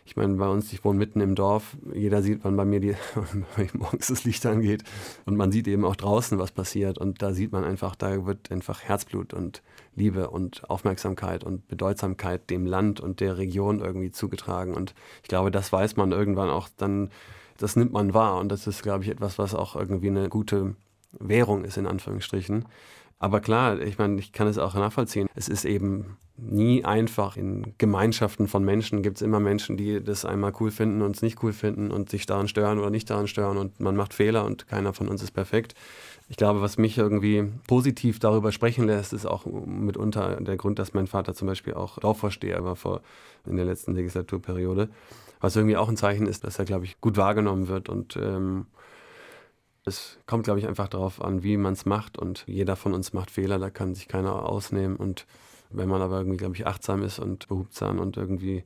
ich 0.07 0.17
meine, 0.17 0.35
bei 0.35 0.49
uns, 0.49 0.73
ich 0.73 0.85
wohne 0.85 0.99
mitten 0.99 1.21
im 1.21 1.35
Dorf, 1.35 1.77
jeder 1.93 2.23
sieht, 2.23 2.45
wann 2.45 2.57
bei 2.57 2.65
mir 2.65 2.81
die, 2.81 2.95
morgens 3.73 4.07
das 4.07 4.25
Licht 4.25 4.47
angeht 4.47 4.85
und 5.27 5.37
man 5.37 5.51
sieht 5.51 5.67
eben 5.67 5.85
auch 5.85 5.97
draußen, 5.97 6.39
was 6.39 6.53
passiert 6.53 6.97
und 6.97 7.21
da 7.23 7.33
sieht 7.33 7.51
man 7.53 7.65
einfach, 7.65 7.97
da 7.97 8.25
wird 8.25 8.53
einfach 8.53 8.83
Herzblut 8.83 9.35
und 9.35 9.63
Liebe 9.97 10.31
und 10.31 10.69
Aufmerksamkeit 10.71 11.43
und 11.43 11.67
Bedeutsamkeit 11.69 12.49
dem 12.51 12.67
Land 12.67 13.01
und 13.01 13.21
der 13.21 13.39
Region 13.39 13.81
irgendwie 13.81 14.13
zugetragen 14.13 14.75
und 14.75 14.95
ich 15.23 15.29
glaube, 15.29 15.51
das 15.51 15.73
weiß 15.73 15.97
man 15.97 16.13
irgendwann 16.13 16.51
auch 16.51 16.69
dann, 16.77 17.11
das 17.59 17.75
nimmt 17.75 17.93
man 17.93 18.15
wahr 18.15 18.39
und 18.39 18.51
das 18.51 18.67
ist, 18.67 18.83
glaube 18.83 19.05
ich, 19.05 19.11
etwas, 19.11 19.39
was 19.39 19.55
auch 19.55 19.75
irgendwie 19.75 20.09
eine 20.09 20.29
gute 20.29 20.77
Währung 21.19 21.65
ist, 21.65 21.79
in 21.79 21.87
Anführungsstrichen. 21.87 22.67
Aber 23.19 23.41
klar, 23.41 23.81
ich 23.81 23.97
meine, 23.97 24.21
ich 24.21 24.33
kann 24.33 24.47
es 24.47 24.59
auch 24.59 24.75
nachvollziehen. 24.75 25.29
Es 25.35 25.49
ist 25.49 25.65
eben 25.65 26.19
nie 26.37 26.85
einfach. 26.85 27.39
In 27.39 27.75
Gemeinschaften 27.79 28.47
von 28.47 28.63
Menschen 28.63 29.03
gibt 29.03 29.17
es 29.17 29.23
immer 29.23 29.41
Menschen, 29.41 29.79
die 29.79 30.03
das 30.05 30.27
einmal 30.27 30.53
cool 30.61 30.71
finden 30.71 31.01
und 31.01 31.17
es 31.17 31.23
nicht 31.23 31.43
cool 31.43 31.55
finden 31.55 31.91
und 31.91 32.11
sich 32.11 32.27
daran 32.27 32.47
stören 32.47 32.79
oder 32.79 32.91
nicht 32.91 33.09
daran 33.09 33.27
stören 33.27 33.57
und 33.57 33.81
man 33.81 33.97
macht 33.97 34.13
Fehler 34.13 34.45
und 34.45 34.69
keiner 34.69 34.93
von 34.93 35.09
uns 35.09 35.23
ist 35.23 35.31
perfekt. 35.31 35.75
Ich 36.29 36.37
glaube, 36.37 36.61
was 36.61 36.77
mich 36.77 36.99
irgendwie 36.99 37.45
positiv 37.69 38.19
darüber 38.19 38.51
sprechen 38.51 38.87
lässt, 38.87 39.13
ist 39.13 39.27
auch 39.27 39.47
mitunter 39.47 40.41
der 40.41 40.57
Grund, 40.57 40.79
dass 40.79 40.93
mein 40.93 41.07
Vater 41.07 41.35
zum 41.35 41.47
Beispiel 41.47 41.75
auch 41.75 41.99
Dorfvorsteher 41.99 42.65
war 42.65 42.75
vor, 42.75 43.01
in 43.47 43.57
der 43.57 43.65
letzten 43.65 43.95
Legislaturperiode. 43.95 44.89
Was 45.41 45.55
irgendwie 45.55 45.77
auch 45.77 45.89
ein 45.89 45.97
Zeichen 45.97 46.27
ist, 46.27 46.43
dass 46.43 46.59
er, 46.59 46.65
glaube 46.65 46.85
ich, 46.85 47.01
gut 47.01 47.17
wahrgenommen 47.17 47.69
wird 47.69 47.89
und 47.89 48.17
ähm, 48.17 48.67
es 49.85 50.19
kommt, 50.27 50.45
glaube 50.45 50.59
ich, 50.59 50.67
einfach 50.67 50.89
darauf 50.89 51.23
an, 51.23 51.45
wie 51.45 51.57
man 51.57 51.75
es 51.75 51.87
macht 51.87 52.19
und 52.19 52.43
jeder 52.49 52.75
von 52.75 52.93
uns 52.93 53.13
macht 53.13 53.31
Fehler, 53.31 53.61
da 53.61 53.71
kann 53.71 53.95
sich 53.95 54.09
keiner 54.09 54.49
ausnehmen 54.49 54.97
und 54.97 55.27
wenn 55.71 55.89
man 55.89 56.03
aber 56.03 56.19
irgendwie, 56.19 56.39
glaube 56.39 56.57
ich, 56.57 56.67
achtsam 56.67 57.03
ist 57.03 57.21
und 57.21 57.47
behutsam 57.47 58.01
und 58.01 58.17
irgendwie 58.17 58.65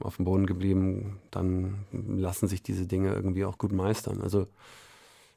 auf 0.00 0.16
dem 0.16 0.24
Boden 0.24 0.46
geblieben, 0.46 1.18
dann 1.30 1.84
lassen 1.92 2.46
sich 2.46 2.62
diese 2.62 2.86
Dinge 2.86 3.12
irgendwie 3.12 3.44
auch 3.44 3.58
gut 3.58 3.72
meistern. 3.72 4.20
Also 4.22 4.46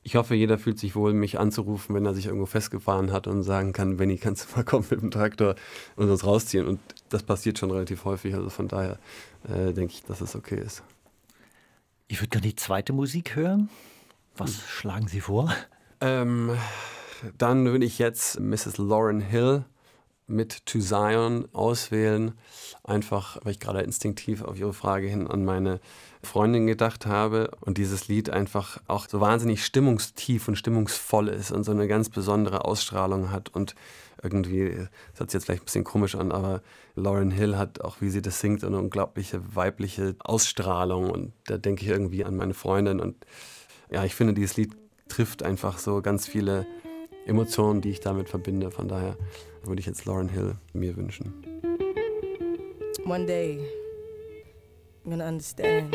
ich 0.06 0.16
hoffe, 0.16 0.36
jeder 0.36 0.60
fühlt 0.60 0.78
sich 0.78 0.96
wohl, 0.96 1.14
mich 1.14 1.40
anzurufen, 1.40 1.96
wenn 1.96 2.06
er 2.06 2.14
sich 2.14 2.28
irgendwo 2.28 2.46
festgefahren 2.46 3.12
hat 3.12 3.26
und 3.26 3.42
sagen 3.42 3.74
kann, 3.74 3.98
Benny, 3.98 4.18
kannst 4.18 4.46
du 4.46 4.56
mal 4.56 4.64
kommen 4.64 4.86
mit 4.92 5.02
dem 5.02 5.10
Traktor 5.10 5.56
und 5.96 6.12
uns 6.12 6.24
rausziehen. 6.24 6.68
Und 6.68 6.80
das 7.10 7.24
passiert 7.24 7.58
schon 7.58 7.72
relativ 7.72 8.06
häufig. 8.06 8.36
Also 8.36 8.52
von 8.52 8.68
daher 8.68 9.00
äh, 9.50 9.74
denke 9.74 9.94
ich, 9.94 10.04
dass 10.04 10.22
es 10.22 10.36
okay 10.36 10.62
ist. 10.64 10.84
Ich 12.08 12.22
würde 12.22 12.30
gerne 12.30 12.48
die 12.48 12.56
zweite 12.56 12.94
Musik 12.94 13.36
hören. 13.36 13.70
Was 14.38 14.52
hm. 14.52 14.64
schlagen 14.68 15.08
Sie 15.08 15.22
vor? 15.22 15.52
Ähm, 16.02 16.52
dann 17.40 17.66
würde 17.66 17.86
ich 17.86 17.98
jetzt 17.98 18.40
Mrs. 18.40 18.78
Lauren 18.78 19.22
Hill 19.22 19.66
mit 20.28 20.66
To 20.66 20.80
Zion 20.80 21.48
auswählen. 21.54 22.34
Einfach, 22.84 23.38
weil 23.44 23.54
ich 23.54 23.60
gerade 23.60 23.82
instinktiv 23.82 24.44
auf 24.44 24.58
Ihre 24.58 24.74
Frage 24.74 25.08
hin 25.08 25.28
an 25.28 25.46
meine 25.46 25.80
Freundin 26.24 26.68
gedacht 26.68 27.06
habe 27.06 27.52
und 27.62 27.78
dieses 27.78 28.08
Lied 28.08 28.30
einfach 28.30 28.80
auch 28.88 29.08
so 29.08 29.22
wahnsinnig 29.22 29.64
stimmungstief 29.64 30.48
und 30.48 30.56
stimmungsvoll 30.56 31.28
ist 31.28 31.52
und 31.52 31.64
so 31.64 31.72
eine 31.72 31.88
ganz 31.88 32.10
besondere 32.10 32.66
Ausstrahlung 32.66 33.32
hat 33.32 33.50
und 33.50 33.76
irgendwie, 34.24 34.72
das 34.72 35.20
hört 35.20 35.30
sich 35.30 35.34
jetzt 35.36 35.46
vielleicht 35.46 35.62
ein 35.62 35.66
bisschen 35.66 35.84
komisch 35.84 36.16
an, 36.16 36.32
aber 36.32 36.62
Lauren 36.96 37.30
Hill 37.30 37.58
hat 37.58 37.82
auch, 37.82 37.98
wie 38.00 38.10
sie 38.10 38.24
das 38.24 38.40
singt, 38.40 38.64
eine 38.64 38.80
unglaubliche 38.80 39.56
weibliche 39.56 40.16
Ausstrahlung 40.20 41.12
und 41.12 41.34
da 41.46 41.58
denke 41.58 41.84
ich 41.84 41.90
irgendwie 41.90 42.26
an 42.26 42.36
meine 42.36 42.56
Freundin 42.56 43.00
und 43.00 43.16
ja, 43.92 44.04
ich 44.04 44.16
finde, 44.16 44.34
dieses 44.34 44.58
Lied 44.58 44.76
trifft 45.08 45.44
einfach 45.44 45.78
so 45.78 46.02
ganz 46.02 46.28
viele 46.28 46.66
Emotionen, 47.26 47.82
die 47.82 47.90
ich 47.90 48.00
damit 48.00 48.30
verbinde. 48.30 48.72
Von 48.72 48.88
daher 48.88 49.18
würde 49.68 49.80
ich 49.80 49.86
jetzt 49.86 50.06
Lauren 50.06 50.30
Hill 50.30 50.56
mir 50.74 50.96
wünschen. 50.96 51.34
One 53.06 53.26
day, 53.26 53.60
I'm 55.04 55.12
gonna 55.12 55.28
understand. 55.28 55.94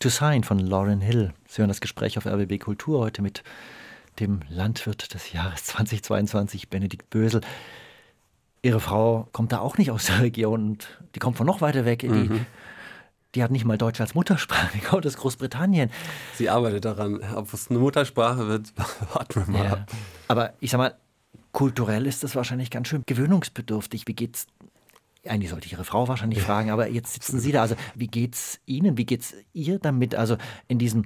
To 0.00 0.08
Sign 0.08 0.42
von 0.42 0.58
Lauren 0.60 1.02
Hill. 1.02 1.34
Sie 1.50 1.58
hören 1.58 1.68
das 1.68 1.80
Gespräch 1.80 2.16
auf 2.16 2.26
RBB 2.26 2.60
Kultur 2.60 3.00
heute 3.00 3.22
mit 3.22 3.42
dem 4.20 4.38
Landwirt 4.48 5.12
des 5.14 5.32
Jahres 5.32 5.64
2022, 5.64 6.68
Benedikt 6.68 7.10
Bösel. 7.10 7.40
Ihre 8.62 8.78
Frau 8.78 9.26
kommt 9.32 9.50
da 9.50 9.58
auch 9.58 9.76
nicht 9.76 9.90
aus 9.90 10.06
der 10.06 10.20
Region 10.20 10.62
und 10.62 11.00
die 11.16 11.18
kommt 11.18 11.36
von 11.36 11.46
noch 11.48 11.60
weiter 11.60 11.84
weg. 11.84 12.04
Mhm. 12.04 12.28
Die, 12.28 12.40
die 13.34 13.42
hat 13.42 13.50
nicht 13.50 13.64
mal 13.64 13.76
Deutsch 13.76 14.00
als 14.00 14.14
Muttersprache, 14.14 14.70
die 14.74 14.80
kommt 14.80 15.04
aus 15.04 15.16
Großbritannien. 15.16 15.90
Sie 16.36 16.48
arbeitet 16.48 16.84
daran. 16.84 17.20
Ob 17.34 17.52
es 17.52 17.68
eine 17.68 17.80
Muttersprache 17.80 18.46
wird, 18.46 18.72
warten 19.12 19.46
wir 19.46 19.52
mal 19.52 19.64
ja. 19.64 19.72
ab. 19.72 19.90
Aber 20.28 20.52
ich 20.60 20.70
sag 20.70 20.78
mal, 20.78 20.94
kulturell 21.50 22.06
ist 22.06 22.22
das 22.22 22.36
wahrscheinlich 22.36 22.70
ganz 22.70 22.86
schön 22.86 23.02
gewöhnungsbedürftig. 23.06 24.06
Wie 24.06 24.14
geht's 24.14 24.46
eigentlich 25.28 25.50
sollte 25.50 25.66
ich 25.66 25.72
Ihre 25.72 25.84
Frau 25.84 26.08
wahrscheinlich 26.08 26.40
fragen, 26.40 26.70
aber 26.70 26.88
jetzt 26.88 27.12
sitzen 27.12 27.40
Sie 27.40 27.52
da. 27.52 27.62
Also, 27.62 27.74
wie 27.94 28.06
geht's 28.06 28.58
Ihnen? 28.64 28.96
Wie 28.96 29.04
geht's 29.04 29.34
ihr 29.52 29.78
damit? 29.78 30.14
Also, 30.14 30.36
in 30.66 30.78
diesem 30.78 31.04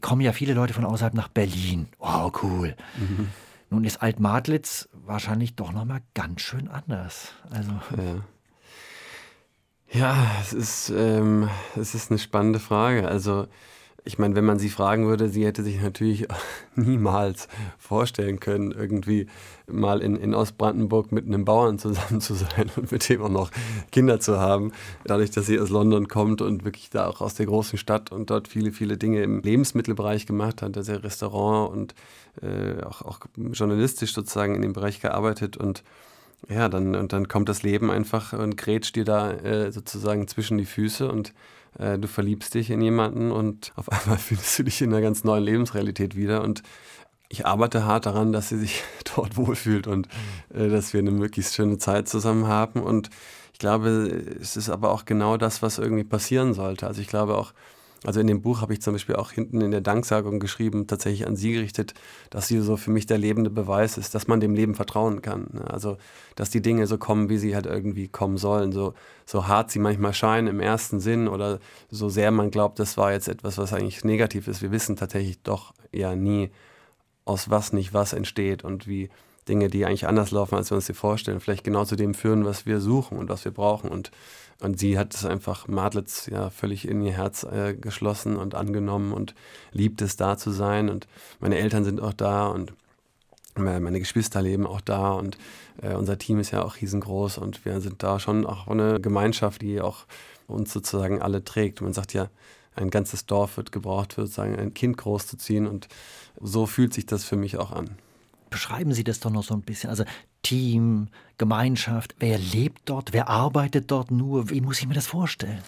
kommen 0.00 0.20
ja 0.20 0.32
viele 0.32 0.54
Leute 0.54 0.74
von 0.74 0.84
außerhalb 0.84 1.14
nach 1.14 1.28
Berlin. 1.28 1.88
Wow, 1.98 2.32
cool. 2.42 2.76
Mhm. 2.96 3.28
Nun 3.70 3.84
ist 3.84 4.00
Altmadlitz 4.02 4.88
wahrscheinlich 4.92 5.54
doch 5.56 5.72
nochmal 5.72 6.00
ganz 6.14 6.40
schön 6.40 6.68
anders. 6.68 7.32
Also. 7.50 7.72
Ja. 7.96 8.22
Ja, 9.90 10.26
es 10.42 10.52
ist, 10.52 10.90
ähm, 10.90 11.48
es 11.74 11.94
ist 11.94 12.10
eine 12.10 12.18
spannende 12.18 12.60
Frage. 12.60 13.08
Also 13.08 13.46
ich 14.08 14.18
meine, 14.18 14.34
wenn 14.34 14.46
man 14.46 14.58
sie 14.58 14.70
fragen 14.70 15.06
würde, 15.06 15.28
sie 15.28 15.44
hätte 15.44 15.62
sich 15.62 15.82
natürlich 15.82 16.26
niemals 16.74 17.46
vorstellen 17.76 18.40
können, 18.40 18.72
irgendwie 18.72 19.26
mal 19.66 20.00
in, 20.00 20.16
in 20.16 20.34
Ostbrandenburg 20.34 21.12
mit 21.12 21.26
einem 21.26 21.44
Bauern 21.44 21.78
zusammen 21.78 22.22
zu 22.22 22.32
sein 22.32 22.70
und 22.76 22.90
mit 22.90 23.06
dem 23.06 23.20
auch 23.20 23.28
noch 23.28 23.50
Kinder 23.92 24.18
zu 24.18 24.40
haben. 24.40 24.72
Dadurch, 25.04 25.30
dass 25.30 25.44
sie 25.44 25.60
aus 25.60 25.68
London 25.68 26.08
kommt 26.08 26.40
und 26.40 26.64
wirklich 26.64 26.88
da 26.88 27.06
auch 27.06 27.20
aus 27.20 27.34
der 27.34 27.44
großen 27.44 27.78
Stadt 27.78 28.10
und 28.10 28.30
dort 28.30 28.48
viele, 28.48 28.72
viele 28.72 28.96
Dinge 28.96 29.22
im 29.22 29.42
Lebensmittelbereich 29.42 30.24
gemacht 30.24 30.62
hat, 30.62 30.78
also 30.78 30.94
Restaurant 30.94 31.70
und 31.70 31.94
äh, 32.40 32.82
auch, 32.84 33.02
auch 33.02 33.20
journalistisch 33.36 34.14
sozusagen 34.14 34.54
in 34.54 34.62
dem 34.62 34.72
Bereich 34.72 35.02
gearbeitet 35.02 35.58
und 35.58 35.84
ja, 36.48 36.70
dann, 36.70 36.94
und 36.94 37.12
dann 37.12 37.28
kommt 37.28 37.50
das 37.50 37.62
Leben 37.62 37.90
einfach 37.90 38.32
und 38.32 38.56
grätscht 38.56 38.96
dir 38.96 39.04
da 39.04 39.32
äh, 39.32 39.70
sozusagen 39.70 40.28
zwischen 40.28 40.56
die 40.56 40.66
Füße 40.66 41.10
und 41.10 41.34
äh, 41.78 41.98
du 41.98 42.08
verliebst 42.08 42.54
dich 42.54 42.70
in 42.70 42.80
jemanden 42.80 43.30
und 43.30 43.72
auf 43.76 43.90
einmal 43.92 44.18
findest 44.18 44.58
du 44.58 44.62
dich 44.64 44.80
in 44.82 44.92
einer 44.92 45.02
ganz 45.02 45.24
neuen 45.24 45.44
Lebensrealität 45.44 46.16
wieder 46.16 46.42
und 46.42 46.62
ich 47.30 47.44
arbeite 47.44 47.84
hart 47.84 48.06
daran, 48.06 48.32
dass 48.32 48.48
sie 48.48 48.58
sich 48.58 48.82
dort 49.16 49.36
wohlfühlt 49.36 49.86
und 49.86 50.08
äh, 50.54 50.68
dass 50.68 50.92
wir 50.92 51.00
eine 51.00 51.10
möglichst 51.10 51.54
schöne 51.54 51.78
Zeit 51.78 52.08
zusammen 52.08 52.46
haben 52.46 52.82
und 52.82 53.10
ich 53.52 53.58
glaube, 53.58 53.88
es 54.40 54.56
ist 54.56 54.70
aber 54.70 54.92
auch 54.92 55.04
genau 55.04 55.36
das, 55.36 55.62
was 55.62 55.78
irgendwie 55.78 56.04
passieren 56.04 56.54
sollte. 56.54 56.86
Also 56.86 57.00
ich 57.00 57.08
glaube 57.08 57.36
auch, 57.36 57.52
also 58.04 58.20
in 58.20 58.28
dem 58.28 58.42
Buch 58.42 58.60
habe 58.60 58.72
ich 58.72 58.80
zum 58.80 58.92
Beispiel 58.92 59.16
auch 59.16 59.32
hinten 59.32 59.60
in 59.60 59.72
der 59.72 59.80
Danksagung 59.80 60.38
geschrieben, 60.38 60.86
tatsächlich 60.86 61.26
an 61.26 61.34
sie 61.34 61.52
gerichtet, 61.52 61.94
dass 62.30 62.46
sie 62.46 62.60
so 62.60 62.76
für 62.76 62.92
mich 62.92 63.06
der 63.06 63.18
lebende 63.18 63.50
Beweis 63.50 63.98
ist, 63.98 64.14
dass 64.14 64.28
man 64.28 64.40
dem 64.40 64.54
Leben 64.54 64.74
vertrauen 64.74 65.20
kann. 65.20 65.48
Ne? 65.52 65.68
Also, 65.68 65.96
dass 66.36 66.50
die 66.50 66.62
Dinge 66.62 66.86
so 66.86 66.96
kommen, 66.96 67.28
wie 67.28 67.38
sie 67.38 67.54
halt 67.56 67.66
irgendwie 67.66 68.06
kommen 68.06 68.38
sollen. 68.38 68.70
So, 68.70 68.94
so 69.26 69.48
hart 69.48 69.70
sie 69.70 69.80
manchmal 69.80 70.14
scheinen 70.14 70.46
im 70.46 70.60
ersten 70.60 71.00
Sinn 71.00 71.26
oder 71.26 71.58
so 71.90 72.08
sehr 72.08 72.30
man 72.30 72.50
glaubt, 72.50 72.78
das 72.78 72.96
war 72.96 73.12
jetzt 73.12 73.28
etwas, 73.28 73.58
was 73.58 73.72
eigentlich 73.72 74.04
negativ 74.04 74.46
ist. 74.46 74.62
Wir 74.62 74.70
wissen 74.70 74.94
tatsächlich 74.96 75.42
doch 75.42 75.74
eher 75.90 76.14
nie, 76.14 76.50
aus 77.24 77.50
was 77.50 77.72
nicht 77.72 77.92
was 77.92 78.12
entsteht 78.12 78.64
und 78.64 78.86
wie 78.86 79.10
Dinge, 79.48 79.68
die 79.68 79.86
eigentlich 79.86 80.06
anders 80.06 80.30
laufen, 80.30 80.54
als 80.54 80.70
wir 80.70 80.76
uns 80.76 80.86
sie 80.86 80.94
vorstellen, 80.94 81.40
vielleicht 81.40 81.64
genau 81.64 81.84
zu 81.84 81.96
dem 81.96 82.14
führen, 82.14 82.44
was 82.44 82.66
wir 82.66 82.80
suchen 82.80 83.18
und 83.18 83.28
was 83.28 83.44
wir 83.44 83.52
brauchen. 83.52 83.90
Und 83.90 84.10
und 84.60 84.78
sie 84.78 84.98
hat 84.98 85.14
es 85.14 85.24
einfach, 85.24 85.68
Madlitz, 85.68 86.26
ja, 86.26 86.50
völlig 86.50 86.88
in 86.88 87.00
ihr 87.02 87.12
Herz 87.12 87.44
äh, 87.44 87.74
geschlossen 87.74 88.36
und 88.36 88.54
angenommen 88.54 89.12
und 89.12 89.34
liebt 89.72 90.02
es, 90.02 90.16
da 90.16 90.36
zu 90.36 90.50
sein. 90.50 90.88
Und 90.88 91.06
meine 91.38 91.58
Eltern 91.58 91.84
sind 91.84 92.00
auch 92.00 92.12
da 92.12 92.48
und 92.48 92.72
meine 93.54 93.98
Geschwister 93.98 94.40
leben 94.40 94.66
auch 94.66 94.80
da 94.80 95.12
und 95.12 95.36
äh, 95.82 95.94
unser 95.94 96.16
Team 96.16 96.38
ist 96.38 96.52
ja 96.52 96.62
auch 96.62 96.76
riesengroß 96.76 97.38
und 97.38 97.64
wir 97.64 97.80
sind 97.80 98.02
da 98.02 98.20
schon 98.20 98.46
auch 98.46 98.68
eine 98.68 99.00
Gemeinschaft, 99.00 99.62
die 99.62 99.80
auch 99.80 100.06
uns 100.46 100.72
sozusagen 100.72 101.20
alle 101.20 101.42
trägt. 101.42 101.80
Man 101.80 101.92
sagt 101.92 102.12
ja, 102.12 102.28
ein 102.76 102.90
ganzes 102.90 103.26
Dorf 103.26 103.56
wird 103.56 103.72
gebraucht, 103.72 104.12
sozusagen 104.12 104.56
ein 104.56 104.74
Kind 104.74 104.96
großzuziehen 104.96 105.66
und 105.66 105.88
so 106.40 106.66
fühlt 106.66 106.94
sich 106.94 107.06
das 107.06 107.24
für 107.24 107.36
mich 107.36 107.56
auch 107.56 107.72
an. 107.72 107.98
Beschreiben 108.50 108.92
Sie 108.92 109.04
das 109.04 109.20
doch 109.20 109.30
noch 109.30 109.42
so 109.42 109.54
ein 109.54 109.62
bisschen. 109.62 109.90
Also 109.90 110.04
Team, 110.42 111.08
Gemeinschaft, 111.36 112.16
wer 112.18 112.38
lebt 112.38 112.82
dort, 112.86 113.12
wer 113.12 113.28
arbeitet 113.28 113.90
dort 113.90 114.10
nur, 114.10 114.50
wie 114.50 114.60
muss 114.60 114.80
ich 114.80 114.88
mir 114.88 114.94
das 114.94 115.06
vorstellen? 115.06 115.62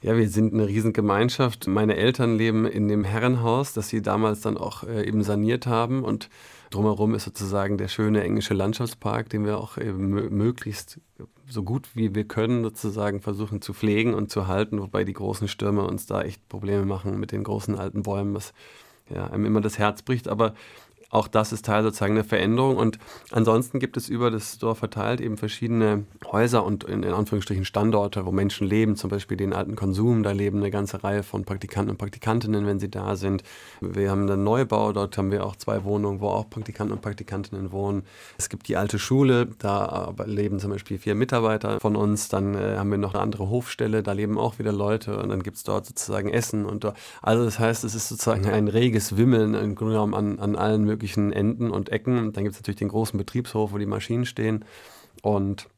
Ja, 0.00 0.16
wir 0.16 0.28
sind 0.28 0.54
eine 0.54 0.68
Riesengemeinschaft. 0.68 1.66
Meine 1.66 1.96
Eltern 1.96 2.36
leben 2.36 2.66
in 2.66 2.86
dem 2.86 3.02
Herrenhaus, 3.02 3.72
das 3.72 3.88
sie 3.88 4.00
damals 4.00 4.40
dann 4.40 4.56
auch 4.56 4.84
äh, 4.84 5.04
eben 5.04 5.24
saniert 5.24 5.66
haben. 5.66 6.04
Und 6.04 6.30
drumherum 6.70 7.14
ist 7.14 7.24
sozusagen 7.24 7.78
der 7.78 7.88
schöne 7.88 8.22
englische 8.22 8.54
Landschaftspark, 8.54 9.28
den 9.28 9.44
wir 9.44 9.58
auch 9.58 9.76
eben 9.76 10.08
möglichst 10.36 11.00
so 11.48 11.64
gut 11.64 11.88
wie 11.94 12.14
wir 12.14 12.24
können 12.24 12.62
sozusagen 12.62 13.20
versuchen 13.20 13.60
zu 13.60 13.72
pflegen 13.72 14.14
und 14.14 14.30
zu 14.30 14.46
halten, 14.46 14.80
wobei 14.80 15.02
die 15.02 15.14
großen 15.14 15.48
Stürme 15.48 15.82
uns 15.84 16.06
da 16.06 16.22
echt 16.22 16.48
Probleme 16.48 16.84
machen 16.84 17.18
mit 17.18 17.32
den 17.32 17.42
großen 17.42 17.76
alten 17.76 18.02
Bäumen, 18.02 18.34
was 18.34 18.52
ja, 19.12 19.26
einem 19.28 19.46
immer 19.46 19.60
das 19.60 19.78
Herz 19.78 20.02
bricht. 20.02 20.28
Aber 20.28 20.54
auch 21.10 21.26
das 21.26 21.52
ist 21.52 21.64
Teil 21.64 21.82
sozusagen 21.82 22.16
der 22.16 22.24
Veränderung. 22.24 22.76
Und 22.76 22.98
ansonsten 23.30 23.78
gibt 23.78 23.96
es 23.96 24.08
über 24.08 24.30
das 24.30 24.58
Dorf 24.58 24.78
verteilt 24.78 25.20
eben 25.20 25.38
verschiedene 25.38 26.04
Häuser 26.30 26.64
und 26.64 26.84
in, 26.84 27.02
in, 27.02 27.12
Anführungsstrichen 27.12 27.64
Standorte, 27.64 28.26
wo 28.26 28.32
Menschen 28.32 28.66
leben, 28.66 28.94
zum 28.94 29.08
Beispiel 29.08 29.36
den 29.36 29.54
alten 29.54 29.74
Konsum. 29.74 30.22
Da 30.22 30.32
leben 30.32 30.58
eine 30.58 30.70
ganze 30.70 31.02
Reihe 31.02 31.22
von 31.22 31.44
Praktikanten 31.44 31.90
und 31.90 31.96
Praktikantinnen, 31.96 32.66
wenn 32.66 32.78
sie 32.78 32.90
da 32.90 33.16
sind. 33.16 33.42
Wir 33.80 34.10
haben 34.10 34.28
einen 34.28 34.44
Neubau, 34.44 34.92
dort 34.92 35.16
haben 35.16 35.30
wir 35.30 35.46
auch 35.46 35.56
zwei 35.56 35.82
Wohnungen, 35.84 36.20
wo 36.20 36.28
auch 36.28 36.50
Praktikanten 36.50 36.92
und 36.92 37.00
Praktikantinnen 37.00 37.72
wohnen. 37.72 38.02
Es 38.36 38.50
gibt 38.50 38.68
die 38.68 38.76
alte 38.76 38.98
Schule, 38.98 39.48
da 39.58 40.14
leben 40.26 40.60
zum 40.60 40.70
Beispiel 40.70 40.98
vier 40.98 41.14
Mitarbeiter 41.14 41.80
von 41.80 41.96
uns. 41.96 42.28
Dann 42.28 42.54
äh, 42.54 42.76
haben 42.76 42.90
wir 42.90 42.98
noch 42.98 43.14
eine 43.14 43.22
andere 43.22 43.48
Hofstelle, 43.48 44.02
da 44.02 44.12
leben 44.12 44.38
auch 44.38 44.58
wieder 44.58 44.72
Leute 44.72 45.18
und 45.18 45.30
dann 45.30 45.42
gibt 45.42 45.56
es 45.56 45.62
dort 45.62 45.86
sozusagen 45.86 46.28
Essen. 46.28 46.66
Und 46.66 46.86
also 47.22 47.44
das 47.44 47.58
heißt, 47.58 47.84
es 47.84 47.94
ist 47.94 48.08
sozusagen 48.08 48.46
ein 48.46 48.68
reges 48.68 49.16
Wimmeln 49.16 49.54
im 49.54 49.74
Grunde 49.74 49.94
genommen 49.94 50.14
an, 50.14 50.38
an 50.38 50.54
allen 50.54 50.84
möglichen 50.84 50.97
möglichen 50.98 51.32
Enden 51.32 51.70
und 51.70 51.90
Ecken. 51.90 52.32
Dann 52.32 52.44
gibt 52.44 52.54
es 52.54 52.60
natürlich 52.60 52.78
den 52.78 52.88
großen 52.88 53.16
Betriebshof, 53.16 53.72
wo 53.72 53.78
die 53.78 53.86
Maschinen 53.86 54.26
stehen. 54.26 54.64
Und 55.22 55.68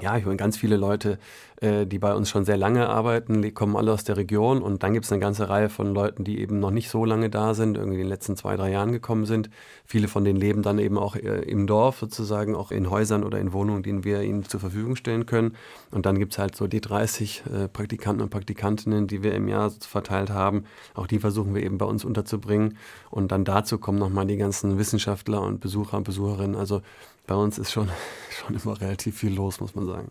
ja, 0.00 0.16
ich 0.16 0.24
meine, 0.24 0.36
ganz 0.36 0.56
viele 0.56 0.76
Leute, 0.76 1.18
äh, 1.60 1.84
die 1.84 1.98
bei 1.98 2.14
uns 2.14 2.30
schon 2.30 2.44
sehr 2.44 2.56
lange 2.56 2.88
arbeiten, 2.88 3.42
die 3.42 3.50
kommen 3.50 3.74
alle 3.76 3.92
aus 3.92 4.04
der 4.04 4.16
Region 4.16 4.62
und 4.62 4.84
dann 4.84 4.92
gibt 4.92 5.04
es 5.04 5.10
eine 5.10 5.20
ganze 5.20 5.48
Reihe 5.48 5.68
von 5.68 5.92
Leuten, 5.92 6.22
die 6.22 6.38
eben 6.38 6.60
noch 6.60 6.70
nicht 6.70 6.88
so 6.88 7.04
lange 7.04 7.28
da 7.28 7.54
sind, 7.54 7.76
irgendwie 7.76 7.96
in 7.96 8.04
den 8.04 8.08
letzten 8.08 8.36
zwei, 8.36 8.56
drei 8.56 8.70
Jahren 8.70 8.92
gekommen 8.92 9.26
sind. 9.26 9.50
Viele 9.84 10.06
von 10.06 10.24
denen 10.24 10.38
leben 10.38 10.62
dann 10.62 10.78
eben 10.78 10.96
auch 10.96 11.16
äh, 11.16 11.42
im 11.42 11.66
Dorf 11.66 11.98
sozusagen, 11.98 12.54
auch 12.54 12.70
in 12.70 12.88
Häusern 12.88 13.24
oder 13.24 13.40
in 13.40 13.52
Wohnungen, 13.52 13.82
die 13.82 14.04
wir 14.04 14.22
ihnen 14.22 14.44
zur 14.44 14.60
Verfügung 14.60 14.94
stellen 14.94 15.26
können. 15.26 15.56
Und 15.90 16.06
dann 16.06 16.20
gibt 16.20 16.34
es 16.34 16.38
halt 16.38 16.54
so 16.54 16.68
die 16.68 16.80
30 16.80 17.42
äh, 17.52 17.68
Praktikanten 17.68 18.22
und 18.22 18.30
Praktikantinnen, 18.30 19.08
die 19.08 19.24
wir 19.24 19.34
im 19.34 19.48
Jahr 19.48 19.70
verteilt 19.70 20.30
haben. 20.30 20.64
Auch 20.94 21.08
die 21.08 21.18
versuchen 21.18 21.52
wir 21.52 21.64
eben 21.64 21.78
bei 21.78 21.86
uns 21.86 22.04
unterzubringen. 22.04 22.78
Und 23.10 23.32
dann 23.32 23.44
dazu 23.44 23.78
kommen 23.78 23.98
nochmal 23.98 24.26
die 24.26 24.36
ganzen 24.36 24.78
Wissenschaftler 24.78 25.42
und 25.42 25.60
Besucher 25.60 25.96
und 25.96 26.04
Besucherinnen. 26.04 26.54
Also 26.54 26.80
bei 27.26 27.34
uns 27.34 27.58
ist 27.58 27.72
schon, 27.72 27.88
schon 28.30 28.56
immer 28.56 28.80
relativ 28.80 29.18
viel 29.18 29.34
los, 29.34 29.60
muss 29.60 29.74
man 29.74 29.86
sagen. 29.86 30.10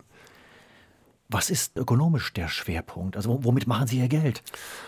Was 1.32 1.48
ist 1.48 1.76
ökonomisch 1.76 2.32
der 2.32 2.48
Schwerpunkt? 2.48 3.16
Also 3.16 3.44
womit 3.44 3.68
machen 3.68 3.86
Sie 3.86 3.98
Ihr 3.98 4.08
Geld? 4.08 4.42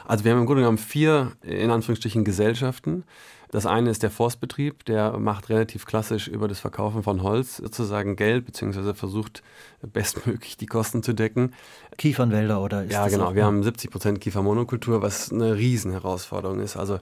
Also 0.05 0.25
wir 0.25 0.33
haben 0.33 0.41
im 0.41 0.47
Grunde 0.47 0.63
genommen 0.63 0.79
vier, 0.79 1.33
in 1.43 1.71
Anführungsstrichen, 1.71 2.25
Gesellschaften. 2.25 3.05
Das 3.53 3.67
eine 3.67 3.91
ist 3.91 4.03
der 4.03 4.11
Forstbetrieb, 4.11 4.87
der 4.87 5.19
macht 5.19 5.51
relativ 5.51 5.85
klassisch 5.85 6.27
über 6.27 6.49
das 6.49 6.59
Verkaufen 6.59 7.03
von 7.03 7.23
Holz 7.23 7.59
sozusagen 7.59 8.17
Geld, 8.17 8.47
beziehungsweise 8.47 8.95
versucht 8.95 9.43
bestmöglich 9.83 10.57
die 10.57 10.67
Kosten 10.67 11.03
zu 11.03 11.13
decken. 11.13 11.53
Kiefernwälder 11.99 12.63
oder 12.63 12.85
ist 12.85 12.93
Ja, 12.93 13.07
genau. 13.09 13.35
Wir 13.35 13.45
haben 13.45 13.63
70 13.63 13.91
Prozent 13.91 14.21
Kiefermonokultur, 14.23 15.03
was 15.03 15.31
eine 15.31 15.55
Riesenherausforderung 15.55 16.61
ist. 16.61 16.79
Also 16.79 16.99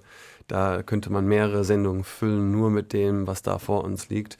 da 0.49 0.83
könnte 0.83 1.11
man 1.11 1.25
mehrere 1.25 1.65
Sendungen 1.65 2.03
füllen, 2.03 2.51
nur 2.51 2.71
mit 2.71 2.93
dem, 2.93 3.29
was 3.29 3.43
da 3.43 3.59
vor 3.59 3.85
uns 3.85 4.09
liegt. 4.09 4.37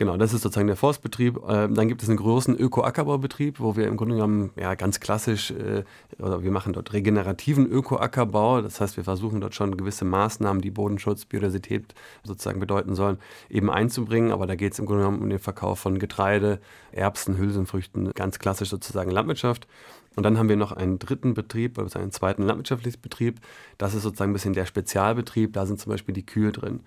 Genau, 0.00 0.16
das 0.16 0.32
ist 0.32 0.40
sozusagen 0.40 0.66
der 0.66 0.76
Forstbetrieb. 0.76 1.38
Ähm, 1.46 1.74
dann 1.74 1.86
gibt 1.88 2.02
es 2.02 2.08
einen 2.08 2.16
großen 2.16 2.56
Öko-Ackerbaubetrieb, 2.58 3.60
wo 3.60 3.76
wir 3.76 3.86
im 3.86 3.98
Grunde 3.98 4.14
genommen 4.14 4.48
ja, 4.56 4.74
ganz 4.74 4.98
klassisch, 4.98 5.50
äh, 5.50 5.84
oder 6.18 6.42
wir 6.42 6.50
machen 6.50 6.72
dort 6.72 6.94
regenerativen 6.94 7.70
Öko-Ackerbau. 7.70 8.62
Das 8.62 8.80
heißt, 8.80 8.96
wir 8.96 9.04
versuchen 9.04 9.42
dort 9.42 9.54
schon 9.54 9.76
gewisse 9.76 10.06
Maßnahmen, 10.06 10.62
die 10.62 10.70
Bodenschutz, 10.70 11.26
Biodiversität 11.26 11.94
sozusagen 12.24 12.60
bedeuten 12.60 12.94
sollen, 12.94 13.18
eben 13.50 13.68
einzubringen. 13.68 14.32
Aber 14.32 14.46
da 14.46 14.54
geht 14.54 14.72
es 14.72 14.78
im 14.78 14.86
Grunde 14.86 15.02
genommen 15.02 15.22
um 15.22 15.28
den 15.28 15.38
Verkauf 15.38 15.80
von 15.80 15.98
Getreide, 15.98 16.60
Erbsen, 16.92 17.36
Hülsenfrüchten, 17.36 18.10
ganz 18.14 18.38
klassisch 18.38 18.70
sozusagen 18.70 19.10
Landwirtschaft. 19.10 19.68
Und 20.16 20.22
dann 20.22 20.38
haben 20.38 20.48
wir 20.48 20.56
noch 20.56 20.72
einen 20.72 20.98
dritten 20.98 21.34
Betrieb, 21.34 21.78
also 21.78 21.98
einen 21.98 22.10
zweiten 22.10 22.42
landwirtschaftlichen 22.44 23.02
Betrieb. 23.02 23.38
Das 23.76 23.92
ist 23.92 24.02
sozusagen 24.02 24.30
ein 24.30 24.32
bisschen 24.32 24.54
der 24.54 24.64
Spezialbetrieb. 24.64 25.52
Da 25.52 25.66
sind 25.66 25.78
zum 25.78 25.90
Beispiel 25.90 26.14
die 26.14 26.24
Kühe 26.24 26.52
drin. 26.52 26.80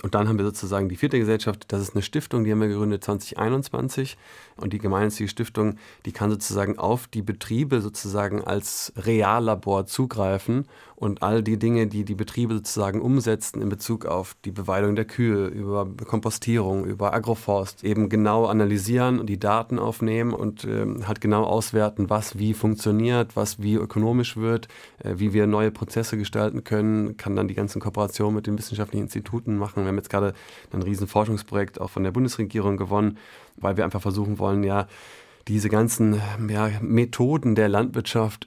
Und 0.00 0.14
dann 0.14 0.26
haben 0.26 0.38
wir 0.38 0.44
sozusagen 0.46 0.88
die 0.88 0.96
vierte 0.96 1.18
Gesellschaft, 1.18 1.66
das 1.68 1.82
ist 1.82 1.94
eine 1.94 2.02
Stiftung, 2.02 2.44
die 2.44 2.52
haben 2.52 2.62
wir 2.62 2.68
gegründet 2.68 3.04
2021. 3.04 4.16
Und 4.56 4.72
die 4.72 4.78
gemeinnützige 4.78 5.28
Stiftung, 5.28 5.76
die 6.06 6.12
kann 6.12 6.30
sozusagen 6.30 6.78
auf 6.78 7.08
die 7.08 7.20
Betriebe 7.20 7.82
sozusagen 7.82 8.42
als 8.42 8.92
Reallabor 8.96 9.86
zugreifen 9.86 10.66
und 11.02 11.20
all 11.20 11.42
die 11.42 11.58
Dinge, 11.58 11.88
die 11.88 12.04
die 12.04 12.14
Betriebe 12.14 12.54
sozusagen 12.54 13.00
umsetzen 13.00 13.60
in 13.60 13.68
Bezug 13.68 14.06
auf 14.06 14.36
die 14.44 14.52
Beweidung 14.52 14.94
der 14.94 15.04
Kühe, 15.04 15.48
über 15.48 15.84
Kompostierung, 16.06 16.84
über 16.84 17.12
Agroforst, 17.12 17.82
eben 17.82 18.08
genau 18.08 18.46
analysieren 18.46 19.18
und 19.18 19.26
die 19.26 19.40
Daten 19.40 19.80
aufnehmen 19.80 20.32
und 20.32 20.62
äh, 20.62 20.86
halt 21.04 21.20
genau 21.20 21.42
auswerten, 21.42 22.08
was 22.08 22.38
wie 22.38 22.54
funktioniert, 22.54 23.34
was 23.34 23.60
wie 23.60 23.74
ökonomisch 23.74 24.36
wird, 24.36 24.68
äh, 25.02 25.14
wie 25.16 25.32
wir 25.32 25.48
neue 25.48 25.72
Prozesse 25.72 26.16
gestalten 26.16 26.62
können, 26.62 27.16
kann 27.16 27.34
dann 27.34 27.48
die 27.48 27.54
ganzen 27.54 27.80
Kooperationen 27.80 28.36
mit 28.36 28.46
den 28.46 28.56
wissenschaftlichen 28.56 29.02
Instituten 29.02 29.56
machen. 29.56 29.82
Wir 29.82 29.88
haben 29.88 29.96
jetzt 29.96 30.10
gerade 30.10 30.34
ein 30.70 30.82
riesen 30.82 31.08
Forschungsprojekt 31.08 31.80
auch 31.80 31.90
von 31.90 32.04
der 32.04 32.12
Bundesregierung 32.12 32.76
gewonnen, 32.76 33.18
weil 33.56 33.76
wir 33.76 33.82
einfach 33.82 34.02
versuchen 34.02 34.38
wollen, 34.38 34.62
ja, 34.62 34.86
diese 35.48 35.68
ganzen 35.68 36.20
ja, 36.48 36.70
Methoden 36.80 37.56
der 37.56 37.68
Landwirtschaft 37.68 38.46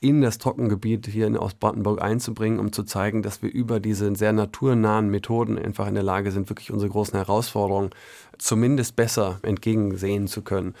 in 0.00 0.20
das 0.20 0.38
Trockengebiet 0.38 1.06
hier 1.06 1.26
in 1.26 1.36
Ostbrandenburg 1.36 2.02
einzubringen, 2.02 2.58
um 2.58 2.72
zu 2.72 2.82
zeigen, 2.82 3.22
dass 3.22 3.42
wir 3.42 3.50
über 3.50 3.80
diese 3.80 4.14
sehr 4.14 4.32
naturnahen 4.32 5.10
Methoden 5.10 5.58
einfach 5.58 5.86
in 5.86 5.94
der 5.94 6.02
Lage 6.02 6.32
sind, 6.32 6.48
wirklich 6.50 6.70
unsere 6.70 6.90
großen 6.90 7.16
Herausforderungen 7.16 7.90
zumindest 8.38 8.96
besser 8.96 9.38
entgegensehen 9.42 10.26
zu 10.26 10.42
können. 10.42 10.74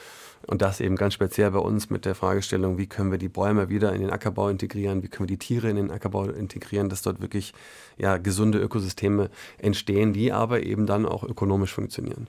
Und 0.46 0.62
das 0.62 0.80
eben 0.80 0.96
ganz 0.96 1.14
speziell 1.14 1.50
bei 1.50 1.58
uns 1.58 1.90
mit 1.90 2.04
der 2.04 2.14
Fragestellung, 2.14 2.78
wie 2.78 2.86
können 2.86 3.10
wir 3.10 3.18
die 3.18 3.28
Bäume 3.28 3.68
wieder 3.68 3.92
in 3.92 4.00
den 4.00 4.10
Ackerbau 4.10 4.48
integrieren, 4.48 5.02
wie 5.02 5.08
können 5.08 5.28
wir 5.28 5.36
die 5.36 5.38
Tiere 5.38 5.68
in 5.68 5.76
den 5.76 5.90
Ackerbau 5.90 6.24
integrieren, 6.24 6.88
dass 6.88 7.02
dort 7.02 7.20
wirklich 7.20 7.52
ja, 7.98 8.16
gesunde 8.16 8.58
Ökosysteme 8.58 9.30
entstehen, 9.58 10.12
die 10.12 10.32
aber 10.32 10.62
eben 10.62 10.86
dann 10.86 11.04
auch 11.06 11.24
ökonomisch 11.24 11.74
funktionieren. 11.74 12.26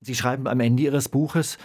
Sie 0.00 0.16
schreiben 0.16 0.48
am 0.48 0.58
Ende 0.58 0.82
Ihres 0.82 1.08
Buches, 1.08 1.58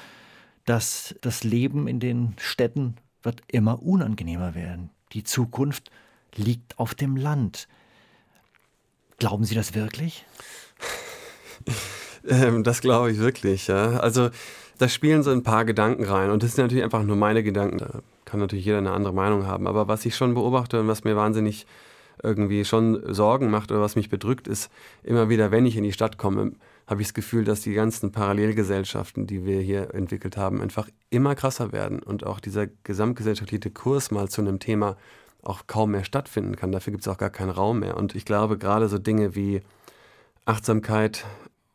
dass 0.65 1.15
das 1.21 1.43
Leben 1.43 1.87
in 1.87 1.99
den 1.99 2.35
Städten 2.37 2.95
wird 3.23 3.41
immer 3.47 3.81
unangenehmer 3.81 4.55
werden. 4.55 4.89
Die 5.13 5.23
Zukunft 5.23 5.91
liegt 6.35 6.77
auf 6.79 6.95
dem 6.95 7.15
Land. 7.15 7.67
Glauben 9.17 9.43
Sie 9.43 9.55
das 9.55 9.73
wirklich? 9.73 10.25
ähm, 12.27 12.63
das 12.63 12.81
glaube 12.81 13.11
ich 13.11 13.17
wirklich, 13.17 13.67
ja. 13.67 13.99
Also 13.99 14.29
da 14.77 14.87
spielen 14.87 15.23
so 15.23 15.31
ein 15.31 15.43
paar 15.43 15.65
Gedanken 15.65 16.03
rein 16.03 16.29
und 16.29 16.43
das 16.43 16.55
sind 16.55 16.65
natürlich 16.65 16.83
einfach 16.83 17.03
nur 17.03 17.15
meine 17.15 17.43
Gedanken. 17.43 17.79
Da 17.79 18.01
kann 18.25 18.39
natürlich 18.39 18.65
jeder 18.65 18.77
eine 18.77 18.91
andere 18.91 19.13
Meinung 19.13 19.47
haben. 19.47 19.67
Aber 19.67 19.87
was 19.87 20.05
ich 20.05 20.15
schon 20.15 20.33
beobachte 20.33 20.79
und 20.79 20.87
was 20.87 21.03
mir 21.03 21.15
wahnsinnig 21.15 21.65
irgendwie 22.21 22.65
schon 22.65 23.13
Sorgen 23.13 23.49
macht 23.49 23.71
oder 23.71 23.81
was 23.81 23.95
mich 23.95 24.09
bedrückt, 24.09 24.47
ist 24.47 24.71
immer 25.03 25.29
wieder, 25.29 25.51
wenn 25.51 25.65
ich 25.65 25.77
in 25.77 25.83
die 25.83 25.93
Stadt 25.93 26.17
komme, 26.17 26.51
habe 26.87 27.01
ich 27.01 27.09
das 27.09 27.13
Gefühl, 27.13 27.43
dass 27.43 27.61
die 27.61 27.73
ganzen 27.73 28.11
Parallelgesellschaften, 28.11 29.27
die 29.27 29.45
wir 29.45 29.59
hier 29.59 29.93
entwickelt 29.93 30.37
haben, 30.37 30.61
einfach 30.61 30.87
immer 31.09 31.35
krasser 31.35 31.73
werden 31.73 32.01
und 32.01 32.25
auch 32.25 32.39
dieser 32.39 32.67
gesamtgesellschaftliche 32.83 33.71
Kurs 33.71 34.09
mal 34.09 34.29
zu 34.29 34.41
einem 34.41 34.59
Thema 34.59 34.95
auch 35.43 35.67
kaum 35.67 35.91
mehr 35.91 36.05
stattfinden 36.05 36.55
kann. 36.55 36.71
Dafür 36.71 36.91
gibt 36.91 37.05
es 37.05 37.07
auch 37.07 37.17
gar 37.17 37.29
keinen 37.29 37.49
Raum 37.49 37.79
mehr. 37.79 37.97
Und 37.97 38.15
ich 38.15 38.25
glaube, 38.25 38.57
gerade 38.57 38.87
so 38.87 38.97
Dinge 38.97 39.35
wie 39.35 39.61
Achtsamkeit 40.45 41.25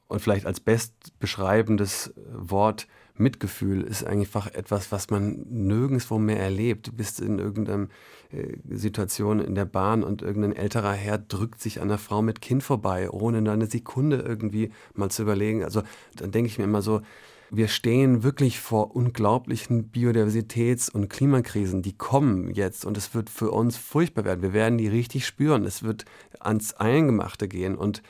und 0.08 0.20
vielleicht 0.20 0.46
als 0.46 0.60
bestbeschreibendes 0.60 2.14
Wort 2.32 2.86
Mitgefühl 3.14 3.82
ist 3.82 4.04
einfach 4.04 4.46
etwas, 4.46 4.90
was 4.92 5.10
man 5.10 5.44
nirgendwo 5.48 6.18
mehr 6.18 6.40
erlebt. 6.40 6.88
Du 6.88 6.92
bist 6.92 7.20
in 7.20 7.38
irgendeiner 7.38 7.88
äh, 8.30 8.56
Situation 8.70 9.40
in 9.40 9.54
der 9.54 9.64
Bahn 9.64 10.02
und 10.02 10.22
irgendein 10.22 10.56
älterer 10.56 10.92
Herr 10.92 11.18
drückt 11.18 11.60
sich 11.60 11.80
an 11.80 11.88
einer 11.88 11.98
Frau 11.98 12.22
mit 12.22 12.40
Kind 12.40 12.62
vorbei, 12.62 13.10
ohne 13.10 13.42
da 13.42 13.52
eine 13.52 13.66
Sekunde 13.66 14.16
irgendwie 14.16 14.70
mal 14.94 15.10
zu 15.10 15.22
überlegen. 15.22 15.62
Also 15.62 15.82
dann 16.16 16.30
denke 16.30 16.48
ich 16.48 16.58
mir 16.58 16.64
immer 16.64 16.82
so, 16.82 17.02
wir 17.54 17.68
stehen 17.68 18.22
wirklich 18.22 18.60
vor 18.60 18.96
unglaublichen 18.96 19.92
Biodiversitäts- 19.92 20.90
und 20.90 21.10
Klimakrisen, 21.10 21.82
die 21.82 21.92
kommen 21.92 22.54
jetzt 22.54 22.86
und 22.86 22.96
es 22.96 23.14
wird 23.14 23.28
für 23.28 23.50
uns 23.50 23.76
furchtbar 23.76 24.24
werden. 24.24 24.40
Wir 24.40 24.54
werden 24.54 24.78
die 24.78 24.88
richtig 24.88 25.26
spüren. 25.26 25.66
Es 25.66 25.82
wird 25.82 26.06
ans 26.40 26.72
Eingemachte 26.72 27.48
gehen 27.48 27.74
und 27.74 28.02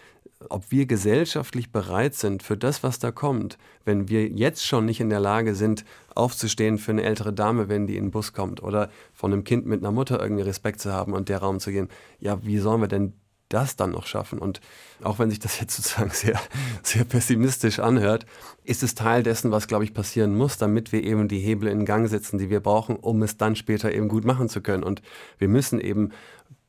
ob 0.49 0.71
wir 0.71 0.87
gesellschaftlich 0.87 1.73
bereit 1.73 2.15
sind 2.15 2.43
für 2.43 2.57
das, 2.57 2.83
was 2.83 2.99
da 2.99 3.11
kommt, 3.11 3.59
wenn 3.85 4.09
wir 4.09 4.29
jetzt 4.29 4.67
schon 4.67 4.87
nicht 4.87 5.01
in 5.01 5.11
der 5.11 5.21
Lage 5.21 5.55
sind, 5.55 5.85
aufzustehen 6.15 6.79
für 6.79 6.93
eine 6.93 7.03
ältere 7.03 7.33
Dame, 7.33 7.69
wenn 7.69 7.87
die 7.87 7.97
in 7.97 8.07
den 8.07 8.11
Bus 8.11 8.33
kommt, 8.33 8.63
oder 8.63 8.91
von 9.13 9.33
einem 9.33 9.45
Kind 9.45 9.67
mit 9.67 9.81
einer 9.81 9.93
Mutter 9.93 10.21
irgendwie 10.21 10.43
Respekt 10.43 10.81
zu 10.81 10.93
haben 10.93 11.13
und 11.13 11.29
der 11.29 11.39
Raum 11.39 11.61
zu 11.61 11.71
gehen, 11.71 11.89
ja, 12.21 12.45
wie 12.45 12.59
sollen 12.59 12.81
wir 12.81 12.89
denn 12.89 13.15
das 13.53 13.77
dann 13.77 13.91
noch 13.91 14.07
schaffen? 14.07 14.39
Und 14.39 14.61
auch 15.03 15.19
wenn 15.19 15.31
sich 15.31 15.39
das 15.39 15.61
jetzt 15.61 15.77
sozusagen 15.77 16.11
sehr, 16.11 16.41
sehr 16.83 17.05
pessimistisch 17.05 17.79
anhört, 17.79 18.27
ist 18.65 18.83
es 18.83 18.95
Teil 18.95 19.23
dessen, 19.23 19.51
was, 19.51 19.69
glaube 19.69 19.85
ich, 19.85 19.95
passieren 19.95 20.37
muss, 20.37 20.59
damit 20.59 20.93
wir 20.93 21.03
eben 21.03 21.29
die 21.29 21.41
Hebel 21.41 21.69
in 21.69 21.85
Gang 21.85 22.09
setzen, 22.09 22.39
die 22.39 22.51
wir 22.51 22.61
brauchen, 22.61 22.97
um 22.97 23.23
es 23.23 23.37
dann 23.37 23.57
später 23.57 23.93
eben 23.93 24.09
gut 24.09 24.25
machen 24.25 24.49
zu 24.49 24.61
können. 24.61 24.83
Und 24.83 25.03
wir 25.39 25.49
müssen 25.49 25.81
eben 25.81 26.11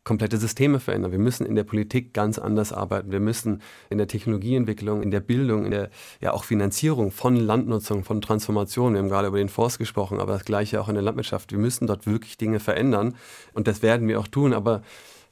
komplette 0.04 0.38
Systeme 0.38 0.80
verändern. 0.80 1.12
Wir 1.12 1.20
müssen 1.20 1.46
in 1.46 1.56
der 1.56 1.64
Politik 1.64 2.14
ganz 2.14 2.38
anders 2.38 2.74
arbeiten. 2.74 3.12
Wir 3.12 3.20
müssen 3.20 3.62
in 3.90 3.98
der 3.98 4.08
Technologieentwicklung, 4.08 5.02
in 5.02 5.12
der 5.12 5.22
Bildung, 5.22 5.66
in 5.66 5.72
der 5.72 5.90
ja 6.20 6.34
auch 6.34 6.44
Finanzierung 6.44 7.12
von 7.12 7.36
Landnutzung, 7.36 8.04
von 8.04 8.22
Transformation. 8.22 8.94
Wir 8.94 9.00
haben 9.00 9.10
gerade 9.10 9.30
über 9.30 9.38
den 9.38 9.50
Forst 9.50 9.80
gesprochen, 9.80 10.20
aber 10.20 10.34
das 10.34 10.46
gleiche 10.46 10.82
auch 10.82 10.90
in 10.90 10.96
der 10.96 11.04
Landwirtschaft. 11.04 11.52
Wir 11.52 11.60
müssen 11.60 11.88
dort 11.88 12.06
wirklich 12.06 12.38
Dinge 12.38 12.60
verändern 12.60 13.16
und 13.54 13.68
das 13.68 13.82
werden 13.82 14.08
wir 14.08 14.20
auch 14.20 14.28
tun, 14.28 14.54
aber 14.54 14.84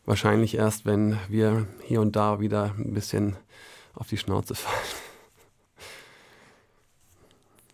wahrscheinlich 0.06 0.56
erst, 0.56 0.86
wenn 0.86 1.18
wir 1.28 1.68
hier 1.84 2.02
und 2.02 2.16
da 2.16 2.40
wieder 2.40 2.74
ein 2.78 2.94
bisschen 2.94 3.36
auf 3.94 4.08
die 4.08 4.18
Schnauze 4.18 4.56
fallen. 4.56 4.76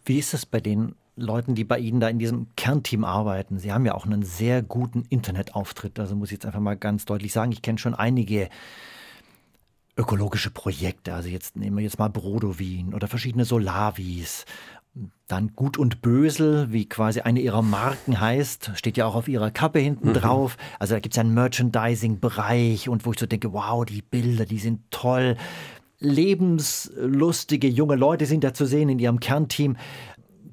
Wie 0.04 0.18
ist 0.18 0.34
es 0.34 0.46
bei 0.46 0.60
den 0.60 0.96
Leuten, 1.18 1.56
die 1.56 1.64
bei 1.64 1.80
Ihnen 1.80 2.00
da 2.00 2.08
in 2.08 2.20
diesem 2.20 2.48
Kernteam 2.56 3.04
arbeiten. 3.04 3.60
Sie 3.60 3.74
haben 3.74 3.86
ja 3.86 3.96
auch 3.96 4.06
einen 4.06 4.24
sehr 4.24 4.62
guten 4.62 5.04
Internetauftritt. 5.10 6.00
Also 6.00 6.16
muss 6.16 6.30
ich 6.30 6.34
jetzt 6.34 6.46
einfach 6.46 6.60
mal 6.60 6.78
ganz 6.78 7.06
deutlich 7.06 7.34
sagen, 7.34 7.52
ich 7.52 7.62
kenne 7.62 7.80
schon 7.80 7.96
einige 7.96 8.50
ökologische 9.98 10.52
Projekte. 10.52 11.14
Also 11.16 11.30
jetzt 11.30 11.56
nehmen 11.56 11.78
wir 11.78 11.84
jetzt 11.84 12.00
mal 12.00 12.10
Brodowin 12.10 12.94
oder 12.94 13.08
verschiedene 13.08 13.46
Solavis. 13.46 14.46
Dann 15.28 15.54
Gut 15.56 15.78
und 15.78 16.02
Bösel, 16.02 16.72
wie 16.72 16.88
quasi 16.88 17.22
eine 17.22 17.40
ihrer 17.40 17.62
Marken 17.62 18.20
heißt, 18.20 18.72
steht 18.76 18.98
ja 18.98 19.06
auch 19.06 19.16
auf 19.16 19.28
ihrer 19.28 19.52
Kappe 19.52 19.80
hinten 19.80 20.10
mhm. 20.10 20.14
drauf. 20.14 20.58
Also 20.80 20.94
da 20.94 21.00
gibt 21.00 21.14
es 21.14 21.18
ja 21.18 21.22
einen 21.22 21.34
Merchandising-Bereich 21.34 22.90
und 22.90 23.06
wo 23.06 23.12
ich 23.12 23.20
so 23.20 23.26
denke, 23.26 23.54
wow, 23.54 23.86
die 23.86 24.02
Bilder, 24.02 24.46
die 24.46 24.60
sind 24.60 24.90
toll 24.92 25.36
lebenslustige 26.00 27.68
junge 27.68 27.96
Leute 27.96 28.26
sind 28.26 28.44
da 28.44 28.54
zu 28.54 28.66
sehen 28.66 28.90
in 28.90 29.00
ihrem 29.00 29.20
Kernteam 29.20 29.78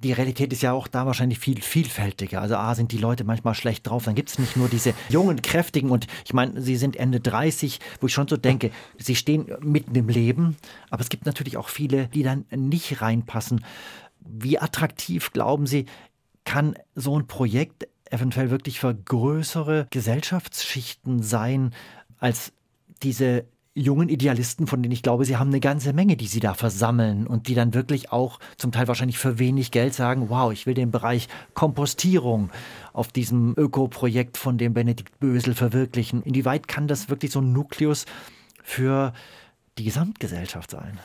die 0.05 0.13
Realität 0.13 0.53
ist 0.53 0.63
ja 0.63 0.73
auch 0.73 0.87
da 0.87 1.07
wahrscheinlich 1.07 1.39
viel 1.39 1.61
vielfältiger. 1.63 2.41
Also 2.43 2.57
A, 2.57 2.75
sind 2.75 2.93
die 2.93 2.99
Leute 2.99 3.25
manchmal 3.25 3.55
schlecht 3.55 3.89
drauf, 3.89 4.05
dann 4.05 4.15
gibt 4.15 4.29
es 4.29 4.39
nicht 4.39 4.57
nur 4.57 4.69
diese 4.69 4.93
jungen, 5.09 5.41
kräftigen 5.41 5.91
und 5.91 6.07
ich 6.27 6.35
meine, 6.35 6.61
sie 6.61 6.77
sind 6.77 6.97
Ende 6.97 7.21
30, 7.21 7.81
wo 8.01 8.07
ich 8.07 8.13
schon 8.13 8.29
so 8.29 8.37
denke, 8.37 8.71
sie 8.99 9.17
stehen 9.17 9.47
mitten 9.61 9.95
im 9.95 10.09
Leben, 10.09 10.57
aber 10.91 11.01
es 11.01 11.09
gibt 11.09 11.25
natürlich 11.25 11.57
auch 11.57 11.69
viele, 11.69 12.09
die 12.09 12.23
dann 12.23 12.45
nicht 12.51 13.01
reinpassen. 13.01 13.65
Wie 14.21 14.59
attraktiv, 14.59 15.33
glauben 15.33 15.67
Sie, 15.67 15.87
kann 16.45 16.77
so 16.95 17.19
ein 17.19 17.27
Projekt 17.27 17.89
eventuell 18.11 18.51
wirklich 18.51 18.81
für 18.81 18.95
größere 18.95 19.87
Gesellschaftsschichten 19.91 21.23
sein, 21.23 21.73
als 22.19 22.53
diese 23.03 23.47
jungen 23.75 24.09
Idealisten, 24.09 24.69
von 24.69 24.83
denen 24.83 24.93
ich 24.93 25.03
glaube, 25.03 25.25
sie 25.25 25.37
haben 25.37 25.49
eine 25.49 25.61
ganze 25.61 25.93
Menge, 25.93 26.17
die 26.17 26.29
sie 26.29 26.41
da 26.41 26.55
versammeln 26.55 27.27
und 27.27 27.49
die 27.49 27.55
dann 27.55 27.75
wirklich 27.75 28.13
auch 28.13 28.39
zum 28.57 28.71
Teil 28.71 28.87
wahrscheinlich 28.87 29.19
für 29.19 29.39
wenig 29.39 29.73
Geld 29.73 29.95
sagen, 29.95 30.31
wow, 30.31 30.53
ich 30.53 30.67
will 30.67 30.75
den 30.75 30.93
Bereich 30.93 31.29
Kompostierung 31.55 32.51
auf 32.93 33.09
diesem 33.09 33.55
Öko-Projekt 33.57 34.37
von 34.37 34.59
dem 34.59 34.75
Benedikt 34.75 35.19
Bösel 35.19 35.55
verwirklichen. 35.55 36.23
Inwieweit 36.23 36.69
kann 36.69 36.87
das 36.87 37.09
wirklich 37.09 37.33
so 37.33 37.41
ein 37.41 37.53
Nukleus 37.53 38.07
für 38.63 39.13
die 39.77 39.85
Gesamtgesellschaft 39.85 40.71
sein? 40.71 41.01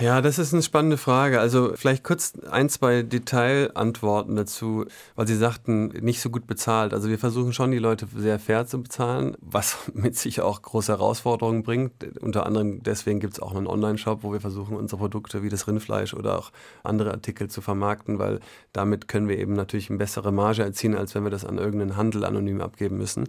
Ja, 0.00 0.20
das 0.20 0.38
ist 0.38 0.52
eine 0.52 0.62
spannende 0.62 0.98
Frage. 0.98 1.40
Also 1.40 1.72
vielleicht 1.74 2.04
kurz 2.04 2.34
ein, 2.50 2.68
zwei 2.68 3.02
Detailantworten 3.02 4.36
dazu, 4.36 4.84
weil 5.14 5.26
Sie 5.26 5.36
sagten, 5.36 5.88
nicht 5.88 6.20
so 6.20 6.28
gut 6.28 6.46
bezahlt. 6.46 6.92
Also 6.92 7.08
wir 7.08 7.18
versuchen 7.18 7.52
schon, 7.52 7.70
die 7.70 7.78
Leute 7.78 8.06
sehr 8.14 8.38
fair 8.38 8.66
zu 8.66 8.82
bezahlen, 8.82 9.36
was 9.40 9.78
mit 9.94 10.16
sich 10.16 10.42
auch 10.42 10.60
große 10.60 10.92
Herausforderungen 10.92 11.62
bringt. 11.62 11.92
Unter 12.20 12.44
anderem 12.44 12.82
deswegen 12.82 13.20
gibt 13.20 13.34
es 13.34 13.40
auch 13.40 13.54
einen 13.54 13.66
Online-Shop, 13.66 14.22
wo 14.22 14.32
wir 14.32 14.40
versuchen, 14.40 14.76
unsere 14.76 14.98
Produkte 14.98 15.42
wie 15.42 15.48
das 15.48 15.66
Rindfleisch 15.66 16.14
oder 16.14 16.38
auch 16.38 16.52
andere 16.82 17.12
Artikel 17.12 17.48
zu 17.48 17.62
vermarkten, 17.62 18.18
weil 18.18 18.40
damit 18.72 19.08
können 19.08 19.28
wir 19.28 19.38
eben 19.38 19.54
natürlich 19.54 19.88
eine 19.88 19.98
bessere 19.98 20.32
Marge 20.32 20.62
erzielen, 20.62 20.96
als 20.96 21.14
wenn 21.14 21.24
wir 21.24 21.30
das 21.30 21.44
an 21.44 21.58
irgendeinen 21.58 21.96
Handel 21.96 22.24
anonym 22.24 22.60
abgeben 22.60 22.98
müssen 22.98 23.28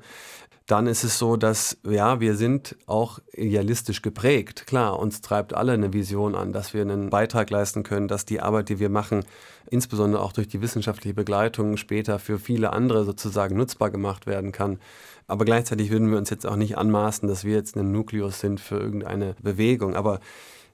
dann 0.67 0.85
ist 0.85 1.05
es 1.05 1.17
so, 1.17 1.37
dass 1.37 1.77
ja, 1.89 2.19
wir 2.19 2.35
sind 2.35 2.75
auch 2.87 3.19
idealistisch 3.33 4.01
geprägt. 4.01 4.67
Klar, 4.67 4.99
uns 4.99 5.21
treibt 5.21 5.53
alle 5.53 5.71
eine 5.71 5.93
Vision 5.93 6.35
an, 6.35 6.51
dass 6.51 6.73
wir 6.73 6.81
einen 6.81 7.09
Beitrag 7.09 7.49
leisten 7.49 7.83
können, 7.83 8.09
dass 8.09 8.25
die 8.25 8.41
Arbeit, 8.41 8.67
die 8.67 8.77
wir 8.77 8.89
machen, 8.89 9.23
insbesondere 9.71 10.21
auch 10.21 10.33
durch 10.33 10.49
die 10.49 10.61
wissenschaftliche 10.61 11.13
Begleitung 11.13 11.77
später 11.77 12.19
für 12.19 12.37
viele 12.37 12.73
andere 12.73 13.05
sozusagen 13.05 13.55
nutzbar 13.55 13.91
gemacht 13.91 14.27
werden 14.27 14.51
kann. 14.51 14.79
Aber 15.25 15.45
gleichzeitig 15.45 15.89
würden 15.89 16.11
wir 16.11 16.17
uns 16.17 16.29
jetzt 16.29 16.45
auch 16.45 16.57
nicht 16.57 16.77
anmaßen, 16.77 17.29
dass 17.29 17.45
wir 17.45 17.55
jetzt 17.55 17.77
ein 17.77 17.93
Nukleus 17.93 18.41
sind 18.41 18.59
für 18.59 18.77
irgendeine 18.77 19.35
Bewegung. 19.41 19.95
Aber 19.95 20.19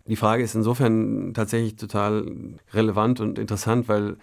die 0.07 0.15
Frage 0.15 0.43
ist 0.43 0.55
insofern 0.55 1.35
tatsächlich 1.35 1.75
total 1.75 2.25
relevant 2.73 3.19
und 3.19 3.37
interessant, 3.37 3.87
weil 3.87 4.17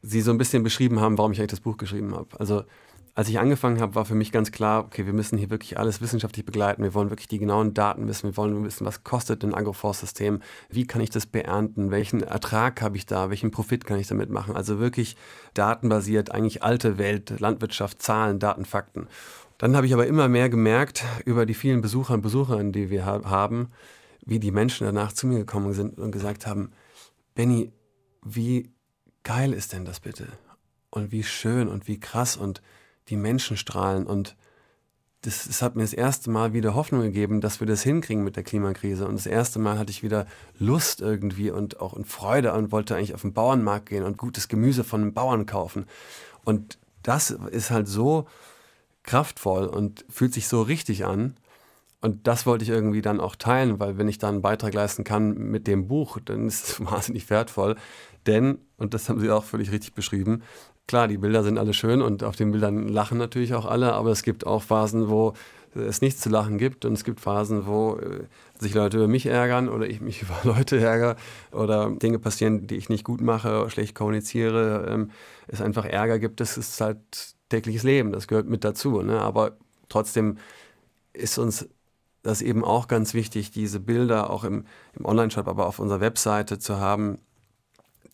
Sie 0.00 0.22
so 0.22 0.30
ein 0.30 0.38
bisschen 0.38 0.62
beschrieben 0.62 1.00
haben, 1.00 1.16
warum 1.16 1.32
ich 1.32 1.38
eigentlich 1.38 1.50
das 1.50 1.60
Buch 1.60 1.76
geschrieben 1.76 2.14
habe. 2.14 2.28
Also 2.38 2.64
als 3.16 3.28
ich 3.28 3.38
angefangen 3.38 3.80
habe, 3.80 3.94
war 3.94 4.04
für 4.04 4.16
mich 4.16 4.32
ganz 4.32 4.50
klar, 4.50 4.84
okay, 4.84 5.06
wir 5.06 5.12
müssen 5.12 5.38
hier 5.38 5.48
wirklich 5.48 5.78
alles 5.78 6.00
wissenschaftlich 6.00 6.44
begleiten. 6.44 6.82
Wir 6.82 6.94
wollen 6.94 7.10
wirklich 7.10 7.28
die 7.28 7.38
genauen 7.38 7.72
Daten 7.72 8.08
wissen. 8.08 8.30
Wir 8.30 8.36
wollen 8.36 8.64
wissen, 8.64 8.84
was 8.84 9.04
kostet 9.04 9.44
ein 9.44 9.54
Agroforstsystem? 9.54 10.42
Wie 10.68 10.84
kann 10.84 11.00
ich 11.00 11.10
das 11.10 11.26
beernten? 11.26 11.92
Welchen 11.92 12.24
Ertrag 12.24 12.82
habe 12.82 12.96
ich 12.96 13.06
da? 13.06 13.30
Welchen 13.30 13.52
Profit 13.52 13.84
kann 13.84 14.00
ich 14.00 14.08
damit 14.08 14.30
machen? 14.30 14.56
Also 14.56 14.80
wirklich 14.80 15.16
datenbasiert, 15.54 16.32
eigentlich 16.32 16.64
alte 16.64 16.98
Welt, 16.98 17.38
Landwirtschaft, 17.38 18.02
Zahlen, 18.02 18.40
Daten, 18.40 18.64
Fakten. 18.64 19.06
Dann 19.58 19.76
habe 19.76 19.86
ich 19.86 19.94
aber 19.94 20.08
immer 20.08 20.26
mehr 20.26 20.48
gemerkt 20.48 21.04
über 21.24 21.46
die 21.46 21.54
vielen 21.54 21.82
Besucher 21.82 22.14
und 22.14 22.22
Besucherinnen, 22.22 22.72
die 22.72 22.90
wir 22.90 23.06
haben, 23.06 23.68
wie 24.26 24.40
die 24.40 24.50
Menschen 24.50 24.86
danach 24.86 25.12
zu 25.12 25.28
mir 25.28 25.38
gekommen 25.38 25.72
sind 25.72 26.00
und 26.00 26.10
gesagt 26.10 26.48
haben, 26.48 26.72
Benny, 27.36 27.72
wie 28.24 28.72
geil 29.22 29.52
ist 29.52 29.72
denn 29.72 29.84
das 29.84 30.00
bitte? 30.00 30.26
Und 30.90 31.12
wie 31.12 31.22
schön 31.22 31.68
und 31.68 31.86
wie 31.86 32.00
krass 32.00 32.36
und 32.36 32.60
die 33.08 33.16
Menschen 33.16 33.56
strahlen 33.56 34.06
und 34.06 34.36
das, 35.24 35.44
das, 35.46 35.62
hat 35.62 35.74
mir 35.74 35.82
das 35.82 35.94
erste 35.94 36.30
Mal 36.30 36.52
wieder 36.52 36.74
Hoffnung 36.74 37.00
gegeben, 37.00 37.40
dass 37.40 37.58
wir 37.58 37.66
das 37.66 37.82
hinkriegen 37.82 38.24
mit 38.24 38.36
der 38.36 38.42
Klimakrise. 38.42 39.06
Und 39.08 39.14
das 39.14 39.24
erste 39.24 39.58
Mal 39.58 39.78
hatte 39.78 39.90
ich 39.90 40.02
wieder 40.02 40.26
Lust 40.58 41.00
irgendwie 41.00 41.50
und 41.50 41.80
auch 41.80 41.94
in 41.94 42.04
Freude 42.04 42.52
und 42.52 42.72
wollte 42.72 42.94
eigentlich 42.94 43.14
auf 43.14 43.22
den 43.22 43.32
Bauernmarkt 43.32 43.86
gehen 43.88 44.04
und 44.04 44.18
gutes 44.18 44.48
Gemüse 44.48 44.84
von 44.84 45.00
einem 45.00 45.14
Bauern 45.14 45.46
kaufen. 45.46 45.86
Und 46.44 46.78
das 47.02 47.30
ist 47.30 47.70
halt 47.70 47.88
so 47.88 48.26
kraftvoll 49.02 49.66
und 49.66 50.04
fühlt 50.10 50.34
sich 50.34 50.46
so 50.46 50.60
richtig 50.60 51.06
an. 51.06 51.36
Und 52.02 52.26
das 52.26 52.44
wollte 52.44 52.64
ich 52.64 52.70
irgendwie 52.70 53.00
dann 53.00 53.18
auch 53.18 53.34
teilen, 53.34 53.80
weil 53.80 53.96
wenn 53.96 54.08
ich 54.08 54.18
da 54.18 54.28
einen 54.28 54.42
Beitrag 54.42 54.74
leisten 54.74 55.04
kann 55.04 55.32
mit 55.38 55.66
dem 55.66 55.88
Buch, 55.88 56.18
dann 56.22 56.46
ist 56.46 56.68
es 56.68 56.80
wahnsinnig 56.84 57.30
wertvoll. 57.30 57.76
Denn, 58.26 58.58
und 58.76 58.92
das 58.92 59.08
haben 59.08 59.20
Sie 59.20 59.30
auch 59.30 59.44
völlig 59.44 59.70
richtig 59.72 59.94
beschrieben, 59.94 60.42
klar, 60.86 61.08
die 61.08 61.18
Bilder 61.18 61.42
sind 61.42 61.58
alle 61.58 61.74
schön 61.74 62.02
und 62.02 62.24
auf 62.24 62.36
den 62.36 62.52
Bildern 62.52 62.88
lachen 62.88 63.18
natürlich 63.18 63.54
auch 63.54 63.66
alle, 63.66 63.94
aber 63.94 64.10
es 64.10 64.22
gibt 64.22 64.46
auch 64.46 64.62
Phasen, 64.62 65.08
wo 65.08 65.34
es 65.74 66.00
nichts 66.00 66.20
zu 66.20 66.28
lachen 66.28 66.58
gibt 66.58 66.84
und 66.84 66.92
es 66.92 67.04
gibt 67.04 67.20
Phasen, 67.20 67.66
wo 67.66 67.96
äh, 67.96 68.24
sich 68.58 68.74
Leute 68.74 68.98
über 68.98 69.08
mich 69.08 69.26
ärgern 69.26 69.68
oder 69.68 69.86
ich 69.86 70.00
mich 70.00 70.22
über 70.22 70.36
Leute 70.44 70.78
ärgere 70.78 71.16
oder 71.52 71.90
Dinge 71.90 72.18
passieren, 72.18 72.66
die 72.66 72.76
ich 72.76 72.88
nicht 72.88 73.04
gut 73.04 73.20
mache, 73.20 73.68
schlecht 73.70 73.94
kommuniziere, 73.94 74.86
ähm, 74.88 75.10
es 75.48 75.60
einfach 75.60 75.84
Ärger 75.84 76.18
gibt. 76.18 76.40
Das 76.40 76.56
ist 76.56 76.80
halt 76.80 77.34
tägliches 77.48 77.82
Leben, 77.82 78.12
das 78.12 78.28
gehört 78.28 78.48
mit 78.48 78.64
dazu. 78.64 79.02
Ne? 79.02 79.20
Aber 79.20 79.56
trotzdem 79.88 80.38
ist 81.12 81.38
uns 81.38 81.68
das 82.22 82.40
eben 82.40 82.64
auch 82.64 82.88
ganz 82.88 83.12
wichtig, 83.12 83.50
diese 83.50 83.80
Bilder 83.80 84.30
auch 84.30 84.44
im, 84.44 84.64
im 84.94 85.04
Online-Shop, 85.04 85.46
aber 85.46 85.66
auf 85.66 85.78
unserer 85.78 86.00
Webseite 86.00 86.58
zu 86.58 86.78
haben, 86.78 87.18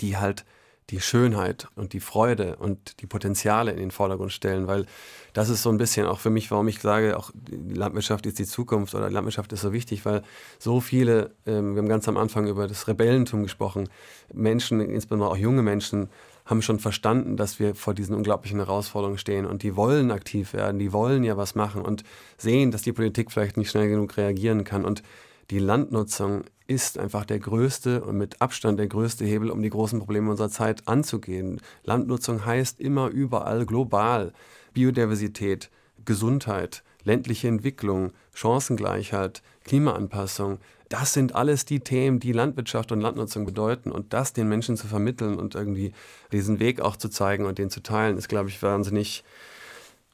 die 0.01 0.17
halt 0.17 0.45
die 0.91 1.01
Schönheit 1.01 1.69
und 1.77 1.93
die 1.93 2.01
Freude 2.01 2.57
und 2.57 3.01
die 3.01 3.07
Potenziale 3.07 3.71
in 3.71 3.79
den 3.79 3.91
Vordergrund 3.91 4.33
stellen, 4.33 4.67
weil 4.67 4.87
das 5.33 5.49
ist 5.49 5.63
so 5.63 5.71
ein 5.71 5.79
bisschen 5.79 6.07
auch 6.07 6.19
für 6.19 6.31
mich, 6.31 6.51
warum 6.51 6.67
ich 6.69 6.81
sage, 6.81 7.17
auch 7.17 7.31
Landwirtschaft 7.51 8.27
ist 8.27 8.39
die 8.39 8.47
Zukunft 8.47 8.95
oder 8.95 9.09
die 9.09 9.15
Landwirtschaft 9.15 9.53
ist 9.53 9.61
so 9.61 9.73
wichtig, 9.73 10.05
weil 10.05 10.23
so 10.59 10.81
viele, 10.81 11.35
ähm, 11.47 11.75
wir 11.75 11.83
haben 11.83 11.89
ganz 11.89 12.09
am 12.09 12.17
Anfang 12.17 12.47
über 12.47 12.67
das 12.67 12.89
Rebellentum 12.89 13.43
gesprochen, 13.43 13.89
Menschen, 14.33 14.81
insbesondere 14.81 15.31
auch 15.31 15.37
junge 15.37 15.63
Menschen, 15.63 16.09
haben 16.47 16.63
schon 16.63 16.81
verstanden, 16.81 17.37
dass 17.37 17.61
wir 17.61 17.77
vor 17.77 17.95
diesen 17.95 18.15
unglaublichen 18.17 18.59
Herausforderungen 18.59 19.19
stehen 19.19 19.47
und 19.47 19.63
die 19.63 19.77
wollen 19.77 20.11
aktiv 20.11 20.53
werden, 20.53 20.81
die 20.81 20.93
wollen 20.93 21.23
ja 21.23 21.37
was 21.37 21.55
machen 21.55 21.83
und 21.83 22.03
sehen, 22.39 22.73
dass 22.73 22.83
die 22.83 22.93
Politik 22.93 23.31
vielleicht 23.31 23.57
nicht 23.57 23.71
schnell 23.71 23.89
genug 23.89 24.17
reagieren 24.17 24.65
kann. 24.65 24.85
Und 24.85 25.05
die 25.51 25.61
Landnutzung 25.61 26.45
ist 26.71 26.99
einfach 26.99 27.25
der 27.25 27.41
größte 27.41 28.01
und 28.05 28.17
mit 28.17 28.41
Abstand 28.41 28.79
der 28.79 28.87
größte 28.87 29.25
Hebel, 29.25 29.51
um 29.51 29.61
die 29.61 29.71
großen 29.71 29.99
Probleme 29.99 30.31
unserer 30.31 30.51
Zeit 30.51 30.87
anzugehen. 30.87 31.61
Landnutzung 31.83 32.47
heißt 32.47 32.79
immer 32.79 33.09
überall 33.09 33.67
global 33.67 34.33
Biodiversität, 34.73 35.69
Gesundheit, 36.05 36.85
ländliche 37.03 37.49
Entwicklung, 37.49 38.13
Chancengleichheit, 38.33 39.43
Klimaanpassung. 39.65 40.59
Das 40.89 41.13
sind 41.13 41.35
alles 41.35 41.65
die 41.65 41.81
Themen, 41.81 42.21
die 42.21 42.31
Landwirtschaft 42.31 42.93
und 42.93 43.01
Landnutzung 43.01 43.45
bedeuten. 43.45 43.91
Und 43.91 44.13
das 44.13 44.33
den 44.33 44.49
Menschen 44.49 44.77
zu 44.77 44.87
vermitteln 44.87 45.41
und 45.41 45.57
irgendwie 45.57 45.93
diesen 46.31 46.61
Weg 46.61 46.81
auch 46.81 46.95
zu 46.95 47.09
zeigen 47.09 47.47
und 47.47 47.59
den 47.59 47.71
zu 47.71 47.83
teilen, 47.83 48.17
ist, 48.17 48.29
glaube 48.29 48.49
ich, 48.49 48.63
wahnsinnig, 48.63 49.25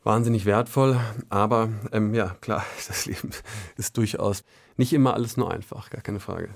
wahnsinnig 0.05 0.47
wertvoll. 0.47 0.99
Aber 1.29 1.69
ähm, 1.93 2.15
ja, 2.15 2.35
klar, 2.41 2.65
das 2.89 3.05
Leben 3.05 3.29
ist 3.77 3.99
durchaus 3.99 4.43
nicht 4.77 4.93
immer 4.93 5.14
alles 5.14 5.37
nur 5.37 5.51
einfach, 5.53 5.91
gar 5.91 6.03
keine 6.03 6.20
Frage. 6.20 6.51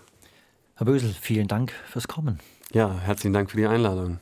Herr 0.77 0.87
Bösel, 0.87 1.13
vielen 1.13 1.49
Dank 1.49 1.73
fürs 1.87 2.09
Kommen. 2.09 2.41
Ja, 2.73 2.99
herzlichen 3.01 3.33
Dank 3.33 3.51
für 3.51 3.57
die 3.57 3.67
Einladung. 3.67 4.21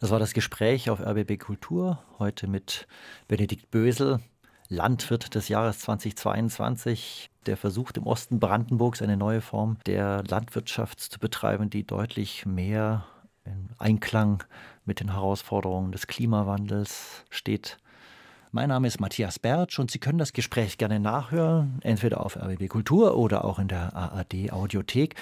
Das 0.00 0.10
war 0.10 0.18
das 0.18 0.32
Gespräch 0.32 0.90
auf 0.90 1.00
RBB 1.00 1.38
Kultur, 1.38 2.02
heute 2.18 2.46
mit 2.46 2.86
Benedikt 3.28 3.70
Bösel, 3.70 4.20
Landwirt 4.68 5.34
des 5.34 5.48
Jahres 5.48 5.80
2022, 5.80 7.30
der 7.46 7.56
versucht 7.56 7.96
im 7.96 8.06
Osten 8.06 8.40
Brandenburgs 8.40 9.02
eine 9.02 9.16
neue 9.16 9.40
Form 9.40 9.78
der 9.86 10.22
Landwirtschaft 10.24 11.00
zu 11.00 11.18
betreiben, 11.18 11.70
die 11.70 11.86
deutlich 11.86 12.46
mehr 12.46 13.04
in 13.44 13.68
Einklang 13.78 14.42
mit 14.84 15.00
den 15.00 15.12
Herausforderungen 15.12 15.92
des 15.92 16.06
Klimawandels 16.06 17.24
steht. 17.30 17.78
Mein 18.54 18.68
Name 18.68 18.86
ist 18.86 19.00
Matthias 19.00 19.40
Bertsch 19.40 19.80
und 19.80 19.90
Sie 19.90 19.98
können 19.98 20.18
das 20.18 20.32
Gespräch 20.32 20.78
gerne 20.78 21.00
nachhören, 21.00 21.80
entweder 21.82 22.24
auf 22.24 22.36
RBB 22.36 22.68
Kultur 22.68 23.16
oder 23.16 23.44
auch 23.44 23.58
in 23.58 23.66
der 23.66 23.96
ARD 23.96 24.52
Audiothek. 24.52 25.16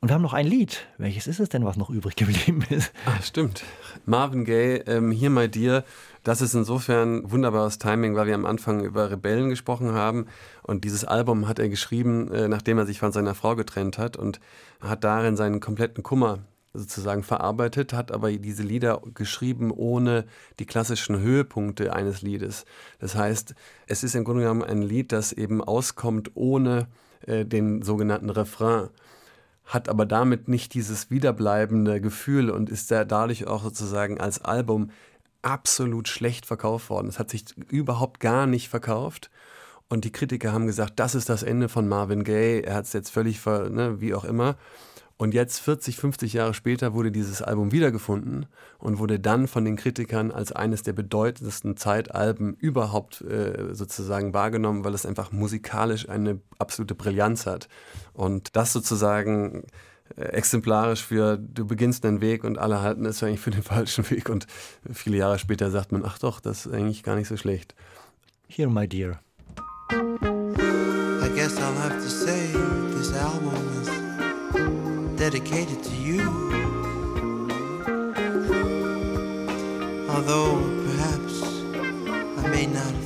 Und 0.00 0.08
wir 0.08 0.14
haben 0.14 0.22
noch 0.22 0.32
ein 0.32 0.46
Lied. 0.46 0.88
Welches 0.96 1.26
ist 1.26 1.40
es 1.40 1.50
denn, 1.50 1.62
was 1.66 1.76
noch 1.76 1.90
übrig 1.90 2.16
geblieben 2.16 2.64
ist? 2.70 2.90
Ach, 3.04 3.22
stimmt. 3.22 3.64
Marvin 4.06 4.46
Gaye, 4.46 4.76
ähm, 4.86 5.10
Hier 5.10 5.28
mal 5.28 5.50
dir. 5.50 5.84
Das 6.22 6.40
ist 6.40 6.54
insofern 6.54 7.30
wunderbares 7.30 7.76
Timing, 7.76 8.16
weil 8.16 8.28
wir 8.28 8.34
am 8.34 8.46
Anfang 8.46 8.82
über 8.82 9.10
Rebellen 9.10 9.50
gesprochen 9.50 9.92
haben. 9.92 10.24
Und 10.62 10.84
dieses 10.84 11.04
Album 11.04 11.48
hat 11.48 11.58
er 11.58 11.68
geschrieben, 11.68 12.32
äh, 12.32 12.48
nachdem 12.48 12.78
er 12.78 12.86
sich 12.86 12.98
von 12.98 13.12
seiner 13.12 13.34
Frau 13.34 13.56
getrennt 13.56 13.98
hat 13.98 14.16
und 14.16 14.40
hat 14.80 15.04
darin 15.04 15.36
seinen 15.36 15.60
kompletten 15.60 16.02
Kummer 16.02 16.38
sozusagen 16.72 17.22
verarbeitet, 17.22 17.92
hat 17.92 18.12
aber 18.12 18.30
diese 18.32 18.62
Lieder 18.62 19.02
geschrieben 19.14 19.70
ohne 19.70 20.24
die 20.58 20.66
klassischen 20.66 21.18
Höhepunkte 21.18 21.92
eines 21.92 22.22
Liedes. 22.22 22.64
Das 23.00 23.14
heißt, 23.14 23.54
es 23.86 24.04
ist 24.04 24.14
im 24.14 24.24
Grunde 24.24 24.42
genommen 24.42 24.62
ein 24.62 24.82
Lied, 24.82 25.12
das 25.12 25.32
eben 25.32 25.62
auskommt 25.62 26.32
ohne 26.34 26.86
äh, 27.26 27.44
den 27.44 27.82
sogenannten 27.82 28.30
Refrain, 28.30 28.88
hat 29.64 29.88
aber 29.88 30.06
damit 30.06 30.48
nicht 30.48 30.74
dieses 30.74 31.10
wiederbleibende 31.10 32.00
Gefühl 32.00 32.50
und 32.50 32.70
ist 32.70 32.90
dadurch 32.90 33.46
auch 33.46 33.62
sozusagen 33.62 34.20
als 34.20 34.44
Album 34.44 34.90
absolut 35.42 36.08
schlecht 36.08 36.46
verkauft 36.46 36.90
worden. 36.90 37.08
Es 37.08 37.18
hat 37.18 37.30
sich 37.30 37.44
überhaupt 37.70 38.20
gar 38.20 38.46
nicht 38.46 38.68
verkauft. 38.68 39.30
Und 39.88 40.04
die 40.04 40.12
Kritiker 40.12 40.52
haben 40.52 40.66
gesagt, 40.66 41.00
das 41.00 41.16
ist 41.16 41.28
das 41.28 41.42
Ende 41.42 41.68
von 41.68 41.88
Marvin 41.88 42.22
Gaye. 42.22 42.60
Er 42.60 42.74
hat 42.74 42.84
es 42.84 42.92
jetzt 42.92 43.10
völlig, 43.10 43.40
ver, 43.40 43.70
ne, 43.70 44.00
wie 44.00 44.14
auch 44.14 44.24
immer. 44.24 44.56
Und 45.20 45.34
jetzt, 45.34 45.60
40, 45.60 45.96
50 45.96 46.32
Jahre 46.32 46.54
später, 46.54 46.94
wurde 46.94 47.12
dieses 47.12 47.42
Album 47.42 47.72
wiedergefunden 47.72 48.46
und 48.78 48.98
wurde 48.98 49.20
dann 49.20 49.48
von 49.48 49.66
den 49.66 49.76
Kritikern 49.76 50.30
als 50.30 50.50
eines 50.50 50.82
der 50.82 50.94
bedeutendsten 50.94 51.76
Zeitalben 51.76 52.54
überhaupt 52.54 53.20
äh, 53.20 53.74
sozusagen 53.74 54.32
wahrgenommen, 54.32 54.82
weil 54.82 54.94
es 54.94 55.04
einfach 55.04 55.30
musikalisch 55.30 56.08
eine 56.08 56.40
absolute 56.58 56.94
Brillanz 56.94 57.44
hat. 57.44 57.68
Und 58.14 58.56
das 58.56 58.72
sozusagen 58.72 59.64
äh, 60.16 60.22
exemplarisch 60.22 61.04
für, 61.04 61.36
du 61.36 61.66
beginnst 61.66 62.04
deinen 62.04 62.22
Weg 62.22 62.42
und 62.42 62.56
alle 62.56 62.80
halten 62.80 63.04
es 63.04 63.22
eigentlich 63.22 63.40
für 63.40 63.50
den 63.50 63.62
falschen 63.74 64.10
Weg. 64.10 64.30
Und 64.30 64.46
viele 64.90 65.18
Jahre 65.18 65.38
später 65.38 65.70
sagt 65.70 65.92
man, 65.92 66.02
ach 66.02 66.18
doch, 66.18 66.40
das 66.40 66.64
ist 66.64 66.72
eigentlich 66.72 67.02
gar 67.02 67.16
nicht 67.16 67.28
so 67.28 67.36
schlecht. 67.36 67.74
Here, 68.48 68.70
my 68.70 68.88
dear. 68.88 69.20
I 69.92 71.28
guess 71.34 71.58
I'll 71.58 71.76
have 71.76 71.98
to 72.02 72.08
say 72.08 72.54
this 72.96 73.12
album 73.12 73.52
is 73.82 73.89
dedicated 75.30 75.80
to 75.84 75.94
you. 75.94 76.22
Although 80.10 80.58
perhaps 80.86 81.42
I 82.38 82.48
may 82.48 82.66
not 82.66 82.99